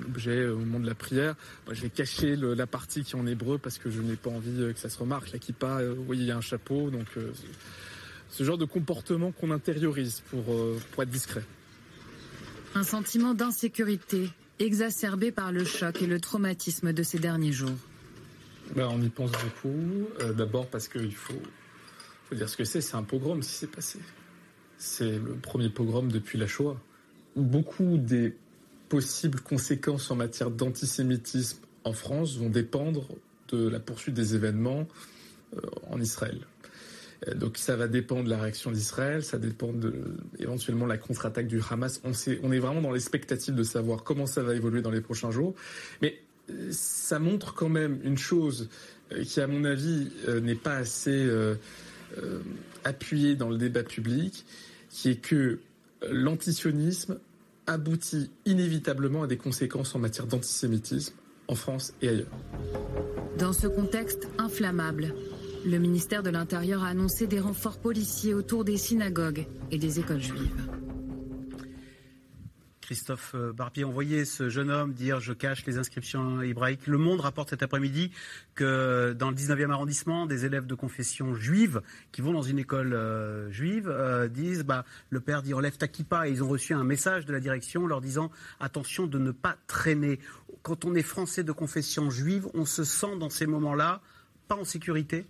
objet 0.08 0.48
au 0.48 0.58
moment 0.60 0.80
de 0.80 0.86
la 0.86 0.94
prière. 0.94 1.36
je 1.72 1.82
vais 1.82 1.90
cacher 1.90 2.36
la 2.36 2.68
partie 2.68 3.04
qui 3.04 3.16
est 3.16 3.20
en 3.20 3.26
hébreu 3.26 3.58
parce 3.58 3.80
que 3.80 3.90
je 3.90 4.02
n'ai 4.02 4.16
pas 4.16 4.30
envie 4.30 4.74
que 4.74 4.80
ça 4.80 4.90
se 4.90 5.00
remarque. 5.00 5.32
La 5.32 5.40
kippa, 5.40 5.80
oui, 6.08 6.18
il 6.20 6.26
y 6.26 6.32
a 6.32 6.38
un 6.38 6.42
chapeau, 6.42 6.92
donc 6.92 7.08
ce 8.30 8.44
genre 8.44 8.60
de 8.60 8.66
comportement 8.66 9.32
qu'on 9.32 9.50
intériorise 9.50 10.22
pour, 10.30 10.44
pour 10.92 11.04
être 11.04 11.10
discret. 11.10 11.44
Un 12.76 12.84
sentiment 12.84 13.34
d'insécurité 13.34 14.30
exacerbé 14.60 15.32
par 15.32 15.52
le 15.52 15.64
choc 15.64 16.02
et 16.02 16.08
le 16.08 16.20
traumatisme 16.20 16.94
de 16.94 17.04
ces 17.04 17.20
derniers 17.20 17.52
jours 17.52 17.78
ben, 18.76 18.90
On 18.92 19.02
y 19.02 19.10
pense 19.10 19.32
beaucoup. 19.32 20.08
Euh, 20.22 20.34
d'abord 20.34 20.68
parce 20.68 20.88
qu'il 20.88 21.14
faut, 21.16 21.42
dire 22.32 22.50
ce 22.50 22.58
que 22.58 22.64
c'est. 22.64 22.82
C'est 22.82 22.96
un 22.96 23.04
pogrom 23.04 23.40
qui 23.40 23.50
s'est 23.50 23.68
passé. 23.68 24.00
C'est 24.78 25.18
le 25.18 25.36
premier 25.36 25.70
pogrom 25.70 26.12
depuis 26.12 26.38
la 26.38 26.48
Shoah. 26.48 26.80
Beaucoup 27.36 27.98
des 27.98 28.36
possibles 28.90 29.40
conséquences 29.40 30.12
en 30.12 30.16
matière 30.16 30.50
d'antisémitisme 30.50 31.60
en 31.84 31.94
France 31.94 32.38
vont 32.38 32.50
dépendre 32.50 33.08
de 33.50 33.68
la 33.68 33.80
poursuite 33.80 34.16
des 34.16 34.36
événements 34.36 34.88
euh, 35.56 35.62
en 35.90 36.00
Israël. 36.02 36.40
Euh, 37.28 37.34
donc 37.34 37.58
ça 37.58 37.76
va 37.76 37.88
dépendre 37.88 38.26
de 38.26 38.30
la 38.30 38.38
réaction 38.38 38.72
d'Israël, 38.72 39.24
ça 39.24 39.38
dépend 39.38 39.74
de 39.74 39.94
éventuellement 40.40 40.86
la 40.86 40.98
contre-attaque 40.98 41.48
du 41.48 41.62
Hamas. 41.70 42.02
On, 42.04 42.52
est 42.52 42.60
vraiment 42.60 42.82
dans 42.82 42.92
l'expectative 42.92 43.56
de 43.56 43.64
savoir 43.64 44.04
comment 44.04 44.26
ça 44.26 44.44
va 44.44 44.56
évoluer 44.56 44.82
dans 44.82 44.92
les 44.92 45.02
prochains 45.02 45.32
jours. 45.32 45.56
Mais 46.02 46.20
euh, 46.50 46.70
ça 46.72 47.20
montre 47.20 47.54
quand 47.54 47.70
même 47.70 48.00
une 48.04 48.18
chose 48.18 48.70
euh, 49.12 49.24
qui, 49.24 49.42
à 49.42 49.48
mon 49.48 49.64
avis, 49.64 50.12
n'est 50.42 50.56
pas 50.56 50.76
assez 50.76 51.30
appuyée 52.84 53.36
dans 53.36 53.50
le 53.50 53.58
débat 53.58 53.84
public, 53.84 54.46
qui 54.90 55.10
est 55.10 55.22
que 55.22 55.60
l'antisionisme 56.10 57.20
aboutit 57.66 58.32
inévitablement 58.46 59.24
à 59.24 59.28
des 59.28 59.36
conséquences 59.36 59.94
en 59.94 60.00
matière 60.00 60.26
d'antisémitisme 60.26 61.14
en 61.48 61.56
France 61.56 61.94
et 62.02 62.10
ailleurs. 62.10 62.28
Dans 63.38 63.54
ce 63.54 63.68
contexte 63.68 64.28
inflammable, 64.38 65.14
le 65.66 65.78
ministère 65.78 66.24
de 66.24 66.30
l'Intérieur 66.30 66.84
a 66.84 66.88
annoncé 66.88 67.28
des 67.28 67.40
renforts 67.40 67.80
policiers 67.80 68.34
autour 68.34 68.64
des 68.64 68.78
synagogues 68.78 69.48
et 69.72 69.78
des 69.78 70.00
écoles 70.00 70.22
juives. 70.22 70.70
Christophe 72.82 73.34
euh, 73.36 73.52
Barbier, 73.52 73.84
on 73.84 73.92
voyait 73.92 74.24
ce 74.24 74.48
jeune 74.48 74.72
homme 74.72 74.94
dire 74.94 75.20
je 75.20 75.34
cache 75.34 75.66
les 75.66 75.78
inscriptions 75.78 76.42
hébraïques. 76.42 76.88
Le 76.88 76.98
Monde 76.98 77.20
rapporte 77.20 77.50
cet 77.50 77.62
après-midi 77.62 78.12
que 78.56 79.12
dans 79.12 79.30
le 79.30 79.36
19e 79.36 79.72
arrondissement, 79.72 80.26
des 80.26 80.46
élèves 80.46 80.66
de 80.66 80.74
confession 80.74 81.36
juive 81.36 81.82
qui 82.14 82.22
vont 82.22 82.32
dans 82.32 82.44
une 82.44 82.60
école 82.60 82.94
euh, 82.94 83.52
juive 83.52 83.90
euh, 83.90 84.30
disent 84.30 84.64
bah, 84.64 84.86
le 85.10 85.20
père 85.20 85.42
dit 85.42 85.54
enlève 85.54 85.76
ta 85.76 85.90
kippa 85.90 86.30
et 86.30 86.32
ils 86.32 86.42
ont 86.46 86.48
reçu 86.48 86.74
un 86.74 86.86
message 86.86 87.26
de 87.26 87.34
la 87.34 87.42
direction 87.42 87.88
leur 87.88 88.00
disant 88.00 88.32
attention 88.62 89.06
de 89.06 89.20
ne 89.20 89.32
pas 89.32 89.58
traîner. 89.68 90.20
Quand 90.62 90.86
on 90.86 90.96
est 90.96 91.04
français 91.04 91.44
de 91.44 91.52
confession 91.52 92.10
juive, 92.10 92.48
on 92.54 92.64
se 92.64 92.86
sent 92.86 93.18
dans 93.20 93.30
ces 93.30 93.48
moments-là 93.48 94.02
pas 94.48 94.56
en 94.56 94.64
sécurité? 94.64 95.26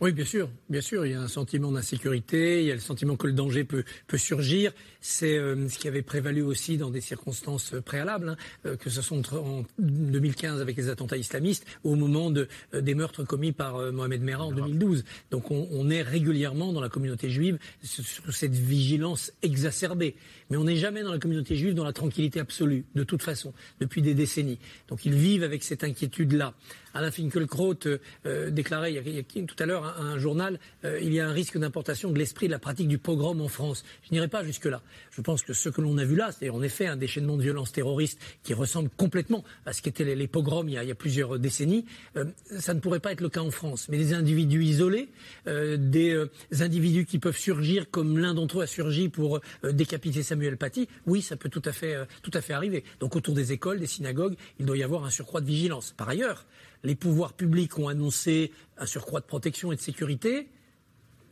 Oui, 0.00 0.12
bien 0.12 0.24
sûr, 0.24 0.48
bien 0.70 0.80
sûr. 0.80 1.04
Il 1.06 1.12
y 1.12 1.14
a 1.14 1.20
un 1.20 1.26
sentiment 1.26 1.72
d'insécurité, 1.72 2.60
il 2.60 2.66
y 2.68 2.70
a 2.70 2.74
le 2.74 2.80
sentiment 2.80 3.16
que 3.16 3.26
le 3.26 3.32
danger 3.32 3.64
peut, 3.64 3.82
peut 4.06 4.16
surgir. 4.16 4.72
C'est 5.00 5.36
euh, 5.36 5.68
ce 5.68 5.76
qui 5.76 5.88
avait 5.88 6.02
prévalu 6.02 6.42
aussi 6.42 6.76
dans 6.76 6.90
des 6.90 7.00
circonstances 7.00 7.74
préalables, 7.84 8.28
hein, 8.28 8.36
euh, 8.66 8.76
que 8.76 8.90
ce 8.90 9.02
soit 9.02 9.18
en 9.36 9.64
2015 9.80 10.60
avec 10.60 10.76
les 10.76 10.88
attentats 10.88 11.16
islamistes 11.16 11.66
au 11.82 11.96
moment 11.96 12.30
de, 12.30 12.46
euh, 12.74 12.80
des 12.80 12.94
meurtres 12.94 13.24
commis 13.24 13.50
par 13.50 13.92
Mohamed 13.92 14.22
Merah 14.22 14.44
en 14.44 14.52
2012. 14.52 15.04
Donc 15.32 15.50
on, 15.50 15.66
on, 15.72 15.90
est 15.90 16.02
régulièrement 16.02 16.72
dans 16.72 16.80
la 16.80 16.88
communauté 16.88 17.28
juive 17.28 17.58
sur 17.82 18.32
cette 18.32 18.54
vigilance 18.54 19.32
exacerbée. 19.42 20.14
Mais 20.50 20.56
on 20.56 20.64
n'est 20.64 20.76
jamais 20.76 21.02
dans 21.02 21.12
la 21.12 21.18
communauté 21.18 21.56
juive 21.56 21.74
dans 21.74 21.84
la 21.84 21.92
tranquillité 21.92 22.38
absolue, 22.38 22.84
de 22.94 23.02
toute 23.02 23.22
façon, 23.22 23.52
depuis 23.80 24.00
des 24.00 24.14
décennies. 24.14 24.60
Donc 24.88 25.04
ils 25.04 25.14
vivent 25.14 25.42
avec 25.42 25.64
cette 25.64 25.82
inquiétude-là. 25.82 26.54
Alain 26.94 27.10
Finkielkraut 27.10 27.86
euh, 28.26 28.50
déclarait 28.50 28.92
il 28.92 29.14
y, 29.14 29.18
a, 29.18 29.22
tout 29.22 29.56
à 29.58 29.66
l'heure 29.66 29.84
un, 29.98 30.12
un, 30.12 30.18
journal 30.18 30.58
euh, 30.84 30.98
il 31.02 31.12
y 31.12 31.20
a 31.20 31.28
un 31.28 31.32
risque 31.32 31.58
d'importation 31.58 32.10
de 32.10 32.18
l'esprit 32.18 32.46
de 32.46 32.52
la 32.52 32.58
pratique 32.58 32.88
du 32.88 32.98
pogrom 32.98 33.40
en 33.40 33.48
France. 33.48 33.84
Je 34.02 34.12
n'irai 34.12 34.28
pas 34.28 34.44
jusque-là. 34.44 34.82
Je 35.10 35.20
pense 35.20 35.42
que 35.42 35.52
ce 35.52 35.68
que 35.68 35.80
l'on 35.80 35.98
a 35.98 36.04
vu 36.04 36.16
là, 36.16 36.30
c'est 36.32 36.50
en 36.50 36.62
effet 36.62 36.86
un 36.86 36.96
déchaînement 36.96 37.36
de 37.36 37.42
violence 37.42 37.72
terroriste 37.72 38.20
qui 38.42 38.54
ressemble 38.54 38.88
complètement 38.90 39.44
à 39.66 39.72
ce 39.72 39.82
qu'étaient 39.82 40.04
les, 40.04 40.28
pogroms 40.28 40.68
il 40.68 40.74
y, 40.74 40.90
a, 40.90 40.94
plusieurs 40.94 41.38
décennies. 41.38 41.84
Euh, 42.16 42.24
ça 42.58 42.74
ne 42.74 42.80
pourrait 42.80 43.00
pas 43.00 43.12
être 43.12 43.20
le 43.20 43.28
cas 43.28 43.40
en 43.40 43.50
France. 43.50 43.88
Mais 43.88 43.98
des 43.98 44.14
individus 44.14 44.64
isolés, 44.64 45.08
euh, 45.46 45.76
des 45.78 46.12
euh, 46.12 46.30
individus 46.60 47.04
qui 47.04 47.18
peuvent 47.18 47.36
surgir 47.36 47.90
comme 47.90 48.18
l'un 48.18 48.34
d'entre 48.34 48.60
eux 48.60 48.62
a 48.62 48.66
surgi 48.66 49.08
pour 49.08 49.40
décapiter 49.64 50.22
Samuel 50.22 50.56
Paty, 50.56 50.88
oui, 51.06 51.22
ça 51.22 51.36
peut 51.36 51.48
tout 51.48 51.62
à 51.64 51.72
fait, 51.72 51.96
tout 52.22 52.30
à 52.34 52.40
fait 52.40 52.52
arriver. 52.52 52.84
Donc 53.00 53.16
autour 53.16 53.34
des 53.34 53.52
écoles, 53.52 53.80
des 53.80 53.86
synagogues, 53.86 54.36
il 54.58 54.66
doit 54.66 54.76
y 54.76 54.82
avoir 54.82 55.04
un 55.04 55.10
surcroît 55.10 55.40
de 55.40 55.46
vigilance. 55.46 55.94
Par 55.96 56.08
ailleurs, 56.08 56.46
les 56.84 56.94
pouvoirs 56.94 57.32
publics 57.32 57.78
ont 57.78 57.88
annoncé 57.88 58.52
un 58.76 58.86
surcroît 58.86 59.20
de 59.20 59.26
protection 59.26 59.72
et 59.72 59.76
de 59.76 59.80
sécurité. 59.80 60.48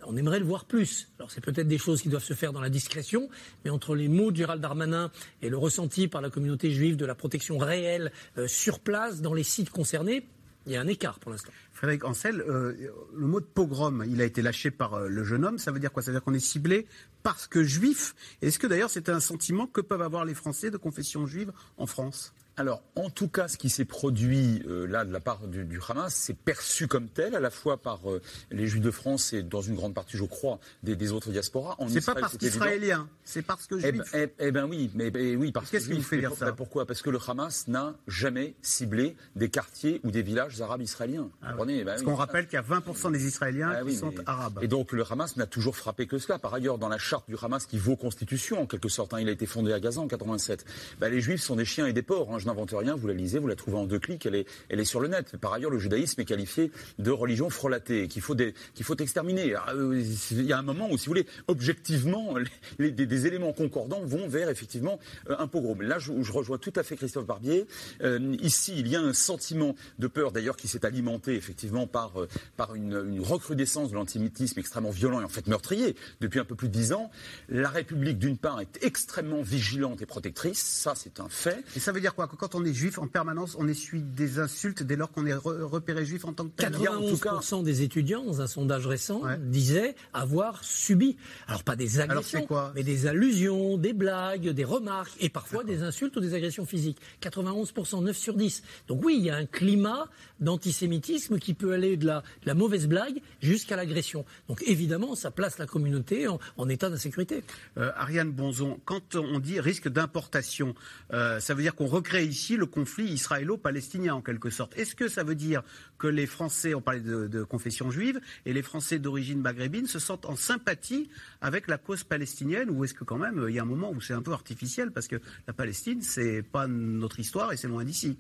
On 0.09 0.17
aimerait 0.17 0.39
le 0.39 0.45
voir 0.45 0.67
plus. 0.67 1.09
Alors 1.19 1.31
c'est 1.31 1.41
peut-être 1.41 1.67
des 1.67 1.79
choses 1.79 2.03
qui 2.03 2.09
doivent 2.09 2.23
se 2.23 2.35
faire 2.35 2.53
dans 2.53 2.61
la 2.61 2.71
discrétion, 2.71 3.29
mais 3.65 3.71
entre 3.71 3.97
les 3.97 4.09
mots 4.09 4.31
de 4.31 4.37
Gérald 4.37 4.63
Darmanin 4.63 5.11
et 5.43 5.49
le 5.49 5.57
ressenti 5.57 6.07
par 6.07 6.21
la 6.21 6.31
communauté 6.31 6.71
juive 6.71 6.97
de 6.97 7.07
la 7.07 7.15
protection 7.15 7.59
réelle 7.59 8.13
euh, 8.39 8.47
sur 8.47 8.79
place 8.79 9.21
dans 9.21 9.35
les 9.35 9.43
sites 9.43 9.71
concernés, 9.71 10.29
il 10.67 10.73
y 10.73 10.77
a 10.77 10.81
un 10.81 10.87
écart 10.89 11.19
pour 11.21 11.31
l'instant. 11.31 11.53
Frédéric 11.73 12.05
Ancel, 12.05 12.41
euh, 12.41 12.75
le 13.15 13.27
mot 13.27 13.41
de 13.41 13.47
pogrom, 13.47 14.05
il 14.09 14.21
a 14.21 14.25
été 14.25 14.43
lâché 14.43 14.71
par 14.71 14.95
euh, 14.95 15.09
le 15.09 15.25
jeune 15.25 15.45
homme. 15.45 15.59
Ça 15.59 15.71
veut 15.71 15.79
dire 15.79 15.93
quoi? 15.93 16.03
Ça 16.03 16.11
veut 16.11 16.17
dire 16.17 16.25
qu'on 16.25 16.35
est 16.35 16.41
ciblé 16.41 16.87
parce 17.23 17.47
que 17.47 17.63
juif? 17.63 18.15
Est-ce 18.43 18.59
que 18.59 18.67
d'ailleurs 18.67 18.91
c'est 18.91 19.09
un 19.09 19.21
sentiment 19.21 19.67
que 19.67 19.81
peuvent 19.81 20.03
avoir 20.03 20.25
les 20.25 20.35
Français 20.35 20.71
de 20.71 20.77
confession 20.77 21.27
juive 21.27 21.53
en 21.79 21.87
France? 21.87 22.35
Alors, 22.59 22.83
en 22.95 23.11
tout 23.11 23.29
cas, 23.29 23.49
ce 23.49 23.59
qui 23.59 23.69
s'est 23.69 23.85
produit 23.85 24.63
euh, 24.67 24.87
là 24.87 25.05
de 25.05 25.13
la 25.13 25.21
part 25.21 25.47
du, 25.47 25.67
du 25.67 25.79
Hamas, 25.87 26.15
c'est 26.15 26.37
perçu 26.37 26.89
comme 26.89 27.09
tel, 27.09 27.35
à 27.35 27.41
la 27.41 27.51
fois 27.51 27.77
par 27.77 28.11
euh, 28.11 28.23
les 28.51 28.67
Juifs 28.67 28.81
de 28.81 28.91
France 28.91 29.35
et 29.35 29.43
dans 29.43 29.61
une 29.61 29.75
grande 29.75 29.93
partie, 29.93 30.17
je 30.17 30.25
crois, 30.25 30.59
des, 30.83 30.97
des 30.97 31.13
autres 31.13 31.31
diasporas. 31.31 31.77
C'est 31.89 32.05
pas 32.05 32.15
parce 32.15 32.39
qu'israélien, 32.39 33.11
c'est 33.25 33.43
parce 33.43 33.67
que 33.67 33.75
eh 33.85 33.93
ben, 33.93 34.05
juif. 34.05 34.15
Eh, 34.15 34.33
eh, 34.39 34.51
ben 34.53 34.65
oui, 34.65 34.91
mais, 34.95 35.11
oui, 35.37 35.53
parce 35.53 35.71
Qu'est-ce 35.71 35.89
qui 35.89 35.93
vous 35.99 36.03
fait 36.03 36.17
dire 36.17 36.33
ça 36.33 36.53
Pourquoi? 36.53 36.87
Parce 36.87 37.03
que 37.03 37.11
le 37.11 37.19
Hamas 37.29 37.69
n'a 37.69 37.95
jamais 38.09 38.55
ciblé 38.63 39.17
des 39.35 39.51
quartiers 39.51 40.01
ou 40.03 40.11
des 40.11 40.23
villages 40.23 40.59
arabes 40.63 40.81
israéliens. 40.81 41.29
Ah 41.43 41.53
ben 41.53 41.85
parce 41.85 42.03
qu'on 42.03 42.15
rappelle 42.15 42.47
qu'il 42.47 42.55
y 42.55 42.57
a 42.57 42.63
20% 42.63 43.13
des 43.13 43.27
Israéliens 43.27 43.75
ah 43.77 43.85
qui 43.85 43.97
sont 43.97 44.15
arabes. 44.25 44.61
Et 44.63 44.69
donc 44.69 44.93
le 44.93 45.05
Hamas 45.11 45.37
n'a 45.37 45.47
toujours 45.47 45.77
frappé 45.77 46.07
que 46.07 46.17
cela. 46.17 46.39
Par 46.39 46.55
ailleurs, 46.55 46.79
dans 46.79 46.89
la 46.89 46.99
charte 46.99 47.29
du 47.29 47.37
Hamas 47.41 47.67
qui 47.67 47.77
vaut 47.77 47.97
constitution 47.97 48.63
en 48.63 48.67
quelque 48.67 48.89
sorte, 48.89 49.13
hein, 49.13 49.21
il 49.21 49.29
a 49.29 49.33
été 49.33 49.45
fondé 49.45 49.75
à 49.75 49.81
Gaza 49.81 50.01
en 50.01 50.09
87. 50.09 50.65
Ben, 51.01 51.11
les 51.11 51.21
Juifs 51.21 51.43
sont 51.43 51.57
des 51.57 51.67
chiens 51.67 51.87
et 51.87 51.93
des 51.93 52.03
porcs. 52.03 52.33
Hein, 52.33 52.39
je 52.47 52.51
n'invente 52.53 52.71
rien 52.79 52.95
vous 52.95 53.09
la 53.09 53.15
lisez, 53.15 53.41
vous 53.41 53.49
la 53.49 53.57
trouvez 53.57 53.77
en 53.77 53.87
deux 53.87 53.99
clics, 53.99 54.25
elle 54.25 54.37
est, 54.71 54.85
sur 54.85 55.01
le 55.01 55.09
net. 55.09 55.37
Par 55.37 55.53
ailleurs, 55.53 55.71
le 55.71 55.81
judaïsme 55.81 56.21
est 56.21 56.25
qualifié 56.25 56.71
de 57.01 57.11
religion 57.11 57.51
frelatée, 57.51 58.07
qu'il 58.07 58.23
faut, 58.23 58.37
qu'il 58.37 58.85
faut 58.85 58.97
exterminer. 58.97 59.57
Euh, 59.75 60.01
il 60.31 60.43
y 60.43 60.53
a 60.53 60.59
un 60.59 60.63
moment 60.63 60.89
où, 60.89 60.97
si 60.97 61.07
vous 61.07 61.11
voulez, 61.11 61.27
objectivement, 61.49 62.37
des, 62.79 63.27
éléments 63.27 63.53
concordants 63.53 64.01
vont 64.05 64.29
vers 64.29 64.49
effectivement 64.49 65.01
euh, 65.29 65.37
un 65.41 65.49
pogrom. 65.49 65.83
Là, 65.83 65.99
je, 65.99 66.13
je, 66.23 66.33
rejoins 66.33 66.59
tout 66.59 66.73
à 66.77 66.85
fait 66.85 66.97
Christophe 66.97 67.27
Barbier. 67.27 67.67
Euh, 68.03 68.37
ici, 68.41 68.75
il 68.79 68.87
y 68.87 68.95
a 68.95 69.01
un 69.01 69.13
sentiment 69.13 69.75
de 69.99 70.07
peur, 70.07 70.31
d'ailleurs, 70.31 70.57
qui 70.57 70.69
s'est 70.69 70.87
alimenté 70.87 71.35
effectivement 71.35 71.89
par, 71.89 72.13
par 72.57 72.77
une, 72.77 73.05
une 73.09 73.21
recrudescence 73.21 73.91
de 73.91 73.97
l'antisémitisme 73.97 74.61
extrêmement 74.61 74.91
violent 74.91 75.21
et 75.21 75.25
en 75.25 75.29
fait 75.29 75.49
meurtrier 75.49 75.97
depuis 76.21 76.39
un 76.39 76.45
peu 76.45 76.55
plus 76.55 76.69
de 76.69 76.73
dix 76.73 76.93
ans. 76.93 77.11
La 77.49 77.71
République, 77.71 78.19
d'une 78.19 78.39
part, 78.39 78.61
est 78.61 78.85
extrêmement 78.85 79.43
vigilante 79.43 80.01
et 80.01 80.07
protectrice. 80.07 80.63
Ça, 80.63 80.93
c'est 80.95 81.19
un 81.19 81.29
fait. 81.29 81.65
Et 81.75 81.81
ça 81.81 81.91
veut 81.91 82.01
dire 82.01 82.15
quoi 82.15 82.29
Que 82.37 82.41
quand 82.41 82.55
on 82.55 82.65
est 82.65 82.75
juif, 82.75 82.99
en 82.99 83.09
permanence, 83.09 83.57
on 83.59 83.67
essuie 83.69 84.03
des 84.03 84.39
insultes 84.39 84.83
dès 84.83 84.97
lors 84.97 85.11
qu'on 85.11 85.27
est 85.27 85.35
repéré 85.35 86.05
juif 86.05 86.25
en 86.25 86.33
tant 86.33 86.45
que 86.45 86.51
tel. 86.57 86.73
91% 86.73 87.63
des 87.63 87.83
étudiants, 87.83 88.25
dans 88.25 88.41
un 88.41 88.47
sondage 88.47 88.87
récent, 88.87 89.23
disaient 89.41 89.95
avoir 90.13 90.63
subi, 90.65 91.17
alors 91.47 91.63
pas 91.63 91.77
des 91.77 92.01
agressions, 92.01 92.47
mais 92.75 92.83
des 92.83 93.07
allusions, 93.07 93.79
des 93.79 93.93
blagues, 93.93 94.49
des 94.49 94.65
remarques, 94.65 95.13
et 95.21 95.29
parfois 95.29 95.65
des 95.65 95.83
insultes 95.83 96.17
ou 96.17 96.21
des 96.21 96.35
agressions 96.35 96.67
physiques. 96.67 96.99
91%, 97.23 98.03
9 98.03 98.17
sur 98.17 98.35
10. 98.35 98.63
Donc 98.89 99.05
oui, 99.05 99.17
il 99.19 99.25
y 99.25 99.31
a 99.31 99.37
un 99.37 99.47
climat 99.47 100.09
d'antisémitisme 100.41 101.39
qui 101.39 101.55
peut 101.55 101.73
aller 101.73 101.97
de 101.97 102.07
la, 102.07 102.55
mauvaise 102.55 102.87
blague 102.87 103.21
jusqu'à 103.41 103.77
l'agression. 103.77 104.25
Donc 104.49 104.63
évidemment, 104.67 105.15
ça 105.15 105.31
place 105.31 105.59
la 105.59 105.67
communauté 105.67 106.27
en, 106.29 106.69
état 106.69 106.91
d'insécurité. 106.91 107.45
Euh, 107.79 107.93
Ariane 107.97 108.33
Bonzon, 108.33 108.81
quand 108.85 109.15
on 109.15 109.39
dit 109.39 109.61
risque 109.61 109.89
d'importation, 109.89 110.75
euh, 111.13 111.41
ça 111.41 111.55
veut 111.55 111.63
dire 111.63 111.75
qu'on 111.75 111.87
recrée 111.87 112.25
ici 112.27 112.57
le 112.57 112.67
conflit 112.67 113.07
israélo-palestinien 113.07 114.15
en 114.15 114.23
quelque 114.23 114.51
sorte. 114.51 114.77
Est-ce 114.77 114.95
que 114.95 115.09
ça 115.09 115.25
veut 115.25 115.35
dire 115.35 115.63
que 115.99 116.07
les 116.07 116.27
Français, 116.27 116.75
on 116.75 116.81
parlait 116.81 117.01
de, 117.01 117.43
confession 117.45 117.91
juive, 117.91 118.21
et 118.45 118.53
les 118.53 118.63
Français 118.63 118.99
d'origine 118.99 119.41
maghrébine 119.41 119.87
se 119.87 119.99
sentent 119.99 120.27
en 120.27 120.37
sympathie 120.37 121.09
avec 121.41 121.69
la 121.69 121.79
cause 121.79 122.05
palestinienne 122.05 122.71
ou 122.71 122.85
est-ce 122.85 122.95
que 122.95 123.05
quand 123.05 123.19
même 123.19 123.47
il 123.49 123.55
y 123.55 123.59
a 123.59 123.63
un 123.63 123.67
moment 123.67 123.91
où 123.91 124.01
c'est 124.01 124.15
un 124.15 124.23
peu 124.23 124.33
artificiel 124.33 124.91
parce 124.91 125.07
que 125.07 125.17
la 125.47 125.53
Palestine 125.53 126.03
c'est 126.03 126.43
pas 126.43 126.67
notre 126.67 127.21
histoire 127.21 127.53
et 127.53 127.57
c'est 127.57 127.69
loin 127.69 127.85
d'ici? 127.85 128.17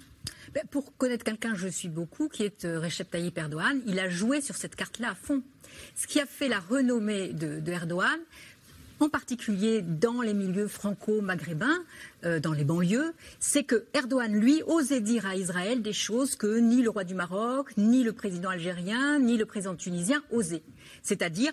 Ben, 0.54 0.62
Pour 0.70 0.96
connaître 0.96 1.24
quelqu'un, 1.24 1.54
je 1.54 1.68
suis 1.68 1.88
beaucoup, 1.88 2.28
qui 2.28 2.44
est 2.44 2.64
euh, 2.64 2.80
Recep 2.80 3.11
Tayyip 3.11 3.36
Erdogan, 3.36 3.80
il 3.86 3.98
a 3.98 4.09
joué 4.09 4.40
sur 4.40 4.57
cette 4.57 4.76
carte-là 4.76 5.11
à 5.11 5.14
fond. 5.14 5.42
Ce 5.94 6.07
qui 6.07 6.20
a 6.20 6.26
fait 6.26 6.48
la 6.48 6.61
renommée 6.61 7.32
de, 7.32 7.61
de 7.61 7.72
Erdogan, 7.72 8.18
en 9.01 9.09
particulier 9.09 9.82
dans 9.82 10.20
les 10.22 10.34
milieux 10.34 10.68
franco-maghrébins, 10.68 11.78
euh, 12.24 12.40
dans 12.40 12.53
les 12.53 12.64
banlieues, 12.64 13.12
c'est 13.38 13.64
que 13.64 13.84
Erdogan, 13.94 14.34
lui, 14.34 14.62
osait 14.66 15.01
dire 15.01 15.26
à 15.26 15.36
Israël 15.36 15.82
des 15.82 15.92
choses 15.92 16.36
que 16.36 16.59
ni 16.59 16.82
le 16.82 16.90
roi 16.90 17.05
du 17.05 17.14
Maroc, 17.14 17.72
ni 17.76 18.03
le 18.03 18.12
président 18.12 18.51
algérien, 18.51 19.18
ni 19.18 19.36
le 19.36 19.44
président 19.47 19.74
tunisien 19.74 20.22
osaient. 20.30 20.62
C'est-à-dire 21.03 21.53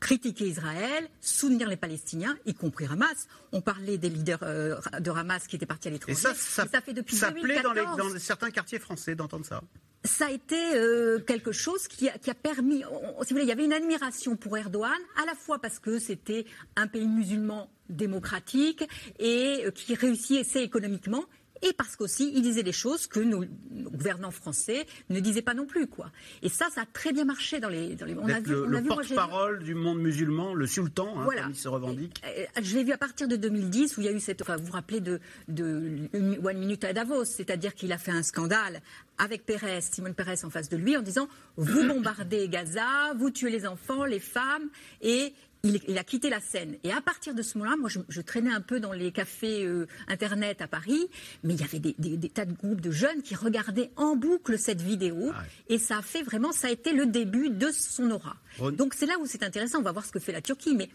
critiquer 0.00 0.46
Israël, 0.46 1.08
soutenir 1.20 1.68
les 1.68 1.76
Palestiniens, 1.76 2.36
y 2.46 2.54
compris 2.54 2.86
Hamas. 2.86 3.28
On 3.52 3.60
parlait 3.60 3.98
des 3.98 4.08
leaders 4.08 4.40
euh, 4.42 4.76
de 5.00 5.10
Hamas 5.10 5.46
qui 5.46 5.56
étaient 5.56 5.66
partis 5.66 5.88
à 5.88 5.90
l'étranger. 5.90 6.18
Et 6.18 6.20
ça, 6.20 6.34
ça, 6.34 6.80
fait 6.80 6.92
depuis 6.92 7.16
ça 7.16 7.32
plaît 7.32 7.62
dans, 7.62 7.74
dans 7.74 8.18
certains 8.18 8.50
quartiers 8.50 8.78
français 8.78 9.14
d'entendre 9.14 9.46
ça 9.46 9.62
ça 10.04 10.26
a 10.26 10.30
été 10.30 10.74
euh, 10.74 11.18
quelque 11.20 11.52
chose 11.52 11.88
qui 11.88 12.08
a, 12.08 12.34
permis, 12.34 12.78
si 12.78 12.84
vous 12.84 13.24
voulez, 13.30 13.42
il 13.42 13.48
y 13.48 13.52
avait 13.52 13.64
une 13.64 13.72
admiration 13.72 14.36
pour 14.36 14.56
Erdogan, 14.56 14.92
à 15.20 15.26
la 15.26 15.34
fois 15.34 15.58
parce 15.60 15.78
que 15.78 15.98
c'était 15.98 16.46
un 16.76 16.86
pays 16.86 17.06
musulman 17.06 17.70
démocratique 17.88 18.88
et 19.18 19.64
euh, 19.64 19.70
qui 19.70 19.94
réussissait 19.94 20.62
économiquement, 20.62 21.24
et 21.62 21.72
parce 21.72 21.96
qu'aussi 21.96 22.32
il 22.34 22.42
disait 22.42 22.62
des 22.62 22.72
choses 22.72 23.06
que 23.06 23.20
nos, 23.20 23.44
gouvernants 23.70 24.30
français 24.30 24.86
ne 25.10 25.20
disaient 25.20 25.42
pas 25.42 25.54
non 25.54 25.66
plus 25.66 25.86
quoi. 25.86 26.10
Et 26.42 26.48
ça, 26.48 26.66
ça 26.74 26.82
a 26.82 26.86
très 26.86 27.12
bien 27.12 27.24
marché 27.24 27.60
dans 27.60 27.68
les. 27.68 27.94
Dans 27.94 28.06
les 28.06 28.14
on 28.14 28.28
a 28.28 28.40
vu, 28.40 28.54
le, 28.66 28.82
porte-parole 28.82 29.62
du 29.62 29.74
monde 29.74 29.98
musulman, 29.98 30.54
le 30.54 30.66
sultan, 30.66 31.18
hein, 31.18 31.24
voilà. 31.24 31.42
comme 31.42 31.52
il 31.52 31.56
se 31.56 31.68
revendique. 31.68 32.22
Je 32.60 32.74
l'ai 32.74 32.84
vu 32.84 32.92
à 32.92 32.98
partir 32.98 33.28
de 33.28 33.36
2010 33.36 33.96
où 33.96 34.00
il 34.00 34.04
y 34.04 34.08
a 34.08 34.12
eu 34.12 34.20
cette. 34.20 34.42
Enfin, 34.42 34.56
vous 34.56 34.66
vous 34.66 34.72
rappelez 34.72 35.00
de, 35.00 35.20
de 35.48 36.08
One 36.44 36.58
Minute 36.58 36.84
à 36.84 36.92
Davos, 36.92 37.24
c'est-à-dire 37.24 37.74
qu'il 37.74 37.92
a 37.92 37.98
fait 37.98 38.12
un 38.12 38.22
scandale 38.22 38.80
avec 39.18 39.44
Pérez, 39.44 39.80
Simone 39.80 40.14
Pérez 40.14 40.44
en 40.44 40.50
face 40.50 40.68
de 40.68 40.76
lui, 40.76 40.96
en 40.96 41.02
disant 41.02 41.28
vous 41.56 41.86
bombardez 41.88 42.48
Gaza, 42.48 43.12
vous 43.16 43.30
tuez 43.30 43.50
les 43.50 43.66
enfants, 43.66 44.04
les 44.04 44.20
femmes, 44.20 44.68
et 45.02 45.32
il, 45.64 45.98
a 45.98 46.04
quitté 46.04 46.30
la 46.30 46.40
scène. 46.40 46.76
Et 46.84 46.92
à 46.92 47.00
partir 47.00 47.34
de 47.34 47.42
ce 47.42 47.58
moment-là, 47.58 47.76
moi, 47.76 47.90
je, 48.08 48.20
traînais 48.20 48.52
un 48.52 48.60
peu 48.60 48.80
dans 48.80 48.92
les 48.92 49.12
cafés 49.12 49.64
euh, 49.64 49.86
Internet 50.06 50.62
à 50.62 50.68
Paris, 50.68 51.08
mais 51.42 51.54
il 51.54 51.60
y 51.60 51.64
avait 51.64 51.78
des, 51.80 52.28
tas 52.28 52.44
de 52.44 52.52
groupes 52.52 52.80
de 52.80 52.90
jeunes 52.90 53.22
qui 53.22 53.34
regardaient 53.34 53.90
en 53.96 54.16
boucle 54.16 54.58
cette 54.58 54.82
vidéo. 54.82 55.32
Ah 55.34 55.42
et 55.68 55.78
ça 55.78 55.98
a 55.98 56.02
fait 56.02 56.22
vraiment, 56.22 56.52
ça 56.52 56.68
a 56.68 56.70
été 56.70 56.92
le 56.92 57.06
début 57.06 57.50
de 57.50 57.70
son 57.70 58.10
aura. 58.10 58.36
Donc 58.72 58.94
c'est 58.94 59.06
là 59.06 59.14
où 59.20 59.26
c'est 59.26 59.42
intéressant. 59.42 59.78
On 59.78 59.82
va 59.82 59.92
voir 59.92 60.04
ce 60.04 60.12
que 60.12 60.18
fait 60.18 60.32
la 60.32 60.42
Turquie. 60.42 60.74
Mais 60.74 60.88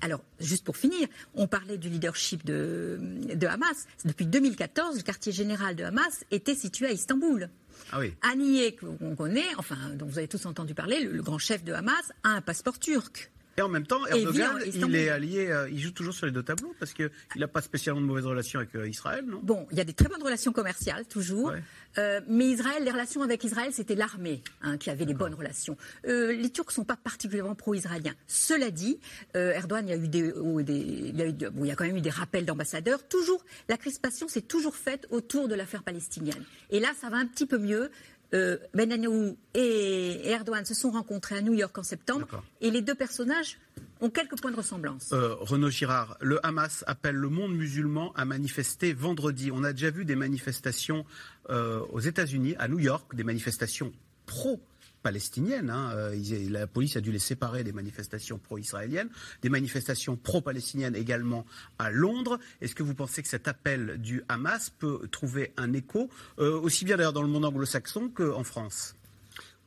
alors, 0.00 0.22
juste 0.38 0.64
pour 0.64 0.76
finir, 0.76 1.08
on 1.34 1.46
parlait 1.46 1.78
du 1.78 1.88
leadership 1.88 2.44
de, 2.44 2.98
de 3.34 3.46
Hamas. 3.46 3.86
Depuis 4.04 4.26
2014, 4.26 4.96
le 4.96 5.02
quartier 5.02 5.32
général 5.32 5.76
de 5.76 5.84
Hamas 5.84 6.24
était 6.30 6.54
situé 6.54 6.86
à 6.86 6.92
Istanbul. 6.92 7.48
Ah 7.92 8.00
oui. 8.00 8.14
Aniyeh, 8.22 8.76
qu'on 8.76 9.16
connaît, 9.16 9.54
enfin, 9.56 9.76
dont 9.94 10.06
vous 10.06 10.18
avez 10.18 10.28
tous 10.28 10.44
entendu 10.46 10.74
parler, 10.74 11.00
le 11.00 11.22
grand 11.22 11.38
chef 11.38 11.64
de 11.64 11.72
Hamas, 11.72 12.12
a 12.22 12.30
un 12.30 12.40
passeport 12.40 12.78
turc. 12.78 13.30
Et 13.56 13.62
en 13.62 13.68
même 13.68 13.86
temps, 13.86 14.04
Erdogan, 14.06 14.58
il 14.66 14.96
est 14.96 15.08
allié, 15.08 15.46
euh, 15.50 15.68
il 15.70 15.78
joue 15.78 15.92
toujours 15.92 16.14
sur 16.14 16.26
les 16.26 16.32
deux 16.32 16.42
tableaux 16.42 16.74
parce 16.78 16.92
qu'il 16.92 17.10
n'a 17.36 17.48
pas 17.48 17.60
spécialement 17.60 18.00
de 18.00 18.06
mauvaises 18.06 18.26
relations 18.26 18.60
avec 18.60 18.74
euh, 18.74 18.88
Israël, 18.88 19.24
non? 19.26 19.40
Bon, 19.42 19.66
il 19.70 19.78
y 19.78 19.80
a 19.80 19.84
des 19.84 19.92
très 19.92 20.08
bonnes 20.08 20.22
relations 20.22 20.52
commerciales, 20.52 21.06
toujours. 21.06 21.52
Euh, 21.98 22.20
mais 22.28 22.46
Israël, 22.46 22.82
les 22.82 22.90
relations 22.90 23.22
avec 23.22 23.44
Israël, 23.44 23.70
c'était 23.72 23.94
l'armée 23.94 24.42
hein, 24.62 24.76
qui 24.76 24.90
avait 24.90 25.06
des 25.06 25.14
bonnes 25.14 25.34
relations. 25.34 25.76
les 26.04 26.50
Turcs 26.50 26.68
ne 26.68 26.72
sont 26.72 26.84
pas 26.84 26.96
particulièrement 26.96 27.54
pro-israéliens. 27.54 28.14
Cela 28.26 28.70
dit, 28.70 28.98
Erdogan, 29.34 29.86
il 29.86 29.90
y 29.90 29.94
a 29.94 29.96
eu 29.96 30.08
des, 30.08 30.32
il, 30.68 31.16
y 31.16 31.22
a 31.22 31.26
eu, 31.26 31.32
bon, 31.32 31.64
il 31.64 31.68
y 31.68 31.70
a 31.70 31.76
quand 31.76 31.84
même 31.84 31.96
eu 31.96 32.00
des 32.00 32.10
rappels 32.10 32.44
d'ambassadeurs. 32.44 33.06
Toujours, 33.06 33.44
la 33.68 33.76
crispation 33.76 34.26
s'est 34.26 34.42
toujours 34.42 34.74
faite 34.74 35.06
autour 35.10 35.46
de 35.46 35.54
l'affaire 35.54 35.82
palestinienne. 35.82 36.44
Et 36.70 36.80
là, 36.80 36.88
ça 37.00 37.10
va 37.10 37.18
un 37.18 37.26
petit 37.26 37.46
peu 37.46 37.58
mieux. 37.58 37.90
Euh, 38.34 38.56
Benanyou 38.74 39.36
et 39.54 40.28
Erdogan 40.28 40.64
se 40.64 40.74
sont 40.74 40.90
rencontrés 40.90 41.36
à 41.36 41.42
New 41.42 41.54
York 41.54 41.76
en 41.78 41.84
septembre 41.84 42.26
et 42.60 42.70
les 42.70 42.82
deux 42.82 42.94
personnages 42.94 43.58
ont 44.00 44.10
quelques 44.10 44.40
points 44.40 44.50
de 44.50 44.56
ressemblance. 44.56 45.12
Euh, 45.12 45.34
Renaud 45.38 45.70
Girard, 45.70 46.16
le 46.20 46.44
Hamas 46.44 46.82
appelle 46.88 47.14
le 47.14 47.28
monde 47.28 47.54
musulman 47.54 48.12
à 48.16 48.24
manifester 48.24 48.92
vendredi. 48.92 49.50
On 49.52 49.62
a 49.62 49.72
déjà 49.72 49.90
vu 49.90 50.04
des 50.04 50.16
manifestations 50.16 51.04
euh, 51.50 51.80
aux 51.92 52.00
États-Unis, 52.00 52.56
à 52.58 52.66
New 52.66 52.80
York, 52.80 53.14
des 53.14 53.24
manifestations 53.24 53.92
pro 54.26 54.60
palestiniennes. 55.04 55.70
Hein. 55.70 55.92
Euh, 55.94 56.16
la 56.50 56.66
police 56.66 56.96
a 56.96 57.00
dû 57.00 57.12
les 57.12 57.20
séparer 57.20 57.62
des 57.62 57.72
manifestations 57.72 58.38
pro-israéliennes, 58.38 59.10
des 59.42 59.50
manifestations 59.50 60.16
pro-palestiniennes 60.16 60.96
également 60.96 61.44
à 61.78 61.90
Londres. 61.90 62.40
Est-ce 62.62 62.74
que 62.74 62.82
vous 62.82 62.94
pensez 62.94 63.22
que 63.22 63.28
cet 63.28 63.46
appel 63.46 63.98
du 63.98 64.24
Hamas 64.28 64.70
peut 64.70 65.06
trouver 65.12 65.52
un 65.58 65.72
écho, 65.74 66.10
euh, 66.38 66.58
aussi 66.58 66.84
bien 66.86 66.96
d'ailleurs 66.96 67.12
dans 67.12 67.22
le 67.22 67.28
monde 67.28 67.44
anglo-saxon 67.44 68.08
qu'en 68.08 68.42
France? 68.44 68.96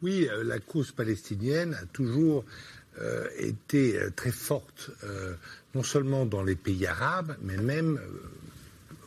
Oui, 0.02 0.28
euh, 0.28 0.44
la 0.44 0.60
cause 0.60 0.92
palestinienne 0.92 1.76
a 1.76 1.86
toujours 1.86 2.44
été 3.38 4.00
très 4.16 4.32
forte, 4.32 4.90
non 5.76 5.84
seulement 5.84 6.26
dans 6.26 6.42
les 6.42 6.56
pays 6.56 6.88
arabes, 6.88 7.38
mais 7.44 7.56
même 7.58 8.00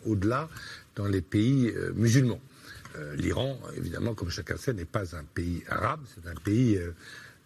au-delà 0.06 0.48
dans 0.94 1.08
les 1.08 1.20
pays 1.20 1.74
musulmans. 1.96 2.38
Euh, 2.96 3.14
L'Iran, 3.16 3.58
évidemment, 3.76 4.14
comme 4.14 4.30
chacun 4.30 4.56
sait, 4.56 4.72
n'est 4.72 4.84
pas 4.84 5.16
un 5.16 5.24
pays 5.24 5.62
arabe, 5.68 6.00
c'est 6.14 6.28
un 6.28 6.34
pays 6.34 6.76
euh, 6.76 6.92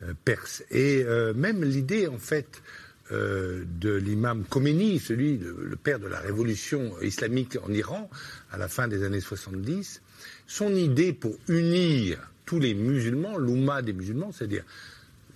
euh, 0.02 0.14
perse. 0.24 0.62
Et 0.70 1.04
même 1.34 1.64
l'idée, 1.64 2.08
en 2.08 2.18
fait, 2.18 2.62
de 3.10 3.94
l'imam 3.94 4.44
Khomeini, 4.48 4.98
celui, 4.98 5.38
le 5.38 5.76
père 5.76 5.98
de 5.98 6.06
la 6.06 6.20
révolution 6.20 7.00
islamique 7.02 7.58
en 7.62 7.70
Iran, 7.72 8.08
à 8.50 8.56
la 8.56 8.68
fin 8.68 8.88
des 8.88 9.04
années 9.04 9.20
70, 9.20 10.00
son 10.46 10.74
idée 10.74 11.12
pour 11.12 11.36
unir 11.48 12.18
tous 12.46 12.58
les 12.58 12.74
musulmans, 12.74 13.36
l'oumma 13.36 13.82
des 13.82 13.92
musulmans, 13.92 14.32
c'est-à-dire, 14.32 14.64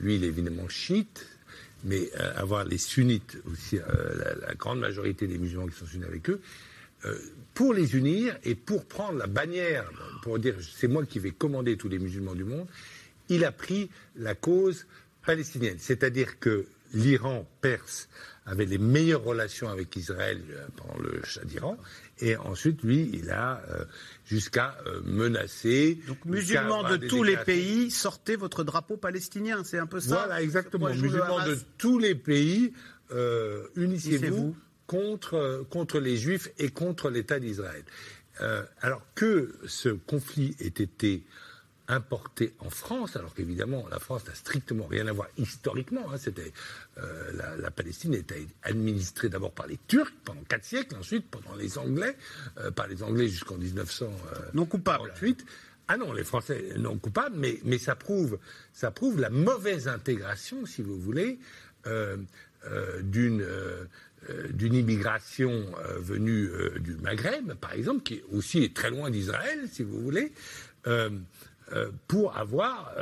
lui, 0.00 0.16
il 0.16 0.24
est 0.24 0.28
évidemment 0.28 0.68
chiite, 0.68 1.26
mais 1.84 2.10
avoir 2.14 2.64
les 2.64 2.78
sunnites 2.78 3.36
aussi, 3.52 3.76
la, 3.76 4.34
la, 4.34 4.54
grande 4.54 4.80
majorité 4.80 5.26
des 5.26 5.38
musulmans 5.38 5.66
qui 5.66 5.76
sont 5.78 5.86
unis 5.86 6.04
avec 6.04 6.28
eux, 6.30 6.40
pour 7.54 7.74
les 7.74 7.96
unir 7.96 8.36
et 8.44 8.54
pour 8.54 8.84
prendre 8.86 9.18
la 9.18 9.26
bannière, 9.26 9.90
pour 10.22 10.38
dire 10.38 10.56
c'est 10.60 10.88
moi 10.88 11.04
qui 11.04 11.18
vais 11.18 11.30
commander 11.30 11.76
tous 11.76 11.88
les 11.88 11.98
musulmans 11.98 12.34
du 12.34 12.44
monde, 12.44 12.66
il 13.28 13.44
a 13.44 13.52
pris 13.52 13.90
la 14.16 14.34
cause 14.34 14.86
palestinienne. 15.24 15.76
C'est-à-dire 15.78 16.38
que 16.38 16.66
l'Iran 16.94 17.46
perse 17.60 18.08
avait 18.46 18.64
les 18.64 18.78
meilleures 18.78 19.22
relations 19.22 19.68
avec 19.68 19.94
Israël 19.96 20.40
euh, 20.50 20.66
pendant 20.76 20.98
le 20.98 21.20
Shah 21.22 21.44
d'Iran, 21.44 21.76
et 22.20 22.36
ensuite, 22.36 22.82
lui, 22.82 23.10
il 23.12 23.30
a 23.30 23.62
euh, 23.68 23.84
jusqu'à 24.24 24.78
euh, 24.86 25.02
menacer. 25.04 25.98
Donc, 26.06 26.24
musulmans 26.24 26.88
de 26.88 26.96
tous 26.96 27.22
les 27.22 27.36
pays, 27.36 27.90
sortez 27.90 28.36
votre 28.36 28.64
drapeau 28.64 28.96
palestinien, 28.96 29.62
c'est 29.64 29.78
un 29.78 29.86
peu 29.86 30.00
ça 30.00 30.24
Voilà, 30.26 30.42
exactement. 30.42 30.88
Musulmans 30.88 31.46
de 31.46 31.58
tous 31.76 31.98
les 31.98 32.14
pays, 32.14 32.72
unissez-vous 33.76 34.56
contre, 34.88 35.64
contre 35.70 36.00
les 36.00 36.16
Juifs 36.16 36.50
et 36.58 36.70
contre 36.70 37.10
l'État 37.10 37.38
d'Israël. 37.38 37.84
Euh, 38.40 38.64
alors 38.80 39.02
que 39.14 39.54
ce 39.66 39.90
conflit 39.90 40.56
ait 40.58 40.66
été 40.66 41.22
importé 41.88 42.54
en 42.58 42.70
France, 42.70 43.16
alors 43.16 43.34
qu'évidemment 43.34 43.86
la 43.90 43.98
France 43.98 44.26
n'a 44.26 44.34
strictement 44.34 44.86
rien 44.86 45.06
à 45.06 45.12
voir 45.12 45.28
historiquement. 45.36 46.10
Hein, 46.10 46.16
c'était 46.18 46.52
euh, 46.98 47.56
la, 47.58 47.70
Palestine 47.70 48.14
était 48.14 48.46
administrée 48.62 49.28
d'abord 49.28 49.52
par 49.52 49.66
les 49.66 49.78
Turcs 49.88 50.12
pendant 50.24 50.42
quatre 50.42 50.64
siècles, 50.64 50.96
ensuite 50.96 51.26
pendant 51.30 51.54
les 51.56 51.78
Anglais, 51.78 52.16
euh, 52.58 52.70
par 52.70 52.88
les 52.88 53.02
Anglais 53.02 53.28
jusqu'en 53.28 53.56
1900. 53.56 54.10
non 54.54 54.66
coupable. 54.66 55.12
Ah 55.90 55.96
non, 55.96 56.12
les 56.12 56.24
Français 56.24 56.74
non 56.76 56.98
coupables, 56.98 57.36
mais, 57.36 57.60
mais 57.64 57.78
ça 57.78 57.96
prouve 57.96 58.38
ça 58.74 58.90
prouve 58.90 59.18
la 59.20 59.30
mauvaise 59.30 59.88
intégration, 59.88 60.66
si 60.66 60.82
vous 60.82 60.98
voulez, 60.98 61.38
d'une 63.02 63.42
euh, 63.42 63.84
d'une 64.52 64.74
immigration 64.74 65.50
euh, 65.50 65.98
venue 65.98 66.46
euh, 66.46 66.78
du 66.78 66.96
Maghreb, 66.96 67.54
par 67.54 67.72
exemple, 67.72 68.02
qui 68.02 68.22
aussi 68.32 68.62
est 68.62 68.74
très 68.74 68.90
loin 68.90 69.10
d'Israël, 69.10 69.60
si 69.70 69.82
vous 69.82 70.00
voulez, 70.00 70.32
pour 72.06 72.36
avoir... 72.38 72.94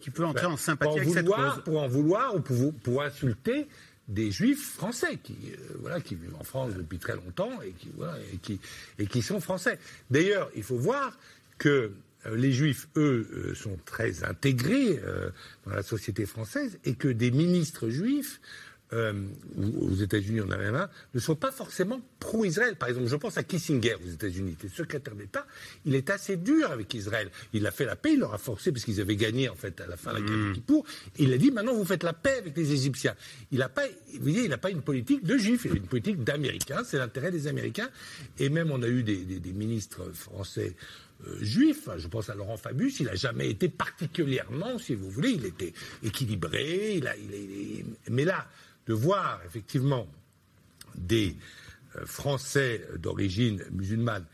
qui 0.00 0.10
peut 0.10 0.24
entrer 0.24 0.46
en 0.46 0.56
sympathie 0.56 1.00
avec 1.00 1.10
cette 1.10 1.26
cause. 1.26 1.62
Pour 1.64 1.82
en 1.82 1.88
vouloir 1.88 2.34
ou 2.36 2.40
pour, 2.40 3.02
insulter 3.02 3.66
des 4.06 4.30
juifs 4.30 4.74
français 4.74 5.18
qui, 5.22 5.36
voilà, 5.80 6.00
qui 6.00 6.14
vivent 6.14 6.36
en 6.38 6.44
France 6.44 6.74
depuis 6.74 6.98
très 6.98 7.16
longtemps 7.16 7.60
et 7.60 7.72
qui, 7.72 7.88
voilà, 7.96 8.16
et 8.32 8.36
qui, 8.36 8.60
et 9.00 9.06
qui 9.06 9.20
sont 9.20 9.40
français. 9.40 9.80
D'ailleurs, 10.10 10.48
il 10.54 10.62
faut 10.62 10.76
voir 10.76 11.18
que 11.58 11.90
les 12.32 12.52
juifs, 12.52 12.88
eux, 12.94 13.52
sont 13.56 13.76
très 13.84 14.22
intégrés 14.22 15.00
dans 15.66 15.74
la 15.74 15.82
société 15.82 16.24
française 16.24 16.78
et 16.84 16.94
que 16.94 17.08
des 17.08 17.32
ministres 17.32 17.88
juifs 17.88 18.40
euh, 18.94 19.12
aux 19.58 19.94
États-Unis, 19.94 20.40
on 20.40 20.50
a 20.50 20.56
rien 20.56 20.72
là, 20.72 20.90
ne 21.12 21.20
sont 21.20 21.34
pas 21.34 21.50
forcément 21.50 22.00
pro-Israël. 22.20 22.76
Par 22.76 22.88
exemple, 22.88 23.06
je 23.08 23.16
pense 23.16 23.36
à 23.36 23.42
Kissinger 23.42 23.94
aux 23.94 24.08
États-Unis, 24.08 24.56
qui 24.58 24.66
est 24.66 24.74
secrétaire 24.74 25.14
d'État. 25.14 25.46
Il 25.84 25.94
est 25.94 26.08
assez 26.08 26.36
dur 26.36 26.70
avec 26.70 26.94
Israël. 26.94 27.30
Il 27.52 27.66
a 27.66 27.70
fait 27.70 27.84
la 27.84 27.96
paix, 27.96 28.14
il 28.14 28.20
leur 28.20 28.32
a 28.32 28.38
forcé, 28.38 28.72
parce 28.72 28.84
qu'ils 28.84 29.00
avaient 29.00 29.16
gagné, 29.16 29.48
en 29.48 29.54
fait, 29.54 29.80
à 29.80 29.86
la 29.86 29.96
fin 29.96 30.12
de 30.14 30.20
la 30.20 30.22
guerre 30.22 30.48
de 30.48 30.52
Kippour. 30.54 30.86
Il 31.18 31.32
a 31.32 31.38
dit, 31.38 31.50
maintenant, 31.50 31.74
vous 31.74 31.84
faites 31.84 32.02
la 32.02 32.14
paix 32.14 32.38
avec 32.38 32.56
les 32.56 32.72
Égyptiens. 32.72 33.14
Il 33.52 33.58
n'a 33.58 33.68
pas, 33.68 33.86
vous 33.86 34.22
voyez, 34.22 34.44
il 34.44 34.50
n'a 34.50 34.58
pas 34.58 34.70
une 34.70 34.82
politique 34.82 35.22
de 35.22 35.36
juifs, 35.36 35.66
il 35.66 35.72
a 35.72 35.76
une 35.76 35.86
politique 35.86 36.24
d'Américains. 36.24 36.82
C'est 36.84 36.98
l'intérêt 36.98 37.30
des 37.30 37.46
Américains. 37.46 37.90
Et 38.38 38.48
même, 38.48 38.70
on 38.70 38.82
a 38.82 38.88
eu 38.88 39.02
des, 39.02 39.52
ministres 39.52 40.12
français 40.14 40.76
euh, 41.26 41.36
juifs, 41.42 41.88
je 41.96 42.06
pense 42.06 42.30
à 42.30 42.34
Laurent 42.34 42.56
Fabius, 42.56 43.00
il 43.00 43.06
n'a 43.06 43.16
jamais 43.16 43.50
été 43.50 43.68
particulièrement, 43.68 44.78
si 44.78 44.94
vous 44.94 45.10
voulez, 45.10 45.30
il 45.30 45.46
était 45.46 45.72
équilibré, 46.04 46.94
il 46.96 47.08
a, 47.08 47.16
il 47.16 47.84
mais 48.08 48.24
là, 48.24 48.46
de 48.88 48.94
voir 48.94 49.40
effectivement 49.46 50.08
des 50.96 51.36
euh, 51.96 52.06
Français 52.06 52.84
d'origine 52.96 53.62
musulmane 53.70 54.24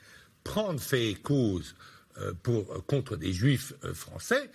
prendre 0.44 0.80
fait 0.80 1.10
et 1.10 1.14
cause 1.14 1.74
euh, 2.18 2.32
pour, 2.42 2.86
contre 2.86 3.16
des 3.16 3.32
Juifs 3.32 3.74
euh, 3.84 3.92
français, 3.92 4.50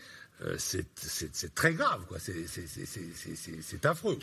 c'est 0.57 1.53
très 1.53 1.73
grave, 1.73 2.05
c'est 2.17 3.85
affreux. 3.85 4.17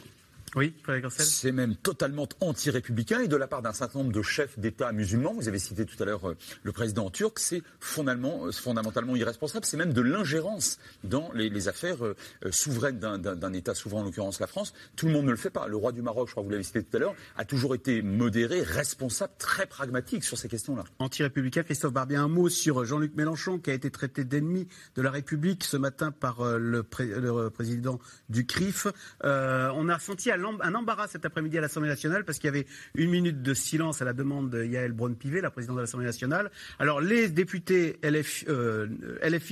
Oui, 0.57 0.73
C'est 1.11 1.53
même 1.53 1.77
totalement 1.77 2.27
anti-républicain 2.41 3.21
et 3.21 3.29
de 3.29 3.37
la 3.37 3.47
part 3.47 3.61
d'un 3.61 3.75
certain 3.75 3.99
nombre 3.99 4.13
de 4.13 4.23
chefs 4.23 4.59
d'État 4.59 4.91
musulmans, 4.91 5.35
vous 5.35 5.49
avez 5.49 5.59
cité 5.59 5.85
tout 5.85 6.03
à 6.03 6.07
l'heure 6.07 6.31
euh, 6.31 6.37
le 6.63 6.73
président 6.73 7.11
turc, 7.11 7.39
c'est 7.39 7.63
fondamentalement, 7.79 8.47
euh, 8.47 8.53
fondamentalement 8.53 9.17
irresponsable, 9.17 9.67
c'est 9.67 9.77
même 9.77 9.93
de 9.93 10.01
l'ingérence 10.01 10.79
dans 11.05 11.31
les, 11.35 11.69
affaires 11.69 12.03
euh, 12.07 12.17
souveraines 12.51 12.99
d'un 12.99 13.53
État 13.53 13.75
souverain, 13.75 14.01
en 14.01 14.05
l'occurrence 14.05 14.41
la 14.41 14.47
France. 14.47 14.73
Tout 14.97 15.07
le 15.07 15.13
monde 15.13 15.27
ne 15.27 15.31
le 15.31 15.37
fait 15.37 15.51
pas. 15.51 15.69
Le 15.69 15.77
roi 15.77 15.93
du 15.93 16.01
Maroc, 16.01 16.29
je 16.29 16.33
crois 16.33 16.43
que 16.43 16.47
vous 16.47 16.53
l'avez 16.53 16.63
cité 16.63 16.83
tout 16.83 16.97
à 16.97 17.01
l'heure, 17.01 17.15
a 17.37 17.45
toujours 17.45 17.75
été 17.75 18.01
modéré, 18.01 18.63
responsable, 18.63 19.35
très 19.39 19.67
pragmatique 19.67 20.25
sur 20.25 20.39
ces 20.39 20.49
questions-là. 20.49 20.85
Anti-républicain, 21.01 21.65
Christophe 21.65 21.93
Barbier, 21.93 22.17
un 22.17 22.29
mot 22.29 22.49
sur 22.49 22.83
Jean-Luc 22.87 23.15
Mélenchon 23.15 23.59
qui 23.59 23.71
a 23.71 23.75
été 23.75 23.91
traité 23.91 24.25
d'ennemi 24.25 24.69
de 24.95 25.03
la 25.03 25.11
République 25.11 25.65
ce 25.65 25.77
matin 25.77 26.13
par 26.13 26.43
le, 26.57 26.83
président 26.83 28.01
du 28.31 28.47
CRIF. 28.47 28.87
on 29.23 29.89
a 29.91 29.99
senti 29.99 30.31
à 30.31 30.39
un 30.61 30.75
embarras 30.75 31.09
cet 31.09 31.25
après-midi 31.25 31.59
à 31.59 31.61
l'Assemblée 31.61 31.89
nationale 31.89 32.25
parce 32.25 32.39
qu'il 32.39 32.49
y 32.49 32.55
avait 32.55 32.67
une 32.95 33.11
minute 33.11 33.43
de 33.43 33.55
silence 33.55 34.03
à 34.03 34.05
la 34.05 34.13
demande 34.13 34.51
de 34.51 34.65
Yael 34.65 34.93
Braun-Pivet, 34.93 35.41
la 35.41 35.51
présidente 35.51 35.77
de 35.77 35.83
l'Assemblée 35.83 36.07
nationale. 36.07 36.51
Alors 36.79 37.01
les 37.01 37.29
députés 37.29 37.99
LFI, 38.03 38.47
euh, 38.49 38.89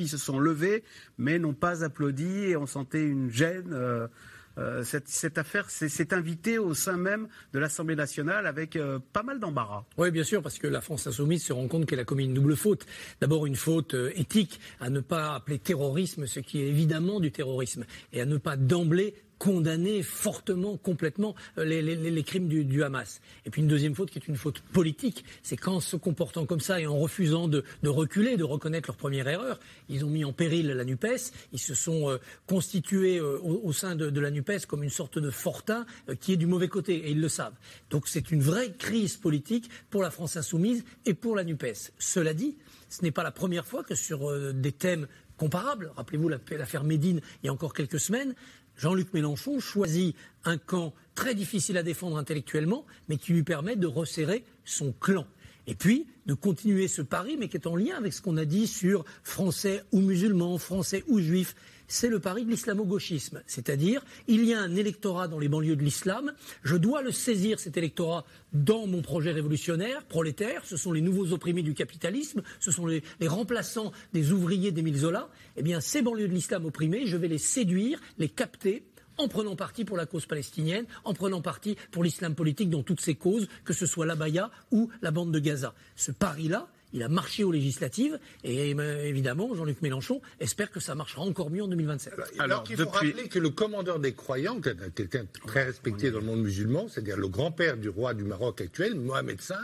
se 0.07 0.19
sont 0.19 0.39
levés 0.39 0.85
mais 1.19 1.39
n'ont 1.39 1.55
pas 1.55 1.85
applaudi 1.85 2.45
et 2.45 2.57
on 2.57 2.67
sentait 2.67 3.05
une 3.05 3.31
gêne. 3.31 3.71
Euh, 3.73 4.07
euh, 4.57 4.85
cette, 4.85 5.37
affaire 5.37 5.69
s'est 5.69 6.15
invitée 6.15 6.59
au 6.59 6.75
sein 6.75 6.97
même 6.97 7.27
de 7.53 7.59
l'Assemblée 7.59 7.97
nationale 7.97 8.47
avec 8.47 8.79
pas 9.13 9.25
mal 9.25 9.41
d'embarras. 9.41 9.85
Oui, 9.99 10.13
bien 10.13 10.23
sûr, 10.23 10.43
parce 10.43 10.61
que 10.61 10.69
la 10.69 10.81
France 10.81 11.09
insoumise 11.09 11.43
se 11.43 11.53
rend 11.53 11.67
compte 11.67 11.87
qu'elle 11.87 11.99
a 11.99 12.05
commis 12.05 12.25
une 12.25 12.35
double 12.35 12.55
faute. 12.55 12.87
D'abord, 13.21 13.47
une 13.47 13.57
faute 13.57 13.97
éthique 14.15 14.61
à 14.79 14.91
ne 14.91 15.01
pas 15.01 15.35
appeler 15.35 15.59
terrorisme 15.59 16.27
ce 16.27 16.39
qui 16.39 16.63
est 16.63 16.69
évidemment 16.69 17.19
du 17.19 17.33
terrorisme 17.33 17.85
et 18.13 18.21
à 18.21 18.27
ne 18.27 18.37
pas 18.37 18.57
d'emblée 18.57 19.15
condamner 19.45 20.03
fortement, 20.03 20.79
complètement 20.79 21.35
euh, 21.59 21.65
les, 21.67 22.23
crimes 22.23 22.49
du, 22.49 22.83
Hamas. 22.83 23.21
Et 23.45 23.51
puis 23.51 23.61
une 23.61 23.69
deuxième 23.69 23.95
faute 23.95 24.11
qui 24.11 24.19
est 24.19 24.27
une 24.27 24.37
faute 24.37 24.61
politique, 24.73 25.23
c'est 25.43 25.59
qu'en 25.59 25.81
se 25.81 25.97
comportant 25.97 26.47
comme 26.47 26.61
ça 26.61 26.81
et 26.81 26.87
en 26.87 26.97
refusant 26.99 27.47
de, 27.47 27.63
reculer, 27.85 28.39
de 28.39 28.45
reconnaître 28.45 28.89
leur 28.89 28.97
première 28.97 29.29
erreur, 29.29 29.61
ils 29.91 30.03
ont 30.03 30.09
mis 30.09 30.25
en 30.25 30.33
péril 30.33 30.69
la 30.69 30.85
NUPES, 30.87 31.31
ils 31.53 31.59
se 31.59 31.75
sont 31.75 32.09
euh, 32.09 32.17
constitués 32.47 33.19
euh, 33.19 33.39
au, 33.43 33.71
sein 33.75 33.97
de, 33.97 34.19
la 34.19 34.31
NUPES 34.31 34.65
comme 34.67 34.83
une 34.83 34.89
sorte 34.89 35.19
de 35.19 35.29
fortin 35.29 35.85
qui 36.21 36.33
est 36.33 36.39
du 36.39 36.47
mauvais 36.47 36.69
côté, 36.69 36.95
et 36.95 37.11
ils 37.11 37.21
le 37.21 37.29
savent. 37.29 37.57
Donc 37.91 38.09
c'est 38.09 38.31
une 38.31 38.41
vraie 38.41 38.73
crise 38.73 39.19
politique 39.19 39.69
pour 39.91 40.03
la 40.03 40.11
France 40.11 40.39
insoumise 40.39 40.85
et 41.05 41.13
pour 41.13 41.37
la 41.37 41.45
NUPES. 41.45 41.93
Cela 41.99 42.33
dit, 42.33 42.57
ce 42.89 43.03
n'est 43.03 43.11
pas 43.11 43.23
la 43.23 43.31
première 43.31 43.67
fois 43.67 43.85
que 43.85 43.95
sur 43.95 44.55
des 44.55 44.73
thèmes 44.73 45.07
comparables, 45.37 45.93
rappelez-vous 45.97 46.29
l'affaire 46.31 46.85
Médine 46.85 47.21
il 47.43 47.47
y 47.47 47.49
a 47.49 47.53
encore 47.53 47.75
quelques 47.75 48.01
semaines, 48.01 48.35
Jean-Luc 48.77 49.13
Mélenchon 49.13 49.61
choisit 49.61 50.17
un 50.45 50.59
camp 50.59 50.93
très 51.15 51.35
difficile 51.35 51.77
à 51.77 51.83
défendre 51.83 52.17
intellectuellement, 52.17 52.85
mais 53.09 53.17
qui 53.17 53.33
lui 53.33 53.43
permet 53.43 53.77
de 53.77 53.87
resserrer 53.87 54.45
son 54.65 54.93
clan. 54.93 55.27
Et 55.67 55.75
puis, 55.75 56.07
de 56.27 56.35
continuer 56.35 56.89
ce 56.89 57.03
pari, 57.03 57.37
mais 57.39 57.49
qui 57.49 57.57
est 57.57 57.67
en 57.67 57.77
lien 57.77 57.97
avec 57.97 58.13
ce 58.13 58.21
qu'on 58.21 58.37
a 58.37 58.45
dit 58.45 58.67
sur 58.67 59.05
français 59.23 59.83
ou 59.93 60.01
musulmans, 60.01 60.59
français 60.59 61.05
ou 61.09 61.21
juifs 61.21 61.55
c'est 61.89 62.09
le 62.09 62.19
pari 62.19 62.45
de 62.45 62.51
l'islamo-gauchisme. 62.51 63.43
C'est-à-dire, 63.47 64.05
il 64.27 64.45
y 64.45 64.55
a 64.55 64.61
un 64.61 64.75
électorat 64.75 65.29
dans 65.29 65.39
les 65.39 65.49
banlieues 65.49 65.77
de 65.77 65.83
l'islam, 65.83 66.33
je 66.63 66.77
dois 66.77 67.03
le 67.03 67.13
saisir, 67.13 67.59
cet 67.59 67.77
électorat, 67.77 68.25
dans 68.53 68.87
mon 68.87 69.03
projet 69.03 69.33
révolutionnaire, 69.33 70.05
prolétaire, 70.05 70.63
ce 70.65 70.77
sont 70.77 70.93
les 70.93 71.01
nouveaux 71.01 71.33
opprimés 71.33 71.63
du 71.63 71.75
capitalisme, 71.75 72.43
ce 72.61 72.71
sont 72.71 72.87
les, 72.87 73.03
remplaçants 73.27 73.93
des 74.13 74.33
ouvriers 74.33 74.73
d'Émile 74.73 74.99
Zola. 74.99 75.29
Eh 75.57 75.63
bien, 75.63 75.81
ces 75.81 76.03
banlieues 76.03 76.29
de 76.29 76.35
l'islam 76.35 76.65
opprimées, 76.65 77.07
je 77.07 77.17
vais 77.17 77.29
les 77.29 77.39
séduire, 77.39 78.01
les 78.19 78.29
capter, 78.29 78.85
en 79.17 79.29
prenant 79.29 79.57
parti 79.57 79.85
pour 79.85 79.97
la 79.97 80.07
cause 80.07 80.27
palestinienne, 80.27 80.87
en 81.05 81.15
prenant 81.15 81.41
parti 81.41 81.77
pour 81.93 82.03
l'islam 82.03 82.35
politique 82.35 82.71
dans 82.71 82.83
toutes 82.83 83.01
ses 83.01 83.15
causes, 83.15 83.49
que 83.65 83.73
ce 83.73 83.87
soit 83.87 84.07
l'Abaya 84.07 84.51
ou 84.73 84.91
la 85.03 85.11
bande 85.11 85.33
de 85.33 85.39
Gaza. 85.39 85.75
Ce 85.97 86.11
pari-là, 86.11 86.69
il 86.95 87.03
a 87.03 87.09
marché 87.09 87.45
aux 87.45 87.53
législatives 87.53 88.19
et 88.45 88.71
évidemment, 88.71 89.55
Jean-Luc 89.55 89.83
Mélenchon 89.83 90.23
espère 90.41 90.71
que 90.71 90.81
ça 90.81 90.95
marchera 90.95 91.23
encore 91.23 91.51
mieux 91.51 91.63
en 91.63 91.69
2027. 91.69 92.15
Alors, 92.39 92.65
il 92.71 92.77
faut 92.77 92.89
rappeler 92.89 93.29
que 93.29 93.39
le 93.39 93.51
commandeur 93.51 93.99
des 93.99 94.15
croyants, 94.15 94.61
quelqu'un 94.95 95.27
très 95.47 95.65
respecté 95.65 96.11
dans 96.11 96.21
le 96.21 96.27
monde 96.27 96.43
musulman, 96.43 96.89
c'est-à-dire 96.89 97.17
le 97.17 97.29
grand-père 97.29 97.77
du 97.77 97.89
roi 97.89 98.15
du 98.15 98.23
Maroc 98.23 98.61
actuel, 98.61 98.95
Mohamed 98.95 99.41
V, 99.41 99.55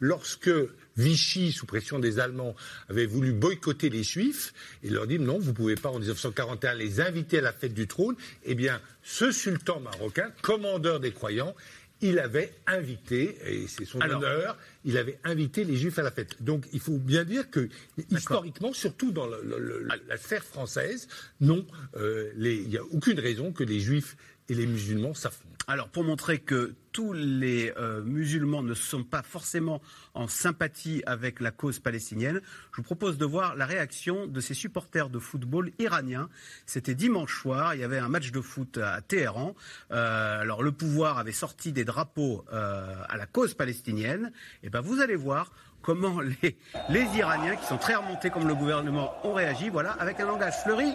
lorsque 0.00 0.50
Vichy, 0.96 1.52
sous 1.52 1.66
pression 1.66 1.98
des 1.98 2.18
Allemands, 2.18 2.56
avait 2.88 3.06
voulu 3.06 3.32
boycotter 3.32 3.88
les 3.88 4.02
Juifs 4.02 4.52
et 4.82 4.90
leur 4.90 5.06
dit 5.06 5.18
non, 5.18 5.38
vous 5.38 5.50
ne 5.50 5.56
pouvez 5.56 5.76
pas 5.76 5.90
en 5.90 5.98
1941 5.98 6.74
les 6.74 7.00
inviter 7.00 7.38
à 7.38 7.42
la 7.42 7.52
fête 7.52 7.74
du 7.74 7.86
trône, 7.86 8.16
eh 8.44 8.54
bien, 8.54 8.80
ce 9.04 9.30
sultan 9.30 9.80
marocain, 9.80 10.32
commandeur 10.42 10.98
des 11.00 11.12
croyants, 11.12 11.54
il 12.00 12.18
avait 12.18 12.52
invité, 12.66 13.38
et 13.46 13.66
c'est 13.68 13.84
son 13.84 14.00
honneur, 14.00 14.58
il 14.84 14.98
avait 14.98 15.18
invité 15.24 15.64
les 15.64 15.76
Juifs 15.76 15.98
à 15.98 16.02
la 16.02 16.10
fête. 16.10 16.42
Donc 16.42 16.66
il 16.72 16.80
faut 16.80 16.98
bien 16.98 17.24
dire 17.24 17.50
que, 17.50 17.68
historiquement, 18.10 18.72
surtout 18.72 19.12
dans 19.12 19.26
la 19.26 20.16
sphère 20.16 20.44
française, 20.44 21.08
non, 21.40 21.66
euh, 21.96 22.32
il 22.36 22.68
n'y 22.68 22.76
a 22.76 22.84
aucune 22.84 23.18
raison 23.18 23.52
que 23.52 23.64
les 23.64 23.80
Juifs 23.80 24.16
et 24.48 24.54
les 24.54 24.66
musulmans 24.66 25.14
s'affrontent. 25.14 25.56
Alors, 25.68 25.88
pour 25.88 26.04
montrer 26.04 26.38
que 26.38 26.76
tous 26.92 27.12
les 27.12 27.72
euh, 27.76 28.00
musulmans 28.04 28.62
ne 28.62 28.72
sont 28.72 29.02
pas 29.02 29.22
forcément 29.22 29.82
en 30.14 30.28
sympathie 30.28 31.02
avec 31.06 31.40
la 31.40 31.50
cause 31.50 31.80
palestinienne, 31.80 32.40
je 32.70 32.76
vous 32.76 32.84
propose 32.84 33.18
de 33.18 33.24
voir 33.24 33.56
la 33.56 33.66
réaction 33.66 34.28
de 34.28 34.40
ces 34.40 34.54
supporters 34.54 35.10
de 35.10 35.18
football 35.18 35.72
iraniens. 35.80 36.28
C'était 36.66 36.94
dimanche 36.94 37.36
soir, 37.42 37.74
il 37.74 37.80
y 37.80 37.84
avait 37.84 37.98
un 37.98 38.08
match 38.08 38.30
de 38.30 38.40
foot 38.40 38.78
à 38.78 39.00
Téhéran. 39.00 39.56
Euh, 39.90 40.40
alors, 40.40 40.62
le 40.62 40.70
pouvoir 40.70 41.18
avait 41.18 41.32
sorti 41.32 41.72
des 41.72 41.84
drapeaux 41.84 42.44
euh, 42.52 42.94
à 43.08 43.16
la 43.16 43.26
cause 43.26 43.54
palestinienne. 43.54 44.30
Et 44.62 44.70
ben, 44.70 44.80
vous 44.80 45.00
allez 45.00 45.16
voir 45.16 45.50
comment 45.82 46.20
les, 46.42 46.56
les 46.90 47.06
Iraniens, 47.16 47.56
qui 47.56 47.66
sont 47.66 47.78
très 47.78 47.96
remontés 47.96 48.30
comme 48.30 48.46
le 48.46 48.54
gouvernement, 48.54 49.14
ont 49.24 49.34
réagi. 49.34 49.68
Voilà, 49.68 49.90
avec 49.94 50.20
un 50.20 50.26
langage 50.26 50.62
fleuri 50.62 50.94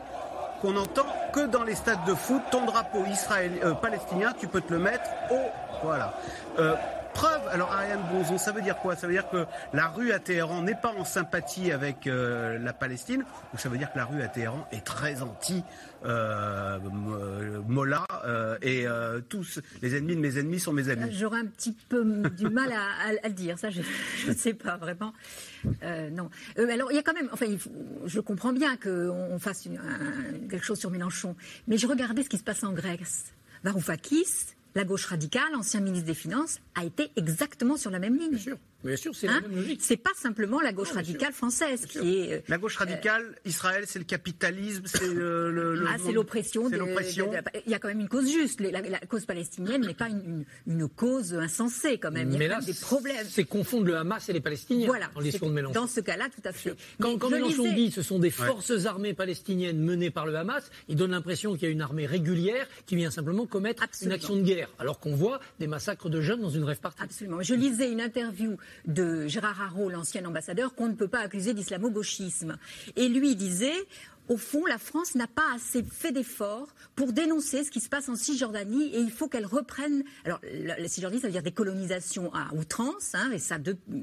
qu'on 0.61 0.77
entend 0.77 1.05
que 1.33 1.45
dans 1.47 1.63
les 1.63 1.75
stades 1.75 2.05
de 2.05 2.13
foot. 2.13 2.41
Ton 2.51 2.65
drapeau 2.65 3.03
israélien, 3.05 3.59
euh, 3.63 3.73
palestinien, 3.73 4.33
tu 4.39 4.47
peux 4.47 4.61
te 4.61 4.71
le 4.71 4.79
mettre 4.79 5.09
au. 5.31 5.39
Voilà. 5.83 6.13
Euh, 6.59 6.75
preuve, 7.13 7.41
alors 7.49 7.71
Ariane 7.71 8.01
Bonzon, 8.11 8.37
ça 8.37 8.51
veut 8.51 8.61
dire 8.61 8.77
quoi? 8.77 8.95
Ça 8.95 9.07
veut 9.07 9.13
dire 9.13 9.29
que 9.29 9.45
la 9.73 9.87
rue 9.87 10.11
à 10.11 10.19
Téhéran 10.19 10.61
n'est 10.61 10.75
pas 10.75 10.93
en 10.97 11.05
sympathie 11.05 11.71
avec 11.71 12.07
euh, 12.07 12.57
la 12.59 12.73
Palestine, 12.73 13.23
ou 13.53 13.57
ça 13.57 13.69
veut 13.69 13.77
dire 13.77 13.91
que 13.91 13.97
la 13.97 14.05
rue 14.05 14.21
à 14.21 14.27
Téhéran 14.27 14.67
est 14.71 14.85
très 14.85 15.21
anti 15.21 15.63
euh, 16.03 16.79
Mollah 17.67 18.07
et 18.61 18.85
tous 19.29 19.59
les 19.81 19.95
ennemis 19.95 20.15
de 20.15 20.21
mes 20.21 20.37
ennemis 20.37 20.59
sont 20.59 20.73
mes 20.73 20.89
amis. 20.89 21.11
J'aurais 21.11 21.39
un 21.39 21.45
petit 21.45 21.75
peu 21.89 22.03
du 22.03 22.49
mal 22.49 22.71
à, 22.71 23.27
le 23.27 23.33
dire, 23.33 23.59
ça 23.59 23.69
je 23.69 23.81
ne 24.27 24.33
sais 24.33 24.53
pas 24.53 24.77
vraiment. 24.77 25.13
non. 26.11 26.29
alors 26.57 26.91
il 26.91 26.95
y 26.95 26.99
a 26.99 27.03
quand 27.03 27.13
même, 27.13 27.29
enfin, 27.31 27.45
je 28.05 28.19
comprends 28.19 28.53
bien 28.53 28.77
qu'on 28.77 29.37
fasse 29.39 29.67
quelque 30.49 30.65
chose 30.65 30.79
sur 30.79 30.89
Mélenchon, 30.89 31.35
mais 31.67 31.77
je 31.77 31.87
regardais 31.87 32.23
ce 32.23 32.29
qui 32.29 32.37
se 32.37 32.43
passe 32.43 32.63
en 32.63 32.73
Grèce. 32.73 33.25
Varoufakis, 33.63 34.55
la 34.75 34.83
gauche 34.83 35.05
radicale, 35.05 35.55
ancien 35.55 35.81
ministre 35.81 36.07
des 36.07 36.13
Finances, 36.13 36.59
a 36.75 36.85
été 36.85 37.11
exactement 37.15 37.77
sur 37.77 37.91
la 37.91 37.99
même 37.99 38.17
ligne. 38.17 38.37
Bien 38.83 38.95
sûr, 38.95 39.15
c'est 39.15 39.27
la 39.27 39.33
hein 39.33 39.41
même 39.41 39.55
logique. 39.55 39.79
C'est 39.81 39.97
pas 39.97 40.11
simplement 40.15 40.59
la 40.59 40.73
gauche 40.73 40.91
radicale 40.91 41.33
française 41.33 41.85
qui 41.85 42.19
est. 42.19 42.33
Euh, 42.33 42.41
la 42.47 42.57
gauche 42.57 42.77
radicale, 42.77 43.35
Israël, 43.45 43.83
c'est 43.87 43.99
le 43.99 44.05
capitalisme, 44.05 44.83
c'est 44.85 45.07
le, 45.07 45.85
ah, 45.87 45.97
c'est 46.03 46.11
l'oppression. 46.11 46.69
Il 46.69 47.71
y 47.71 47.73
a 47.73 47.79
quand 47.79 47.87
même 47.87 47.99
une 47.99 48.09
cause 48.09 48.31
juste. 48.31 48.59
La, 48.61 48.81
cause 49.07 49.25
palestinienne 49.25 49.85
n'est 49.85 49.93
pas 49.93 50.09
une, 50.09 50.87
cause 50.89 51.33
insensée 51.33 51.97
quand 51.97 52.11
même. 52.11 52.31
Il 52.31 52.41
y 52.41 52.45
a 52.45 52.61
des 52.61 52.73
problèmes. 52.73 53.25
C'est 53.29 53.43
confondre 53.43 53.85
le 53.85 53.95
Hamas 53.95 54.27
et 54.29 54.33
les 54.33 54.41
Palestiniens. 54.41 54.87
Voilà. 54.87 55.09
Dans 55.73 55.87
ce 55.87 55.99
cas-là, 55.99 56.27
tout 56.29 56.47
à 56.47 56.51
fait. 56.51 56.75
Quand, 56.99 57.17
quand 57.17 57.29
Mélenchon 57.29 57.71
dit 57.73 57.91
ce 57.91 58.01
sont 58.01 58.19
des 58.19 58.31
forces 58.31 58.85
armées 58.85 59.13
palestiniennes 59.13 59.79
menées 59.79 60.11
par 60.11 60.25
le 60.25 60.35
Hamas, 60.35 60.69
il 60.87 60.95
donne 60.95 61.11
l'impression 61.11 61.53
qu'il 61.53 61.63
y 61.63 61.67
a 61.67 61.69
une 61.69 61.81
armée 61.81 62.05
régulière 62.05 62.67
qui 62.85 62.95
vient 62.95 63.11
simplement 63.11 63.45
commettre 63.45 63.83
une 64.01 64.11
action 64.11 64.35
de 64.35 64.41
guerre, 64.41 64.69
alors 64.79 64.99
qu'on 64.99 65.15
voit 65.15 65.39
des 65.59 65.67
massacres 65.67 66.09
de 66.09 66.21
jeunes 66.21 66.41
dans 66.41 66.49
une 66.49 66.63
rêve 66.63 66.79
partie. 66.79 67.03
Absolument. 67.03 67.41
Je 67.41 67.53
lisais 67.53 67.91
une 67.91 68.01
interview 68.01 68.57
de 68.85 69.27
Gérard 69.27 69.61
Haro, 69.61 69.89
l'ancien 69.89 70.25
ambassadeur, 70.25 70.75
qu'on 70.75 70.87
ne 70.87 70.95
peut 70.95 71.07
pas 71.07 71.19
accuser 71.19 71.53
d'islamo-gauchisme. 71.53 72.57
Et 72.95 73.07
lui 73.07 73.35
disait, 73.35 73.87
au 74.31 74.37
fond, 74.37 74.65
la 74.65 74.77
France 74.77 75.15
n'a 75.15 75.27
pas 75.27 75.53
assez 75.53 75.83
fait 75.83 76.13
d'efforts 76.13 76.73
pour 76.95 77.11
dénoncer 77.11 77.65
ce 77.65 77.71
qui 77.71 77.81
se 77.81 77.89
passe 77.89 78.07
en 78.07 78.15
Cisjordanie 78.15 78.95
et 78.95 78.99
il 78.99 79.11
faut 79.11 79.27
qu'elle 79.27 79.45
reprenne. 79.45 80.03
Alors, 80.23 80.39
la, 80.43 80.87
Cisjordanie, 80.87 81.21
ça 81.21 81.27
veut 81.27 81.33
dire 81.33 81.43
des 81.43 81.51
colonisations 81.51 82.33
à 82.33 82.53
outrance, 82.53 83.13
hein, 83.13 83.29
et 83.33 83.39
ça, 83.39 83.57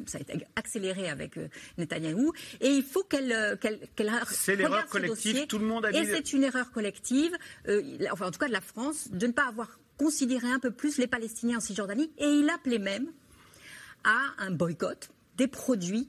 ça, 0.06 0.18
a 0.18 0.20
été 0.20 0.46
accéléré 0.54 1.08
avec 1.08 1.38
euh, 1.38 1.48
Netanyahou. 1.78 2.34
Et 2.60 2.68
il 2.68 2.82
faut 2.82 3.04
qu'elle 3.04 3.32
euh, 3.32 3.56
qu'elle 3.56 3.80
C'est 4.30 4.56
l'erreur 4.56 4.86
collective, 4.88 5.46
tout 5.46 5.58
le 5.58 5.66
monde 5.66 5.86
a 5.86 5.92
dit. 5.92 5.98
Et 5.98 6.04
c'est 6.04 6.34
une 6.34 6.44
erreur 6.44 6.72
collective, 6.72 7.34
euh, 7.68 7.82
enfin 8.12 8.26
en 8.26 8.30
tout 8.30 8.38
cas 8.38 8.48
de 8.48 8.52
la 8.52 8.60
France, 8.60 9.08
de 9.10 9.26
ne 9.26 9.32
pas 9.32 9.46
avoir 9.48 9.78
considéré 9.96 10.48
un 10.48 10.58
peu 10.58 10.70
plus 10.70 10.98
les 10.98 11.06
Palestiniens 11.06 11.56
en 11.56 11.60
Cisjordanie. 11.60 12.12
Et 12.18 12.26
il 12.26 12.50
appelait 12.50 12.78
même 12.78 13.10
à 14.04 14.18
un 14.38 14.50
boycott 14.50 15.10
des 15.36 15.46
produits 15.46 16.08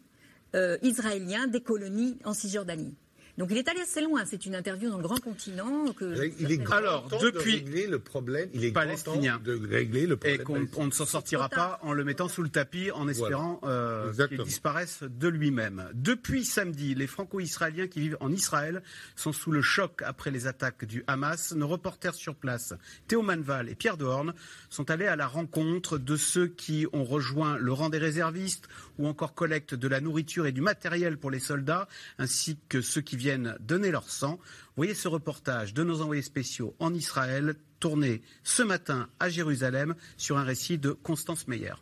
euh, 0.56 0.78
israéliens 0.82 1.48
des 1.48 1.62
colonies 1.62 2.18
en 2.26 2.34
Cisjordanie. 2.34 2.96
Donc 3.40 3.48
il 3.52 3.58
est 3.58 3.70
allé 3.70 3.80
assez 3.80 4.02
loin. 4.02 4.26
C'est 4.26 4.46
une 4.46 4.54
interview 4.54 4.90
dans 4.90 4.98
le 4.98 5.04
grand 5.04 5.22
continent. 5.22 5.94
Que 5.94 6.14
il 6.42 6.52
est 6.52 6.72
alors 6.74 7.08
depuis 7.22 7.62
de 7.62 7.66
régler 7.66 7.88
le 7.88 7.98
problème. 7.98 8.50
Il 8.54 8.66
est 8.66 8.74
palestinien 8.74 9.40
de 9.42 9.58
régler 9.66 10.08
le 10.08 10.18
problème. 10.18 10.42
Et 10.42 10.68
qu'on 10.68 10.86
ne 10.86 10.92
s'en 10.92 11.06
sortira 11.06 11.48
pas 11.48 11.80
en 11.82 11.94
le 11.94 12.04
mettant 12.04 12.28
sous 12.28 12.44
le 12.44 12.50
tapis, 12.50 12.92
en 12.92 13.08
espérant 13.08 13.62
euh, 13.64 14.12
qu'il 14.28 14.44
disparaisse 14.44 15.04
de 15.04 15.30
lui-même. 15.30 15.86
Depuis 15.94 16.44
samedi, 16.44 16.96
les 16.96 17.08
Franco-Israéliens 17.08 17.88
qui 17.88 18.02
vivent 18.02 18.18
en 18.20 18.30
Israël 18.30 18.84
sont 19.16 19.32
sous 19.32 19.54
le 19.54 19.62
choc 19.62 20.02
après 20.06 20.32
les 20.32 20.46
attaques 20.46 20.84
du 20.84 21.06
Hamas. 21.08 21.54
Nos 21.56 21.70
reporters 21.70 22.16
sur 22.16 22.36
place, 22.36 22.74
Théo 23.08 23.22
Manval 23.22 23.70
et 23.70 23.76
Pierre 23.76 23.96
Dehorn, 23.96 24.34
sont 24.70 24.92
allés 24.92 25.08
à 25.08 25.16
la 25.16 25.28
rencontre 25.28 25.98
de 25.98 26.18
ceux 26.18 26.48
qui 26.48 26.88
ont 26.92 27.06
rejoint 27.06 27.58
le 27.58 27.72
rang 27.72 27.88
des 27.88 28.00
réservistes 28.00 28.68
ou 28.98 29.08
encore 29.08 29.34
collecte 29.34 29.76
de 29.76 29.88
la 29.88 30.02
nourriture 30.02 30.46
et 30.46 30.52
du 30.52 30.60
matériel 30.60 31.18
pour 31.18 31.32
les 31.32 31.40
soldats, 31.40 31.88
ainsi 32.18 32.58
que 32.68 32.82
ceux 32.82 33.00
qui 33.00 33.16
viennent 33.16 33.29
donner 33.38 33.92
leur 33.92 34.10
sang. 34.10 34.40
Voyez 34.76 34.94
ce 34.94 35.08
reportage 35.08 35.74
de 35.74 35.84
nos 35.84 36.02
envoyés 36.02 36.22
spéciaux 36.22 36.76
en 36.80 36.94
Israël, 36.94 37.56
tourné 37.80 38.22
ce 38.44 38.64
matin 38.64 39.10
à 39.20 39.30
Jérusalem 39.30 39.96
sur 40.18 40.38
un 40.38 40.44
récit 40.44 40.78
de 40.78 40.92
Constance 40.92 41.48
Meyer. 41.48 41.74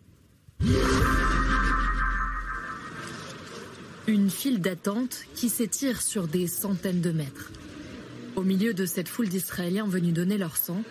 Une 4.07 4.29
file 4.29 4.61
d'attente 4.61 5.25
qui 5.35 5.49
s'étire 5.49 6.01
sur 6.01 6.27
des 6.27 6.47
centaines 6.47 7.01
de 7.01 7.11
mètres. 7.11 7.51
Au 8.35 8.43
milieu 8.43 8.73
de 8.73 8.85
cette 8.85 9.09
foule 9.09 9.27
d'Israéliens 9.27 9.87
venus 9.87 10.13
donner 10.13 10.37
leur 10.37 10.57
sang, 10.57 10.83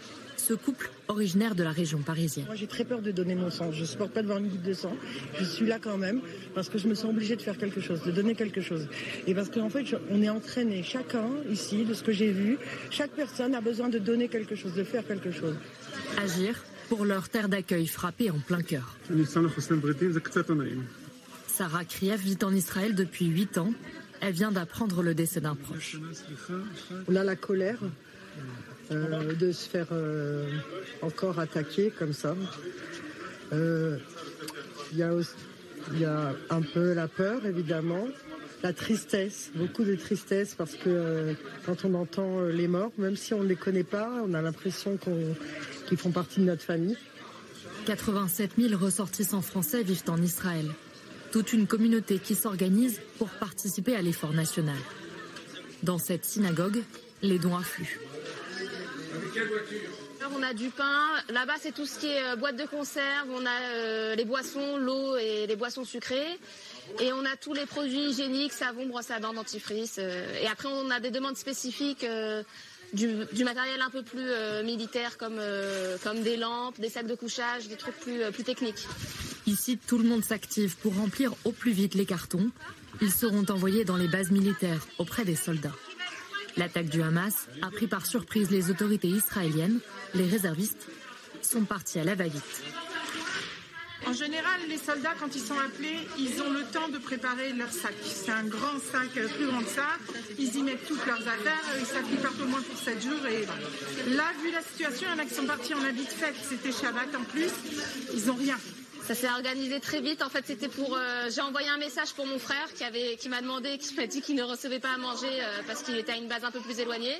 ce 0.46 0.54
couple 0.54 0.90
originaire 1.08 1.56
de 1.56 1.64
la 1.64 1.72
région 1.72 1.98
parisienne. 1.98 2.46
Moi, 2.46 2.54
j'ai 2.54 2.68
très 2.68 2.84
peur 2.84 3.02
de 3.02 3.10
donner 3.10 3.34
mon 3.34 3.50
sang. 3.50 3.72
Je 3.72 3.80
ne 3.80 3.86
supporte 3.86 4.12
pas 4.12 4.22
de 4.22 4.28
voir 4.28 4.38
une 4.38 4.48
goutte 4.48 4.62
de 4.62 4.74
sang. 4.74 4.96
Je 5.38 5.44
suis 5.44 5.66
là 5.66 5.78
quand 5.80 5.98
même 5.98 6.20
parce 6.54 6.68
que 6.68 6.78
je 6.78 6.86
me 6.86 6.94
sens 6.94 7.10
obligée 7.10 7.34
de 7.34 7.42
faire 7.42 7.58
quelque 7.58 7.80
chose, 7.80 8.00
de 8.04 8.12
donner 8.12 8.36
quelque 8.36 8.60
chose. 8.60 8.86
Et 9.26 9.34
parce 9.34 9.50
qu'en 9.50 9.68
fait, 9.68 9.84
on 10.08 10.22
est 10.22 10.28
entraîné 10.28 10.84
chacun 10.84 11.26
ici, 11.50 11.84
de 11.84 11.94
ce 11.94 12.04
que 12.04 12.12
j'ai 12.12 12.30
vu. 12.30 12.58
Chaque 12.90 13.10
personne 13.10 13.56
a 13.56 13.60
besoin 13.60 13.88
de 13.88 13.98
donner 13.98 14.28
quelque 14.28 14.54
chose, 14.54 14.72
de 14.74 14.84
faire 14.84 15.04
quelque 15.04 15.32
chose. 15.32 15.56
Agir 16.22 16.62
pour 16.88 17.04
leur 17.04 17.28
terre 17.28 17.48
d'accueil 17.48 17.88
frappée 17.88 18.30
en 18.30 18.38
plein 18.38 18.62
cœur. 18.62 18.96
Sarah 21.48 21.84
Kriev 21.84 22.20
vit 22.20 22.38
en 22.44 22.54
Israël 22.54 22.94
depuis 22.94 23.26
8 23.26 23.58
ans. 23.58 23.72
Elle 24.20 24.32
vient 24.32 24.52
d'apprendre 24.52 25.02
le 25.02 25.14
décès 25.14 25.40
d'un 25.40 25.56
proche. 25.56 25.96
On 27.08 27.16
a 27.16 27.24
la 27.24 27.34
colère 27.34 27.80
euh, 28.90 29.34
de 29.34 29.52
se 29.52 29.68
faire 29.68 29.88
euh, 29.92 30.48
encore 31.02 31.38
attaquer 31.38 31.92
comme 31.96 32.12
ça. 32.12 32.36
Euh, 33.52 33.98
il 34.92 34.98
y, 34.98 36.04
a 36.04 36.34
un 36.50 36.62
peu 36.62 36.92
la 36.92 37.08
peur, 37.08 37.44
évidemment, 37.46 38.06
la 38.62 38.72
tristesse, 38.72 39.50
beaucoup 39.54 39.84
de 39.84 39.94
tristesse, 39.94 40.54
parce 40.56 40.74
que 40.74 41.34
quand 41.64 41.84
on 41.84 41.94
entend 41.94 42.42
les 42.42 42.68
morts, 42.68 42.92
même 42.98 43.16
si 43.16 43.34
on 43.34 43.42
ne 43.42 43.48
les 43.48 43.56
connaît 43.56 43.84
pas, 43.84 44.10
on 44.24 44.34
a 44.34 44.42
l'impression 44.42 44.96
qu'ils 44.96 45.98
font 45.98 46.10
partie 46.10 46.40
de 46.40 46.44
notre 46.44 46.62
famille. 46.62 46.96
87 47.86 48.52
000 48.58 48.76
ressortissants 48.78 49.42
français 49.42 49.82
vivent 49.82 50.02
en 50.08 50.20
Israël 50.20 50.66
toute 51.36 51.52
une 51.52 51.66
communauté 51.66 52.18
qui 52.18 52.34
s'organise 52.34 53.00
pour 53.18 53.28
participer 53.28 53.94
à 53.94 54.00
l'effort 54.00 54.32
national. 54.32 54.78
Dans 55.82 55.98
cette 55.98 56.24
synagogue, 56.24 56.82
les 57.20 57.38
dons 57.38 57.54
affluent. 57.54 58.00
On 60.34 60.42
a 60.42 60.54
du 60.54 60.70
pain, 60.70 61.08
là-bas 61.28 61.54
c'est 61.60 61.72
tout 61.72 61.86
ce 61.86 61.98
qui 61.98 62.08
est 62.08 62.22
euh, 62.22 62.36
boîte 62.36 62.56
de 62.56 62.66
conserve, 62.66 63.28
on 63.30 63.46
a 63.46 63.60
euh, 63.74 64.14
les 64.14 64.24
boissons, 64.24 64.76
l'eau 64.76 65.16
et 65.16 65.46
les 65.46 65.56
boissons 65.56 65.84
sucrées. 65.84 66.38
Et 67.00 67.12
on 67.12 67.24
a 67.24 67.36
tous 67.36 67.52
les 67.52 67.66
produits 67.66 68.10
hygiéniques, 68.10 68.52
savon, 68.52 68.86
brosse 68.86 69.10
à 69.10 69.20
dents, 69.20 69.32
dentifrice. 69.32 69.96
Euh, 69.98 70.40
et 70.42 70.46
après 70.46 70.68
on 70.68 70.90
a 70.90 71.00
des 71.00 71.10
demandes 71.10 71.36
spécifiques 71.36 72.04
du, 72.92 73.44
matériel 73.44 73.80
un 73.80 73.90
peu 73.90 74.02
plus 74.02 74.28
euh, 74.28 74.62
militaire 74.62 75.16
comme, 75.18 75.38
euh, 75.38 75.96
comme 76.02 76.22
des 76.22 76.36
lampes, 76.36 76.78
des 76.80 76.88
sacs 76.88 77.06
de 77.06 77.14
couchage, 77.14 77.68
des 77.68 77.76
trucs 77.76 77.98
plus, 77.98 78.22
euh, 78.22 78.30
plus 78.30 78.44
techniques. 78.44 78.86
Ici, 79.46 79.78
tout 79.78 79.98
le 79.98 80.04
monde 80.04 80.24
s'active 80.24 80.76
pour 80.76 80.94
remplir 80.96 81.32
au 81.44 81.52
plus 81.52 81.72
vite 81.72 81.94
les 81.94 82.06
cartons. 82.06 82.50
Ils 83.00 83.12
seront 83.12 83.44
envoyés 83.50 83.84
dans 83.84 83.96
les 83.96 84.08
bases 84.08 84.30
militaires 84.30 84.86
auprès 84.98 85.24
des 85.24 85.36
soldats. 85.36 85.74
L'attaque 86.56 86.88
du 86.88 87.02
Hamas 87.02 87.48
a 87.62 87.70
pris 87.70 87.86
par 87.86 88.06
surprise 88.06 88.50
les 88.50 88.70
autorités 88.70 89.08
israéliennes. 89.08 89.80
Les 90.14 90.26
réservistes 90.26 90.88
sont 91.42 91.64
partis 91.64 91.98
à 91.98 92.04
la 92.04 92.14
va-vite. 92.14 92.62
En 94.06 94.12
général, 94.12 94.60
les 94.68 94.78
soldats, 94.78 95.14
quand 95.18 95.34
ils 95.34 95.42
sont 95.42 95.58
appelés, 95.58 95.98
ils 96.16 96.40
ont 96.40 96.50
le 96.52 96.62
temps 96.72 96.88
de 96.88 96.98
préparer 96.98 97.52
leur 97.52 97.72
sac. 97.72 97.94
C'est 98.04 98.30
un 98.30 98.44
grand 98.44 98.78
sac, 98.78 99.16
euh, 99.16 99.26
plus 99.28 99.46
grand 99.46 99.60
que 99.60 99.68
ça. 99.68 99.88
Ils 100.38 100.54
y 100.54 100.62
mettent 100.62 100.86
toutes 100.86 101.04
leurs 101.06 101.26
affaires. 101.26 101.62
Ils 101.78 102.08
qu'ils 102.08 102.18
partent 102.18 102.40
au 102.40 102.46
moins 102.46 102.62
pour 102.62 102.78
7 102.78 103.02
jours. 103.02 103.26
Et 103.26 103.44
là, 104.14 104.24
vu 104.42 104.52
la 104.52 104.62
situation, 104.62 105.08
il 105.10 105.16
y 105.16 105.20
en 105.20 105.24
a 105.24 105.26
qui 105.26 105.34
sont 105.34 105.46
partis 105.46 105.74
en 105.74 105.82
habit 105.84 106.04
de 106.04 106.08
fête. 106.08 106.36
C'était 106.40 106.72
Shabbat 106.72 107.14
en 107.16 107.24
plus. 107.24 107.50
Ils 108.14 108.26
n'ont 108.26 108.34
rien. 108.34 108.56
Ça 109.06 109.14
s'est 109.14 109.28
organisé 109.28 109.78
très 109.80 110.00
vite. 110.00 110.22
En 110.22 110.28
fait, 110.28 110.44
c'était 110.46 110.68
pour. 110.68 110.96
Euh, 110.96 111.30
j'ai 111.34 111.40
envoyé 111.40 111.68
un 111.68 111.78
message 111.78 112.12
pour 112.14 112.26
mon 112.26 112.38
frère 112.38 112.72
qui 112.74 112.84
avait, 112.84 113.16
qui 113.16 113.28
m'a 113.28 113.40
demandé, 113.40 113.78
qui 113.78 113.94
m'a 113.94 114.06
dit 114.06 114.20
qu'il 114.20 114.34
ne 114.34 114.42
recevait 114.42 114.80
pas 114.80 114.92
à 114.94 114.98
manger 114.98 115.28
euh, 115.30 115.62
parce 115.66 115.82
qu'il 115.82 115.96
était 115.96 116.12
à 116.12 116.16
une 116.16 116.28
base 116.28 116.44
un 116.44 116.50
peu 116.50 116.60
plus 116.60 116.80
éloignée. 116.80 117.16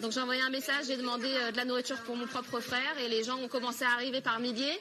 Donc 0.00 0.12
j'ai 0.12 0.20
envoyé 0.20 0.42
un 0.42 0.50
message, 0.50 0.86
j'ai 0.88 0.96
demandé 0.96 1.28
de 1.52 1.56
la 1.56 1.64
nourriture 1.64 1.98
pour 1.98 2.16
mon 2.16 2.26
propre 2.26 2.58
frère 2.58 2.98
et 3.04 3.08
les 3.08 3.22
gens 3.22 3.38
ont 3.38 3.46
commencé 3.46 3.84
à 3.84 3.90
arriver 3.90 4.20
par 4.20 4.40
milliers. 4.40 4.80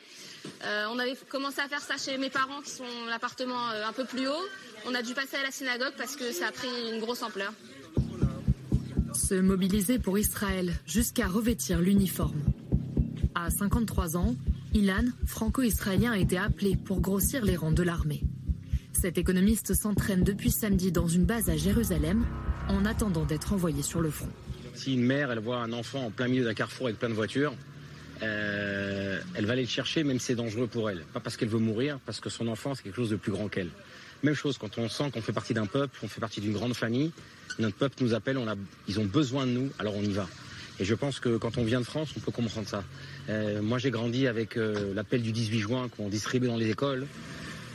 Euh, 0.66 0.86
on 0.92 1.00
avait 1.00 1.16
commencé 1.30 1.60
à 1.60 1.68
faire 1.68 1.82
ça 1.82 1.98
chez 1.98 2.18
mes 2.18 2.30
parents 2.30 2.62
qui 2.62 2.72
sont 2.72 2.84
l'appartement 3.10 3.70
euh, 3.70 3.88
un 3.88 3.94
peu 3.94 4.06
plus 4.06 4.28
haut. 4.28 4.46
On 4.86 4.96
a 4.96 5.02
dû 5.02 5.14
passer 5.14 5.38
à 5.38 5.44
la 5.44 5.52
synagogue 5.52 5.94
parce 5.98 6.16
que 6.16 6.32
ça 6.32 6.48
a 6.48 6.52
pris 6.52 6.68
une 6.92 7.00
grosse 7.00 7.24
ampleur. 7.24 7.54
Se 9.14 9.36
mobiliser 9.36 10.00
pour 10.00 10.18
Israël 10.18 10.74
jusqu'à 10.86 11.28
revêtir 11.28 11.80
l'uniforme. 11.80 12.42
À 13.36 13.50
53 13.50 14.18
ans, 14.18 14.36
Ilan, 14.74 15.04
franco-israélien, 15.26 16.14
a 16.14 16.18
été 16.18 16.38
appelé 16.38 16.78
pour 16.78 17.02
grossir 17.02 17.44
les 17.44 17.58
rangs 17.58 17.74
de 17.74 17.84
l'armée. 17.84 18.24
Cet 18.94 19.18
économiste 19.18 19.74
s'entraîne 19.74 20.24
depuis 20.24 20.50
samedi 20.50 20.92
dans 20.92 21.08
une 21.08 21.26
base 21.26 21.50
à 21.50 21.58
Jérusalem 21.58 22.26
en 22.70 22.86
attendant 22.86 23.26
d'être 23.26 23.52
envoyé 23.52 23.82
sur 23.82 24.00
le 24.00 24.10
front. 24.10 24.30
Si 24.74 24.94
une 24.94 25.04
mère, 25.04 25.32
elle 25.32 25.40
voit 25.40 25.58
un 25.58 25.74
enfant 25.74 26.06
en 26.06 26.12
plein 26.12 26.28
milieu 26.28 26.46
d'un 26.46 26.54
carrefour 26.54 26.88
avec 26.88 27.00
plein 27.00 27.10
de 27.10 27.14
voitures, 27.14 27.54
euh, 28.24 29.20
elle 29.34 29.46
va 29.46 29.54
aller 29.54 29.64
le 29.64 29.68
chercher 29.68 30.04
même 30.04 30.20
si 30.20 30.28
c'est 30.28 30.36
dangereux 30.36 30.68
pour 30.68 30.90
elle. 30.90 31.04
Pas 31.14 31.20
parce 31.20 31.36
qu'elle 31.36 31.50
veut 31.50 31.60
mourir, 31.60 32.00
parce 32.06 32.22
que 32.22 32.30
son 32.30 32.48
enfant 32.48 32.74
c'est 32.74 32.84
quelque 32.84 32.96
chose 32.96 33.10
de 33.10 33.18
plus 33.18 33.32
grand 33.32 33.50
qu'elle. 33.50 33.70
Même 34.24 34.36
chose 34.36 34.58
quand 34.58 34.78
on 34.78 34.88
sent 34.88 35.12
qu'on 35.12 35.22
fait 35.22 35.34
partie 35.34 35.54
d'un 35.54 35.66
peuple, 35.66 35.98
qu'on 36.00 36.08
fait 36.08 36.22
partie 36.22 36.40
d'une 36.40 36.54
grande 36.54 36.76
famille, 36.76 37.12
notre 37.60 37.76
peuple 37.76 38.04
nous 38.04 38.14
appelle, 38.14 38.38
on 38.38 38.46
ils 38.88 39.00
ont 39.00 39.06
besoin 39.06 39.46
de 39.48 39.52
nous, 39.52 39.70
alors 39.80 39.96
on 39.98 40.04
y 40.04 40.14
va. 40.14 40.28
Et 40.82 40.84
je 40.84 40.96
pense 40.96 41.20
que 41.20 41.38
quand 41.38 41.60
on 41.60 41.64
vient 41.64 41.80
de 41.80 41.86
France, 41.86 42.10
on 42.18 42.20
peut 42.20 42.32
comprendre 42.32 42.68
ça. 42.68 42.84
Euh, 43.30 43.62
moi 43.62 43.78
j'ai 43.78 43.92
grandi 43.92 44.26
avec 44.26 44.58
euh, 44.58 44.96
l'appel 44.96 45.22
du 45.22 45.32
18 45.32 45.60
juin 45.60 45.90
qu'on 45.96 46.10
distribue 46.10 46.48
dans 46.48 46.58
les 46.58 46.72
écoles. 46.72 47.06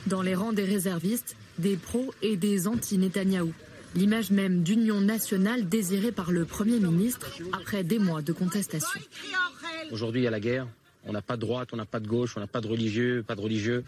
Dans 0.08 0.22
les 0.22 0.34
rangs 0.34 0.52
des 0.52 0.64
réservistes, 0.64 1.36
des 1.58 1.76
pros 1.76 2.12
et 2.20 2.36
des 2.36 2.66
anti-Netanyahou. 2.66 3.52
L'image 3.94 4.32
même 4.32 4.64
d'union 4.64 5.00
nationale 5.00 5.68
désirée 5.68 6.10
par 6.10 6.32
le 6.32 6.44
Premier 6.44 6.80
ministre 6.80 7.30
après 7.52 7.84
des 7.84 8.00
mois 8.00 8.22
de 8.22 8.32
contestation. 8.32 9.00
Aujourd'hui, 9.92 10.22
il 10.22 10.24
y 10.24 10.26
a 10.26 10.32
la 10.32 10.40
guerre. 10.40 10.66
On 11.04 11.12
n'a 11.12 11.22
pas 11.22 11.36
de 11.36 11.42
droite, 11.42 11.68
on 11.72 11.76
n'a 11.76 11.86
pas 11.86 12.00
de 12.00 12.08
gauche, 12.08 12.36
on 12.36 12.40
n'a 12.40 12.48
pas 12.48 12.60
de 12.60 12.66
religieux, 12.66 13.24
pas 13.24 13.36
de 13.36 13.40
religieux. 13.40 13.84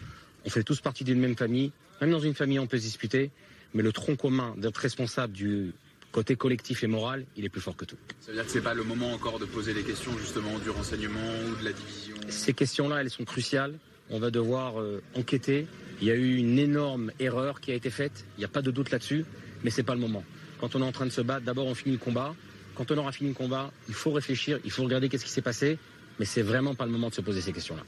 On 0.47 0.51
fait 0.51 0.63
tous 0.63 0.81
partie 0.81 1.03
d'une 1.03 1.19
même 1.19 1.37
famille. 1.37 1.73
Même 2.01 2.13
dans 2.13 2.21
une 2.21 2.35
famille, 2.35 2.61
on 2.61 2.69
peut 2.69 2.79
se 2.79 2.85
disputer. 2.85 3.33
Mais 3.75 3.83
le 3.83 3.91
tronc 3.91 4.15
commun 4.15 4.55
d'être 4.57 4.77
responsable 4.77 5.33
du 5.33 5.73
côté 6.13 6.37
collectif 6.37 6.83
et 6.83 6.87
moral, 6.87 7.27
il 7.37 7.45
est 7.45 7.49
plus 7.49 7.61
fort 7.61 7.77
que 7.77 7.85
tout. 7.85 7.97
Ça 8.21 8.31
veut 8.31 8.35
dire 8.35 8.45
que 8.45 8.51
ce 8.51 8.59
n'est 8.59 8.65
pas 8.65 8.75
le 8.75 8.85
moment 8.85 9.13
encore 9.13 9.39
de 9.39 9.45
poser 9.45 9.75
les 9.75 9.83
questions 9.83 10.17
justement 10.19 10.59
du 10.59 10.71
renseignement 10.71 11.31
ou 11.47 11.61
de 11.61 11.65
la 11.65 11.73
division 11.73 12.17
Ces 12.29 12.55
questions-là, 12.55 13.01
elles 13.01 13.11
sont 13.11 13.25
cruciales. 13.25 13.79
On 14.11 14.19
va 14.19 14.31
devoir 14.31 14.81
euh, 14.81 15.03
enquêter. 15.15 15.67
Il 16.01 16.09
y 16.09 16.11
a 16.11 16.15
eu 16.15 16.37
une 16.37 16.59
énorme 16.59 17.13
erreur 17.21 17.61
qui 17.61 17.73
a 17.73 17.75
été 17.75 17.91
faite. 17.91 18.25
Il 18.37 18.41
n'y 18.41 18.45
a 18.45 18.49
pas 18.49 18.63
de 18.63 18.71
doute 18.71 18.91
là-dessus. 18.91 19.25
Mais 19.63 19.71
ce 19.71 19.79
n'est 19.79 19.85
pas 19.85 19.95
le 19.95 20.01
moment. 20.01 20.25
Quand 20.61 20.75
on 20.77 20.83
est 20.83 20.85
en 20.85 20.93
train 20.93 21.07
de 21.07 21.11
se 21.11 21.21
battre, 21.21 21.45
d'abord 21.45 21.67
on 21.67 21.75
finit 21.75 21.93
le 21.93 21.99
combat. 21.99 22.35
Quand 22.75 22.91
on 22.93 22.99
aura 22.99 23.13
fini 23.13 23.31
le 23.31 23.35
combat, 23.35 23.73
il 23.89 23.95
faut 23.95 24.13
réfléchir, 24.13 24.61
il 24.65 24.71
faut 24.71 24.85
regarder 24.85 25.09
qu'est-ce 25.09 25.25
qui 25.25 25.33
s'est 25.33 25.43
passé, 25.43 25.79
mais 26.21 26.25
c'est 26.25 26.43
vraiment 26.43 26.77
pas 26.77 26.87
le 26.87 26.93
moment 26.93 27.09
de 27.09 27.15
se 27.15 27.21
poser 27.21 27.41
ces 27.41 27.53
questions-là. 27.53 27.83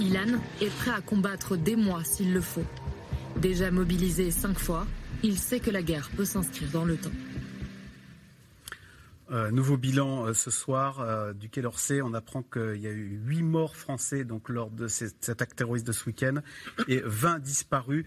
Ilan 0.00 0.38
est 0.60 0.74
prêt 0.76 0.90
à 0.90 1.00
combattre 1.00 1.56
des 1.56 1.76
mois 1.76 2.04
s'il 2.04 2.34
le 2.34 2.42
faut. 2.42 2.64
Déjà 3.40 3.70
mobilisé 3.70 4.30
cinq 4.30 4.58
fois, 4.58 4.86
il 5.22 5.38
sait 5.38 5.60
que 5.60 5.70
la 5.70 5.82
guerre 5.82 6.10
peut 6.14 6.26
s'inscrire 6.26 6.68
dans 6.72 6.84
le 6.84 6.96
temps. 6.96 7.10
Euh, 9.32 9.50
nouveau 9.50 9.78
bilan 9.78 10.26
euh, 10.26 10.34
ce 10.34 10.50
soir 10.50 11.00
euh, 11.00 11.32
du 11.32 11.48
Quai 11.48 11.62
d'Orsay. 11.62 12.02
On 12.02 12.12
apprend 12.12 12.42
qu'il 12.42 12.76
y 12.76 12.86
a 12.86 12.90
eu 12.90 13.18
huit 13.24 13.42
morts 13.42 13.76
français 13.76 14.24
donc 14.24 14.50
lors 14.50 14.70
de 14.70 14.88
cette, 14.88 15.40
acte 15.40 15.56
terroriste 15.56 15.86
de 15.86 15.92
ce 15.92 16.04
week-end 16.04 16.42
et 16.86 17.00
20 17.02 17.38
disparus. 17.38 18.04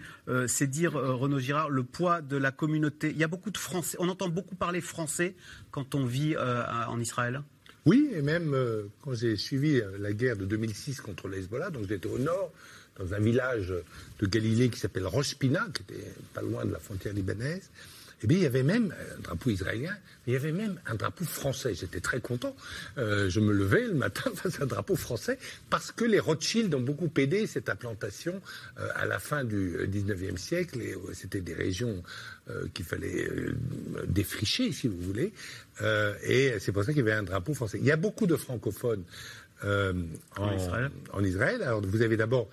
C'est 0.48 0.68
dire, 0.68 0.94
Renaud 0.94 1.40
Girard, 1.40 1.70
le 1.70 1.84
poids 1.84 2.22
de 2.22 2.38
la 2.38 2.52
communauté. 2.52 3.10
Il 3.10 3.18
y 3.18 3.24
a 3.24 3.28
beaucoup 3.28 3.50
de 3.50 3.58
Français. 3.58 3.98
On 4.00 4.10
entend 4.10 4.30
beaucoup 4.30 4.56
parler 4.56 4.82
français 4.82 5.36
quand 5.72 5.96
on 5.96 6.06
vit 6.06 6.36
en 6.38 7.00
Israël. 7.00 7.42
Oui, 7.86 8.10
et 8.14 8.22
même 8.22 8.56
quand 9.02 9.14
j'ai 9.14 9.36
suivi 9.36 9.82
la 10.00 10.14
guerre 10.14 10.38
de 10.38 10.46
2006 10.46 11.02
contre 11.02 11.28
l'Hezbollah, 11.28 11.70
donc 11.70 11.88
j'étais 11.88 12.08
au 12.08 12.18
nord, 12.20 12.52
dans 12.98 13.14
un 13.14 13.20
village 13.20 13.74
de 14.20 14.28
Galilée 14.28 14.70
qui 14.70 14.80
s'appelle 14.80 15.08
Rospina, 15.08 15.68
qui 15.74 15.84
était 15.84 16.08
pas 16.34 16.42
loin 16.42 16.66
de 16.66 16.72
la 16.72 16.80
frontière 16.80 17.14
libanaise. 17.14 17.70
Eh 18.24 18.28
bien, 18.28 18.38
il 18.38 18.44
y 18.44 18.48
avait 18.48 18.64
même 18.64 18.94
un 19.18 19.22
drapeau 19.22 19.50
israélien, 19.50 19.96
mais 20.26 20.32
il 20.32 20.34
y 20.34 20.38
avait 20.38 20.52
même 20.52 20.80
un 20.86 20.96
drapeau 20.96 21.26
français. 21.26 21.74
J'étais 21.74 22.00
très 22.00 22.22
content. 22.22 22.56
Euh, 22.98 23.30
je 23.30 23.40
me 23.40 23.52
levais 23.52 23.88
le 23.88 23.94
matin 23.94 24.32
face 24.36 24.60
à 24.60 24.64
un 24.64 24.68
drapeau 24.68 24.96
français 24.96 25.38
parce 25.70 25.92
que 25.92 26.06
les 26.06 26.20
Rothschild 26.20 26.74
ont 26.74 26.82
beaucoup 26.82 27.10
aidé 27.18 27.46
cette 27.48 27.70
implantation 27.70 28.42
euh, 28.80 28.88
à 28.96 29.06
la 29.06 29.20
fin 29.20 29.44
du 29.44 29.78
19e 29.88 30.38
siècle. 30.38 30.82
Et 30.82 30.94
euh, 30.94 31.14
c'était 31.14 31.42
des 31.42 31.54
régions 31.54 32.04
qu'il 32.76 32.86
fallait 32.86 33.28
défricher, 34.08 34.72
si 34.72 34.88
vous 34.88 35.00
voulez. 35.02 35.34
et 36.24 36.54
c'est 36.60 36.72
pour 36.72 36.84
ça 36.84 36.94
qu'il 36.94 37.00
y 37.00 37.02
avait 37.02 37.18
un 37.18 37.24
drapeau 37.24 37.56
français. 37.56 37.80
Il 37.82 37.86
y 37.88 37.92
a 37.92 37.96
beaucoup 37.96 38.28
de 38.28 38.36
francophones 38.36 39.04
en, 39.64 40.56
Israël. 40.56 40.92
en 41.12 41.24
Israël. 41.24 41.64
Alors, 41.64 41.82
vous 41.82 42.04
avez 42.04 42.18
d'abord 42.18 42.48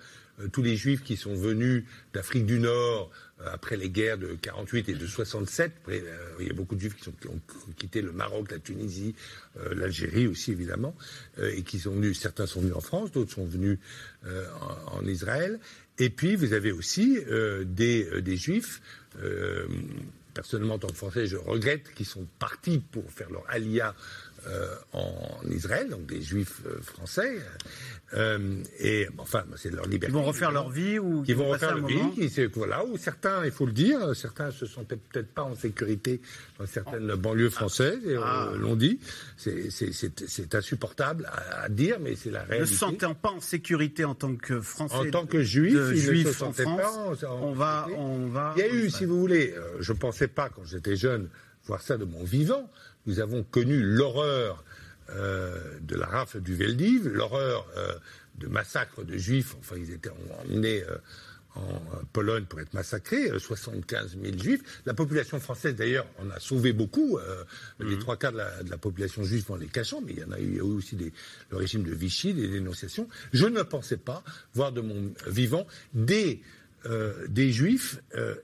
tous 0.51 0.63
les 0.63 0.75
juifs 0.75 1.03
qui 1.03 1.15
sont 1.15 1.35
venus 1.35 1.83
d'Afrique 2.13 2.45
du 2.45 2.59
Nord, 2.59 3.11
euh, 3.11 3.32
après 3.51 3.77
les 3.77 3.89
guerres 3.89 4.17
de 4.17 4.35
48 4.41 4.89
et 4.89 4.93
de 4.93 5.07
67. 5.07 5.71
Euh, 5.89 6.01
il 6.39 6.47
y 6.47 6.49
a 6.49 6.53
beaucoup 6.53 6.75
de 6.75 6.81
juifs 6.81 6.95
qui, 6.95 7.09
ont 7.27 7.39
quitté 7.77 8.01
le 8.01 8.11
Maroc, 8.11 8.51
la 8.51 8.59
Tunisie, 8.59 9.15
euh, 9.59 9.73
l'Algérie 9.75 10.27
aussi 10.27 10.51
évidemment, 10.51 10.95
et 11.41 11.63
qui 11.63 11.79
sont 11.79 11.91
venus. 11.91 12.19
Certains 12.19 12.47
sont 12.47 12.61
venus 12.61 12.75
en 12.75 12.81
France, 12.81 13.11
d'autres 13.11 13.33
sont 13.33 13.45
venus 13.45 13.79
en, 14.91 15.05
Israël. 15.05 15.59
Et 15.99 16.09
puis 16.09 16.35
vous 16.35 16.53
avez 16.53 16.71
aussi 16.71 17.19
des, 17.65 18.21
des, 18.21 18.37
juifs. 18.37 18.81
personnellement, 20.33 20.75
en 20.75 20.79
tant 20.79 20.87
que 20.87 20.95
Français, 20.95 21.27
je 21.27 21.37
regrette 21.37 21.93
qu'ils 21.93 22.05
sont 22.05 22.25
partis 22.39 22.79
pour 22.79 23.11
faire 23.11 23.29
leur 23.29 23.43
alia 23.49 23.93
en 24.93 25.39
Israël, 25.49 25.89
donc 25.89 26.05
des 26.05 26.21
juifs 26.21 26.61
français. 26.81 27.39
Euh, 28.15 28.61
et 28.79 29.07
enfin, 29.17 29.43
c'est 29.55 29.71
leur 29.71 29.85
liberté. 29.85 30.11
Ils 30.11 30.13
vont 30.13 30.23
refaire 30.23 30.51
leur 30.51 30.69
vie 30.69 30.99
ou 30.99 31.23
ils 31.27 31.35
vont 31.35 31.49
refaire 31.49 31.75
leur 31.75 31.87
vie. 31.87 32.29
Voilà, 32.53 32.85
ou 32.85 32.97
certains, 32.97 33.43
il 33.45 33.51
faut 33.51 33.65
le 33.65 33.71
dire, 33.71 34.15
certains 34.15 34.51
se 34.51 34.65
sentaient 34.65 34.97
peut-être 34.97 35.33
pas 35.33 35.43
en 35.43 35.55
sécurité 35.55 36.21
dans 36.59 36.65
certaines 36.67 37.15
banlieues 37.15 37.49
françaises, 37.49 38.05
et 38.05 38.15
ah. 38.21 38.51
l'ont 38.55 38.75
dit. 38.75 38.99
C'est 39.37 40.55
insupportable 40.55 41.29
à, 41.31 41.69
dire, 41.69 41.97
mais 41.99 42.15
c'est 42.15 42.31
la 42.31 42.43
réalité. 42.43 42.61
Ne 42.61 42.65
se 42.65 42.75
sentant 42.75 43.15
pas 43.15 43.31
en 43.31 43.41
sécurité 43.41 44.05
en 44.05 44.15
tant 44.15 44.35
que 44.35 44.61
Français, 44.61 44.95
en 44.95 45.09
tant 45.09 45.25
que 45.25 45.41
Juif, 45.41 45.73
ils 45.73 46.23
ne 46.23 46.23
se 46.25 46.33
sentaient 46.33 46.63
pas. 46.65 47.15
on 47.41 47.53
va, 47.53 47.87
on 47.97 48.27
va. 48.27 48.53
Il 48.57 48.59
y 48.59 48.63
a 48.63 48.73
eu, 48.73 48.89
si 48.89 49.05
vous 49.05 49.19
voulez, 49.19 49.53
euh, 49.55 49.77
je 49.79 49.93
ne 49.93 49.97
pensais 49.97 50.27
pas 50.27 50.49
quand 50.49 50.63
j'étais 50.65 50.95
jeune 50.95 51.29
voir 51.65 51.81
ça 51.81 51.97
de 51.97 52.05
mon 52.05 52.23
vivant. 52.23 52.69
Nous 53.05 53.19
avons 53.19 53.43
connu 53.43 53.81
l'horreur 53.81 54.63
euh, 55.09 55.79
de 55.81 55.95
la 55.95 56.05
rafle 56.05 56.41
du 56.41 56.55
Veldiv, 56.55 57.07
l'horreur 57.09 57.67
euh, 57.77 57.93
de 58.35 58.47
massacres 58.47 59.03
de 59.03 59.17
juifs, 59.17 59.55
enfin 59.59 59.75
ils 59.77 59.91
étaient 59.91 60.09
emmenés 60.45 60.81
euh, 60.83 60.97
en 61.55 61.81
Pologne 62.13 62.45
pour 62.45 62.61
être 62.61 62.73
massacrés, 62.73 63.29
75 63.37 64.17
000 64.23 64.37
juifs. 64.39 64.61
La 64.85 64.93
population 64.95 65.39
française, 65.39 65.75
d'ailleurs, 65.75 66.07
en 66.19 66.29
a 66.31 66.39
sauvé 66.39 66.73
beaucoup. 66.73 67.19
Les 67.79 67.95
mhm. 67.95 67.99
trois 67.99 68.17
quarts 68.17 68.31
de 68.31 68.39
la, 68.69 68.77
population 68.79 69.23
juive 69.23 69.45
en 69.51 69.57
les 69.57 69.67
cachant, 69.67 70.01
mais 70.01 70.13
il 70.13 70.19
y 70.19 70.23
en 70.23 70.31
a 70.31 70.39
eu, 70.39 70.61
aussi 70.61 70.95
des, 70.95 71.13
le 71.51 71.57
régime 71.57 71.83
de 71.83 71.93
Vichy, 71.93 72.33
des 72.33 72.47
dénonciations. 72.47 73.07
Je 73.33 73.45
ne 73.45 73.61
pensais 73.61 73.97
pas 73.97 74.23
voir 74.55 74.71
de 74.71 74.81
mon 74.81 75.13
vivant 75.27 75.67
des 75.93 76.41
des 77.29 77.51
juifs 77.51 77.99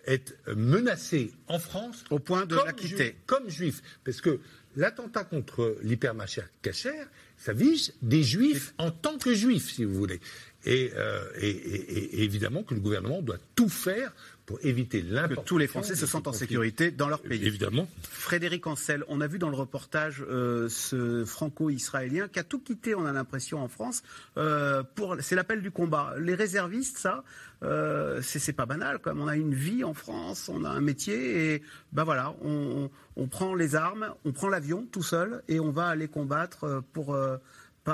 être 0.06 0.34
menacés 0.56 1.32
en 1.48 1.60
France 1.60 2.04
au 2.10 2.20
point 2.20 2.46
de 2.46 2.56
la 2.56 2.74
quitter 2.74 3.16
comme 3.26 3.50
juifs, 3.50 3.82
parce 4.04 4.22
que 4.22 4.40
l'attentat 4.76 5.24
contre 5.24 5.78
l'hypermarché 5.82 6.42
Cacher, 6.62 7.04
ça 7.38 7.54
vise 7.54 7.94
des 8.02 8.24
juifs 8.24 8.74
en 8.78 8.92
tant 8.92 9.18
que 9.18 9.34
juifs, 9.34 9.72
si 9.72 9.86
vous 9.86 9.94
voulez. 9.94 10.20
Euh, 10.68 11.30
et, 11.40 12.24
évidemment 12.24 12.64
que 12.64 12.74
le 12.74 12.82
gouvernement 12.82 13.22
doit 13.22 13.38
tout 13.56 13.70
faire 13.70 14.14
pour 14.50 14.58
éviter 14.64 15.04
l'importation. 15.04 15.43
Que 15.43 15.47
tous 15.47 15.58
les 15.60 15.68
Français 15.68 15.93
se 15.93 16.08
sentent 16.08 16.28
en 16.28 16.34
sécurité 16.34 16.89
dans 16.89 17.08
leur 17.08 17.22
pays. 17.22 17.45
Évidemment. 17.45 17.88
Frédéric 18.02 18.66
Ancel, 18.66 19.04
on 19.08 19.22
a 19.22 19.28
vu 19.28 19.38
dans 19.38 19.50
le 19.50 19.56
reportage 19.56 20.26
euh, 20.28 20.68
ce 20.70 21.24
franco-israélien 21.24 22.28
qui 22.28 22.39
a 22.39 22.43
tout 22.43 22.58
quitté, 22.58 22.95
on 22.95 23.06
a 23.06 23.12
l'impression, 23.12 23.62
en 23.62 23.68
France. 23.68 24.02
Euh, 24.38 24.82
pour, 24.95 25.18
c'est 25.20 25.36
l'appel 25.36 25.62
du 25.62 25.70
combat. 25.70 26.16
Les 26.18 26.34
réservistes, 26.34 26.97
ça, 26.97 27.24
euh, 27.62 28.22
c'est, 28.24 28.54
pas 28.54 28.66
banal. 28.66 28.97
Comme 28.97 29.22
on 29.22 29.28
a 29.28 29.36
une 29.36 29.54
vie 29.54 29.84
en 29.84 29.93
France, 29.93 30.50
on 30.52 30.64
a 30.64 30.70
un 30.70 30.82
métier, 30.82 31.54
et 31.54 31.64
ben 31.93 32.04
voilà, 32.04 32.34
on, 32.43 32.89
on 33.18 33.28
prend 33.28 33.54
les 33.54 33.76
armes, 33.76 34.16
on 34.26 34.32
prend 34.32 34.50
l'avion 34.50 34.88
tout 34.91 35.04
seul, 35.04 35.43
et 35.47 35.60
on 35.60 35.70
va 35.70 35.89
aller 35.89 36.08
combattre 36.08 36.82
pour 36.91 37.16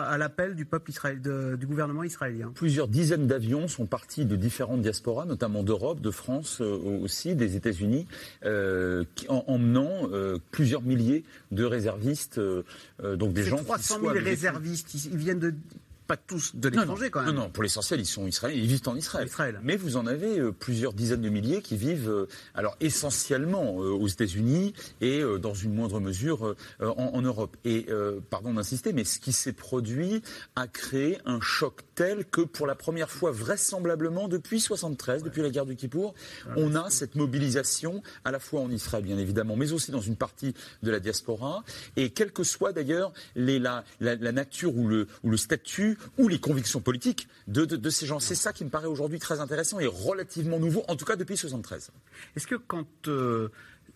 à 0.01 0.17
l'appel 0.17 0.55
du 0.55 0.65
peuple 0.65 0.91
israélien, 0.91 1.55
du 1.55 1.65
gouvernement 1.65 2.03
israélien. 2.03 2.51
Plusieurs 2.55 2.87
dizaines 2.87 3.27
d'avions 3.27 3.67
sont 3.67 3.85
partis 3.85 4.25
de 4.25 4.35
différentes 4.35 4.81
diasporas, 4.81 5.25
notamment 5.25 5.63
d'Europe, 5.63 6.01
de 6.01 6.11
France 6.11 6.61
euh, 6.61 6.77
aussi, 7.03 7.35
des 7.35 7.55
États-Unis, 7.55 8.07
euh, 8.43 9.03
en 9.29 9.43
emmenant 9.47 10.09
euh, 10.11 10.37
plusieurs 10.51 10.81
milliers 10.81 11.23
de 11.51 11.63
réservistes, 11.63 12.39
donc 13.03 13.33
des 13.33 13.43
gens 13.43 13.57
300 13.57 13.99
000 14.01 14.11
réservistes, 14.13 14.93
ils 14.93 15.17
viennent 15.17 15.39
de 15.39 15.53
pas 16.07 16.17
tous 16.17 16.55
de 16.55 16.69
l'étranger 16.69 17.09
quand 17.09 17.23
même. 17.23 17.35
Non, 17.35 17.43
non, 17.43 17.49
pour 17.49 17.63
l'essentiel, 17.63 17.99
ils 17.99 18.05
sont 18.05 18.27
israéliens, 18.27 18.61
ils 18.61 18.67
vivent 18.67 18.81
en 18.87 18.95
Israël. 18.95 19.27
Israël. 19.27 19.59
Mais 19.63 19.75
vous 19.75 19.97
en 19.97 20.05
avez 20.05 20.39
euh, 20.39 20.51
plusieurs 20.51 20.93
dizaines 20.93 21.21
de 21.21 21.29
milliers 21.29 21.61
qui 21.61 21.77
vivent, 21.77 22.09
euh, 22.09 22.27
alors 22.53 22.75
essentiellement 22.79 23.81
euh, 23.81 23.89
aux 23.89 24.07
États-Unis 24.07 24.73
et 25.01 25.23
dans 25.41 25.53
une 25.53 25.73
moindre 25.73 25.99
mesure 25.99 26.55
en, 26.79 27.21
Europe. 27.21 27.57
Et 27.65 27.87
pardon 28.29 28.53
d'insister, 28.53 28.93
mais 28.93 29.03
ce 29.03 29.19
qui 29.19 29.33
s'est 29.33 29.53
produit 29.53 30.21
a 30.55 30.67
créé 30.67 31.17
un 31.25 31.39
choc 31.41 31.81
tel 31.95 32.25
que 32.25 32.41
pour 32.41 32.67
la 32.67 32.75
première 32.75 33.09
fois, 33.09 33.31
vraisemblablement 33.31 34.27
depuis 34.27 34.59
73, 34.59 35.23
depuis 35.23 35.41
la 35.41 35.49
guerre 35.49 35.65
du 35.65 35.75
Kippour, 35.75 36.13
on 36.55 36.75
a 36.75 36.89
cette 36.89 37.15
mobilisation 37.15 38.03
à 38.23 38.31
la 38.31 38.39
fois 38.39 38.61
en 38.61 38.69
Israël, 38.69 39.03
bien 39.03 39.17
évidemment, 39.17 39.55
mais 39.55 39.71
aussi 39.71 39.91
dans 39.91 40.01
une 40.01 40.15
partie 40.15 40.53
de 40.83 40.91
la 40.91 40.99
diaspora. 40.99 41.63
Et 41.95 42.09
quelle 42.09 42.31
que 42.31 42.43
soit 42.43 42.73
d'ailleurs 42.73 43.13
la, 43.35 43.83
la, 43.99 44.15
la, 44.15 44.31
nature 44.31 44.75
ou 44.77 44.87
le, 44.87 45.07
ou 45.23 45.29
le 45.29 45.37
statut 45.37 45.97
ou 46.17 46.27
les 46.27 46.39
convictions 46.39 46.81
politiques 46.81 47.27
de, 47.47 47.89
ces 47.89 48.05
gens. 48.05 48.19
C'est 48.19 48.35
ça 48.35 48.53
qui 48.53 48.65
me 48.65 48.69
paraît 48.69 48.87
aujourd'hui 48.87 49.19
très 49.19 49.39
intéressant 49.39 49.79
et 49.79 49.87
relativement 49.87 50.59
nouveau, 50.59 50.83
en 50.87 50.95
tout 50.95 51.05
cas 51.05 51.15
depuis 51.15 51.37
73. 51.37 51.91
Est-ce 52.35 52.47
que 52.47 52.55
quand 52.55 53.07
euh, 53.07 53.49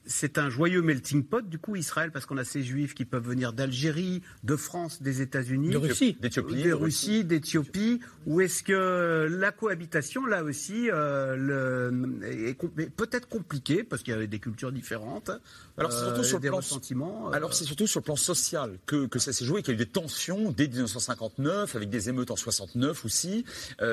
c'est 0.10 0.40
un 0.40 0.50
joyeux 0.50 0.82
melting 0.82 1.24
pot, 1.24 1.48
du 1.48 1.60
coup, 1.60 1.76
Israël, 1.76 2.12
parce 2.12 2.26
qu'on 2.26 2.38
a 2.38 2.44
ces 2.44 2.64
juifs 2.64 2.96
qui 2.96 3.06
peuvent 3.06 3.26
venir 3.26 3.54
d'Algérie, 3.54 4.24
de 4.44 4.56
France, 4.56 5.02
des 5.04 5.22
États-Unis, 5.22 5.70
de 5.70 5.78
Russie, 5.78 6.18
d'Éthiopie, 6.20 6.64
de 6.64 6.74
Russie, 6.74 7.24
d'Éthiopie, 7.24 8.00
ou 8.26 8.42
est-ce 8.42 8.64
que 8.64 9.28
la 9.30 9.52
cohabitation, 9.52 10.26
là 10.26 10.44
aussi, 10.44 10.90
euh, 10.92 12.00
est 12.24 12.56
peut-être 12.90 13.30
compliquée, 13.30 13.84
parce 13.84 14.02
qu'il 14.02 14.16
y 14.16 14.18
a 14.18 14.26
des 14.26 14.40
cultures 14.40 14.72
différentes, 14.72 15.30
alors 15.78 15.94
c'est 15.94 16.04
surtout 16.04 16.22
euh, 16.22 16.24
sur 16.24 16.40
le 16.40 16.50
plan 16.50 16.62
sentiments. 16.62 17.30
Euh. 17.30 17.32
Alors 17.32 17.54
c'est 17.54 17.64
surtout 17.64 17.88
sur 17.88 18.00
le 18.00 18.06
plan 18.06 18.16
social 18.16 18.80
que, 18.86 19.06
que 19.06 19.20
ça 19.20 19.32
s'est 19.32 19.46
joué, 19.46 19.62
qu'il 19.62 19.76
y 19.76 19.78
a 19.78 19.80
eu 19.82 19.86
des 19.86 19.92
tensions 19.92 20.52
dès 20.52 20.68
1959, 20.68 21.76
avec 21.76 21.90
des 21.90 22.10
émeutes 22.10 22.32
en 22.32 22.36
69 22.36 23.06
aussi, 23.06 23.46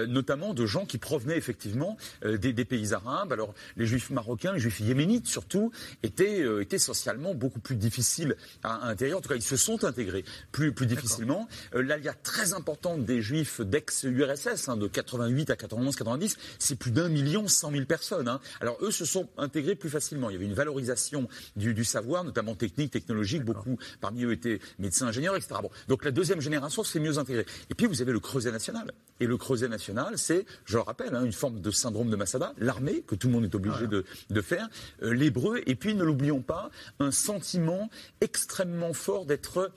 notamment 0.09 0.55
de 0.55 0.65
gens 0.65 0.87
qui 0.87 0.99
provenaient 0.99 1.37
effectivement 1.37 1.97
des, 2.25 2.53
des, 2.53 2.65
pays 2.65 2.95
arabes. 2.95 3.33
Alors 3.33 3.55
les 3.77 3.87
juifs 3.87 4.11
marocains, 4.11 4.53
les 4.53 4.61
juifs 4.61 4.81
yéménites 4.81 5.27
surtout, 5.27 5.71
était, 6.07 6.43
euh, 6.43 6.65
socialement 6.79 7.35
beaucoup 7.35 7.61
plus 7.61 7.77
difficile 7.77 8.37
à, 8.63 8.89
intégrer. 8.89 9.15
En 9.15 9.21
tout 9.21 9.29
cas, 9.29 9.35
ils 9.35 9.43
se 9.43 9.57
sont 9.57 9.85
intégrés 9.85 10.25
plus, 10.53 10.73
plus 10.73 10.87
difficilement. 10.87 11.49
Euh, 11.75 11.83
L'alia 11.83 12.13
très 12.13 12.53
importante 12.53 13.05
des 13.05 13.23
juifs 13.23 13.61
d'ex-URSS, 13.61 14.69
hein, 14.69 14.77
de 14.77 14.87
88 14.89 15.51
à 15.51 15.57
91, 15.57 15.97
90, 15.97 16.37
c'est 16.59 16.77
plus 16.77 16.91
d'un 16.91 17.09
million 17.09 17.49
cent 17.49 17.71
mille 17.71 17.87
personnes. 17.87 18.29
Hein. 18.29 18.41
Alors 18.61 18.77
eux 18.83 18.91
se 18.91 19.05
sont 19.05 19.29
intégrés 19.39 19.75
plus 19.75 19.91
facilement. 19.91 20.31
Il 20.31 20.35
y 20.35 20.37
avait 20.37 20.45
une 20.45 20.55
valorisation 20.55 21.29
du, 21.57 21.75
du 21.75 21.85
savoir, 21.85 22.25
notamment 22.25 22.55
technique, 22.55 22.91
technologique. 22.91 23.45
Beaucoup 23.45 23.79
parmi 24.01 24.25
eux 24.25 24.33
étaient 24.33 24.61
médecins, 24.79 25.07
ingénieurs, 25.07 25.37
etc. 25.37 25.55
Bon. 25.63 25.71
Donc 25.89 26.05
la 26.05 26.11
deuxième 26.11 26.41
génération 26.41 26.85
s'est 26.85 27.01
mieux 27.01 27.19
intégrée. 27.19 27.47
Et 27.71 27.75
puis 27.75 27.87
vous 27.87 28.03
avez 28.03 28.13
le 28.13 28.21
creuset 28.21 28.53
national. 28.53 28.93
Et 29.21 29.27
le 29.27 29.37
creuset 29.37 29.69
national, 29.69 30.19
c'est, 30.19 30.45
je 30.67 30.77
le 30.77 30.83
rappelle, 30.83 31.15
hein, 31.15 31.25
une 31.25 31.33
forme 31.33 31.61
de 31.61 31.71
syndrome 31.71 32.11
de 32.11 32.17
Massada, 32.17 32.53
l'armée, 32.59 33.03
que 33.07 33.15
tout 33.15 33.29
le 33.29 33.33
monde 33.33 33.45
est 33.45 33.55
obligé 33.55 33.87
de, 33.87 34.05
de, 34.29 34.41
faire, 34.41 34.69
euh, 35.03 35.13
l'hébreu, 35.13 35.63
et 35.67 35.75
puis 35.75 35.95
ne 35.97 36.05
l'oublions 36.05 36.43
pas, 36.43 36.71
un 37.01 37.11
sentiment 37.11 37.91
extrêmement 38.21 38.93
fort 38.93 39.27
d'être 39.27 39.73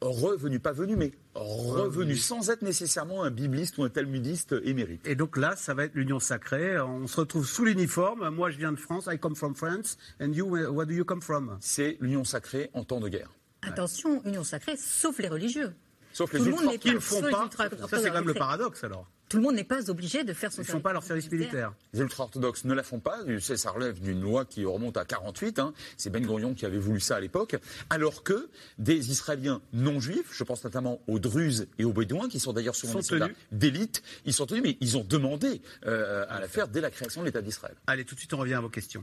revenu, 0.00 0.58
pas 0.58 0.72
venu, 0.72 0.96
mais 0.96 1.12
revenu, 1.34 2.16
sans 2.16 2.50
être 2.50 2.62
nécessairement 2.62 3.22
un 3.22 3.30
bibliste 3.30 3.78
ou 3.78 3.84
un 3.84 3.88
talmudiste 3.88 4.54
émérite. 4.64 5.06
Et 5.06 5.14
donc 5.14 5.36
là, 5.36 5.56
ça 5.56 5.74
va 5.74 5.84
être 5.84 5.94
l'union 5.94 6.20
sacrée. 6.20 6.80
On 6.80 7.06
se 7.06 7.20
retrouve 7.20 7.46
sous 7.46 7.64
l'uniforme. 7.64 8.28
Moi, 8.30 8.50
je 8.50 8.58
viens 8.58 8.72
de 8.72 8.78
France. 8.78 9.08
I 9.10 9.18
come 9.18 9.36
from 9.36 9.54
France. 9.54 9.96
And 10.20 10.32
you, 10.32 10.46
where 10.46 10.86
do 10.86 10.92
you 10.92 11.04
come 11.04 11.22
from? 11.22 11.56
C'est 11.60 11.96
l'union 12.00 12.24
sacrée 12.24 12.70
en 12.74 12.84
temps 12.84 13.00
de 13.00 13.08
guerre. 13.08 13.30
Attention, 13.62 14.20
union 14.24 14.42
sacrée, 14.42 14.76
sauf 14.76 15.18
les 15.18 15.28
religieux. 15.28 15.72
Sauf 16.12 16.32
les 16.32 16.44
ultra 16.44 16.76
qui 16.76 16.92
ne 16.92 16.98
font 16.98 17.22
pas. 17.22 17.48
Ça, 17.88 17.98
c'est 17.98 18.08
quand 18.08 18.14
même 18.14 18.26
le 18.26 18.34
paradoxe 18.34 18.84
alors 18.84 19.06
tout 19.32 19.38
le 19.38 19.44
monde 19.44 19.54
n'est 19.54 19.64
pas 19.64 19.88
obligé 19.88 20.24
de 20.24 20.34
faire 20.34 20.52
son 20.52 20.60
Ils 20.60 20.66
ne 20.66 20.72
font 20.72 20.80
pas 20.80 20.92
leur 20.92 21.02
service 21.02 21.30
militaire. 21.30 21.72
Les 21.94 22.00
ultra-orthodoxes 22.00 22.66
ne 22.66 22.74
la 22.74 22.82
font 22.82 23.00
pas. 23.00 23.20
Ça 23.40 23.70
relève 23.70 23.98
d'une 23.98 24.20
loi 24.20 24.44
qui 24.44 24.62
remonte 24.66 24.98
à 24.98 25.06
48. 25.06 25.58
Hein. 25.58 25.72
C'est 25.96 26.10
Ben 26.10 26.22
Gurion 26.22 26.52
qui 26.52 26.66
avait 26.66 26.76
voulu 26.76 27.00
ça 27.00 27.16
à 27.16 27.20
l'époque. 27.20 27.56
Alors 27.88 28.24
que 28.24 28.50
des 28.76 29.10
Israéliens 29.10 29.62
non 29.72 30.00
juifs, 30.00 30.28
je 30.32 30.44
pense 30.44 30.62
notamment 30.64 31.00
aux 31.06 31.18
Druzes 31.18 31.66
et 31.78 31.84
aux 31.84 31.94
Bédouins, 31.94 32.28
qui 32.28 32.40
sont 32.40 32.52
d'ailleurs 32.52 32.74
souvent 32.74 32.98
des 32.98 33.04
soldats 33.04 33.30
d'élite, 33.52 34.02
ils 34.26 34.34
sont 34.34 34.44
tenus, 34.44 34.62
mais 34.62 34.76
ils 34.82 34.98
ont 34.98 35.04
demandé 35.04 35.62
euh, 35.86 36.26
à 36.28 36.38
la 36.38 36.46
faire 36.46 36.68
dès 36.68 36.82
la 36.82 36.90
création 36.90 37.22
de 37.22 37.26
l'État 37.26 37.40
d'Israël. 37.40 37.76
Allez, 37.86 38.04
tout 38.04 38.14
de 38.14 38.20
suite, 38.20 38.34
on 38.34 38.38
revient 38.38 38.52
à 38.52 38.60
vos 38.60 38.68
questions. 38.68 39.02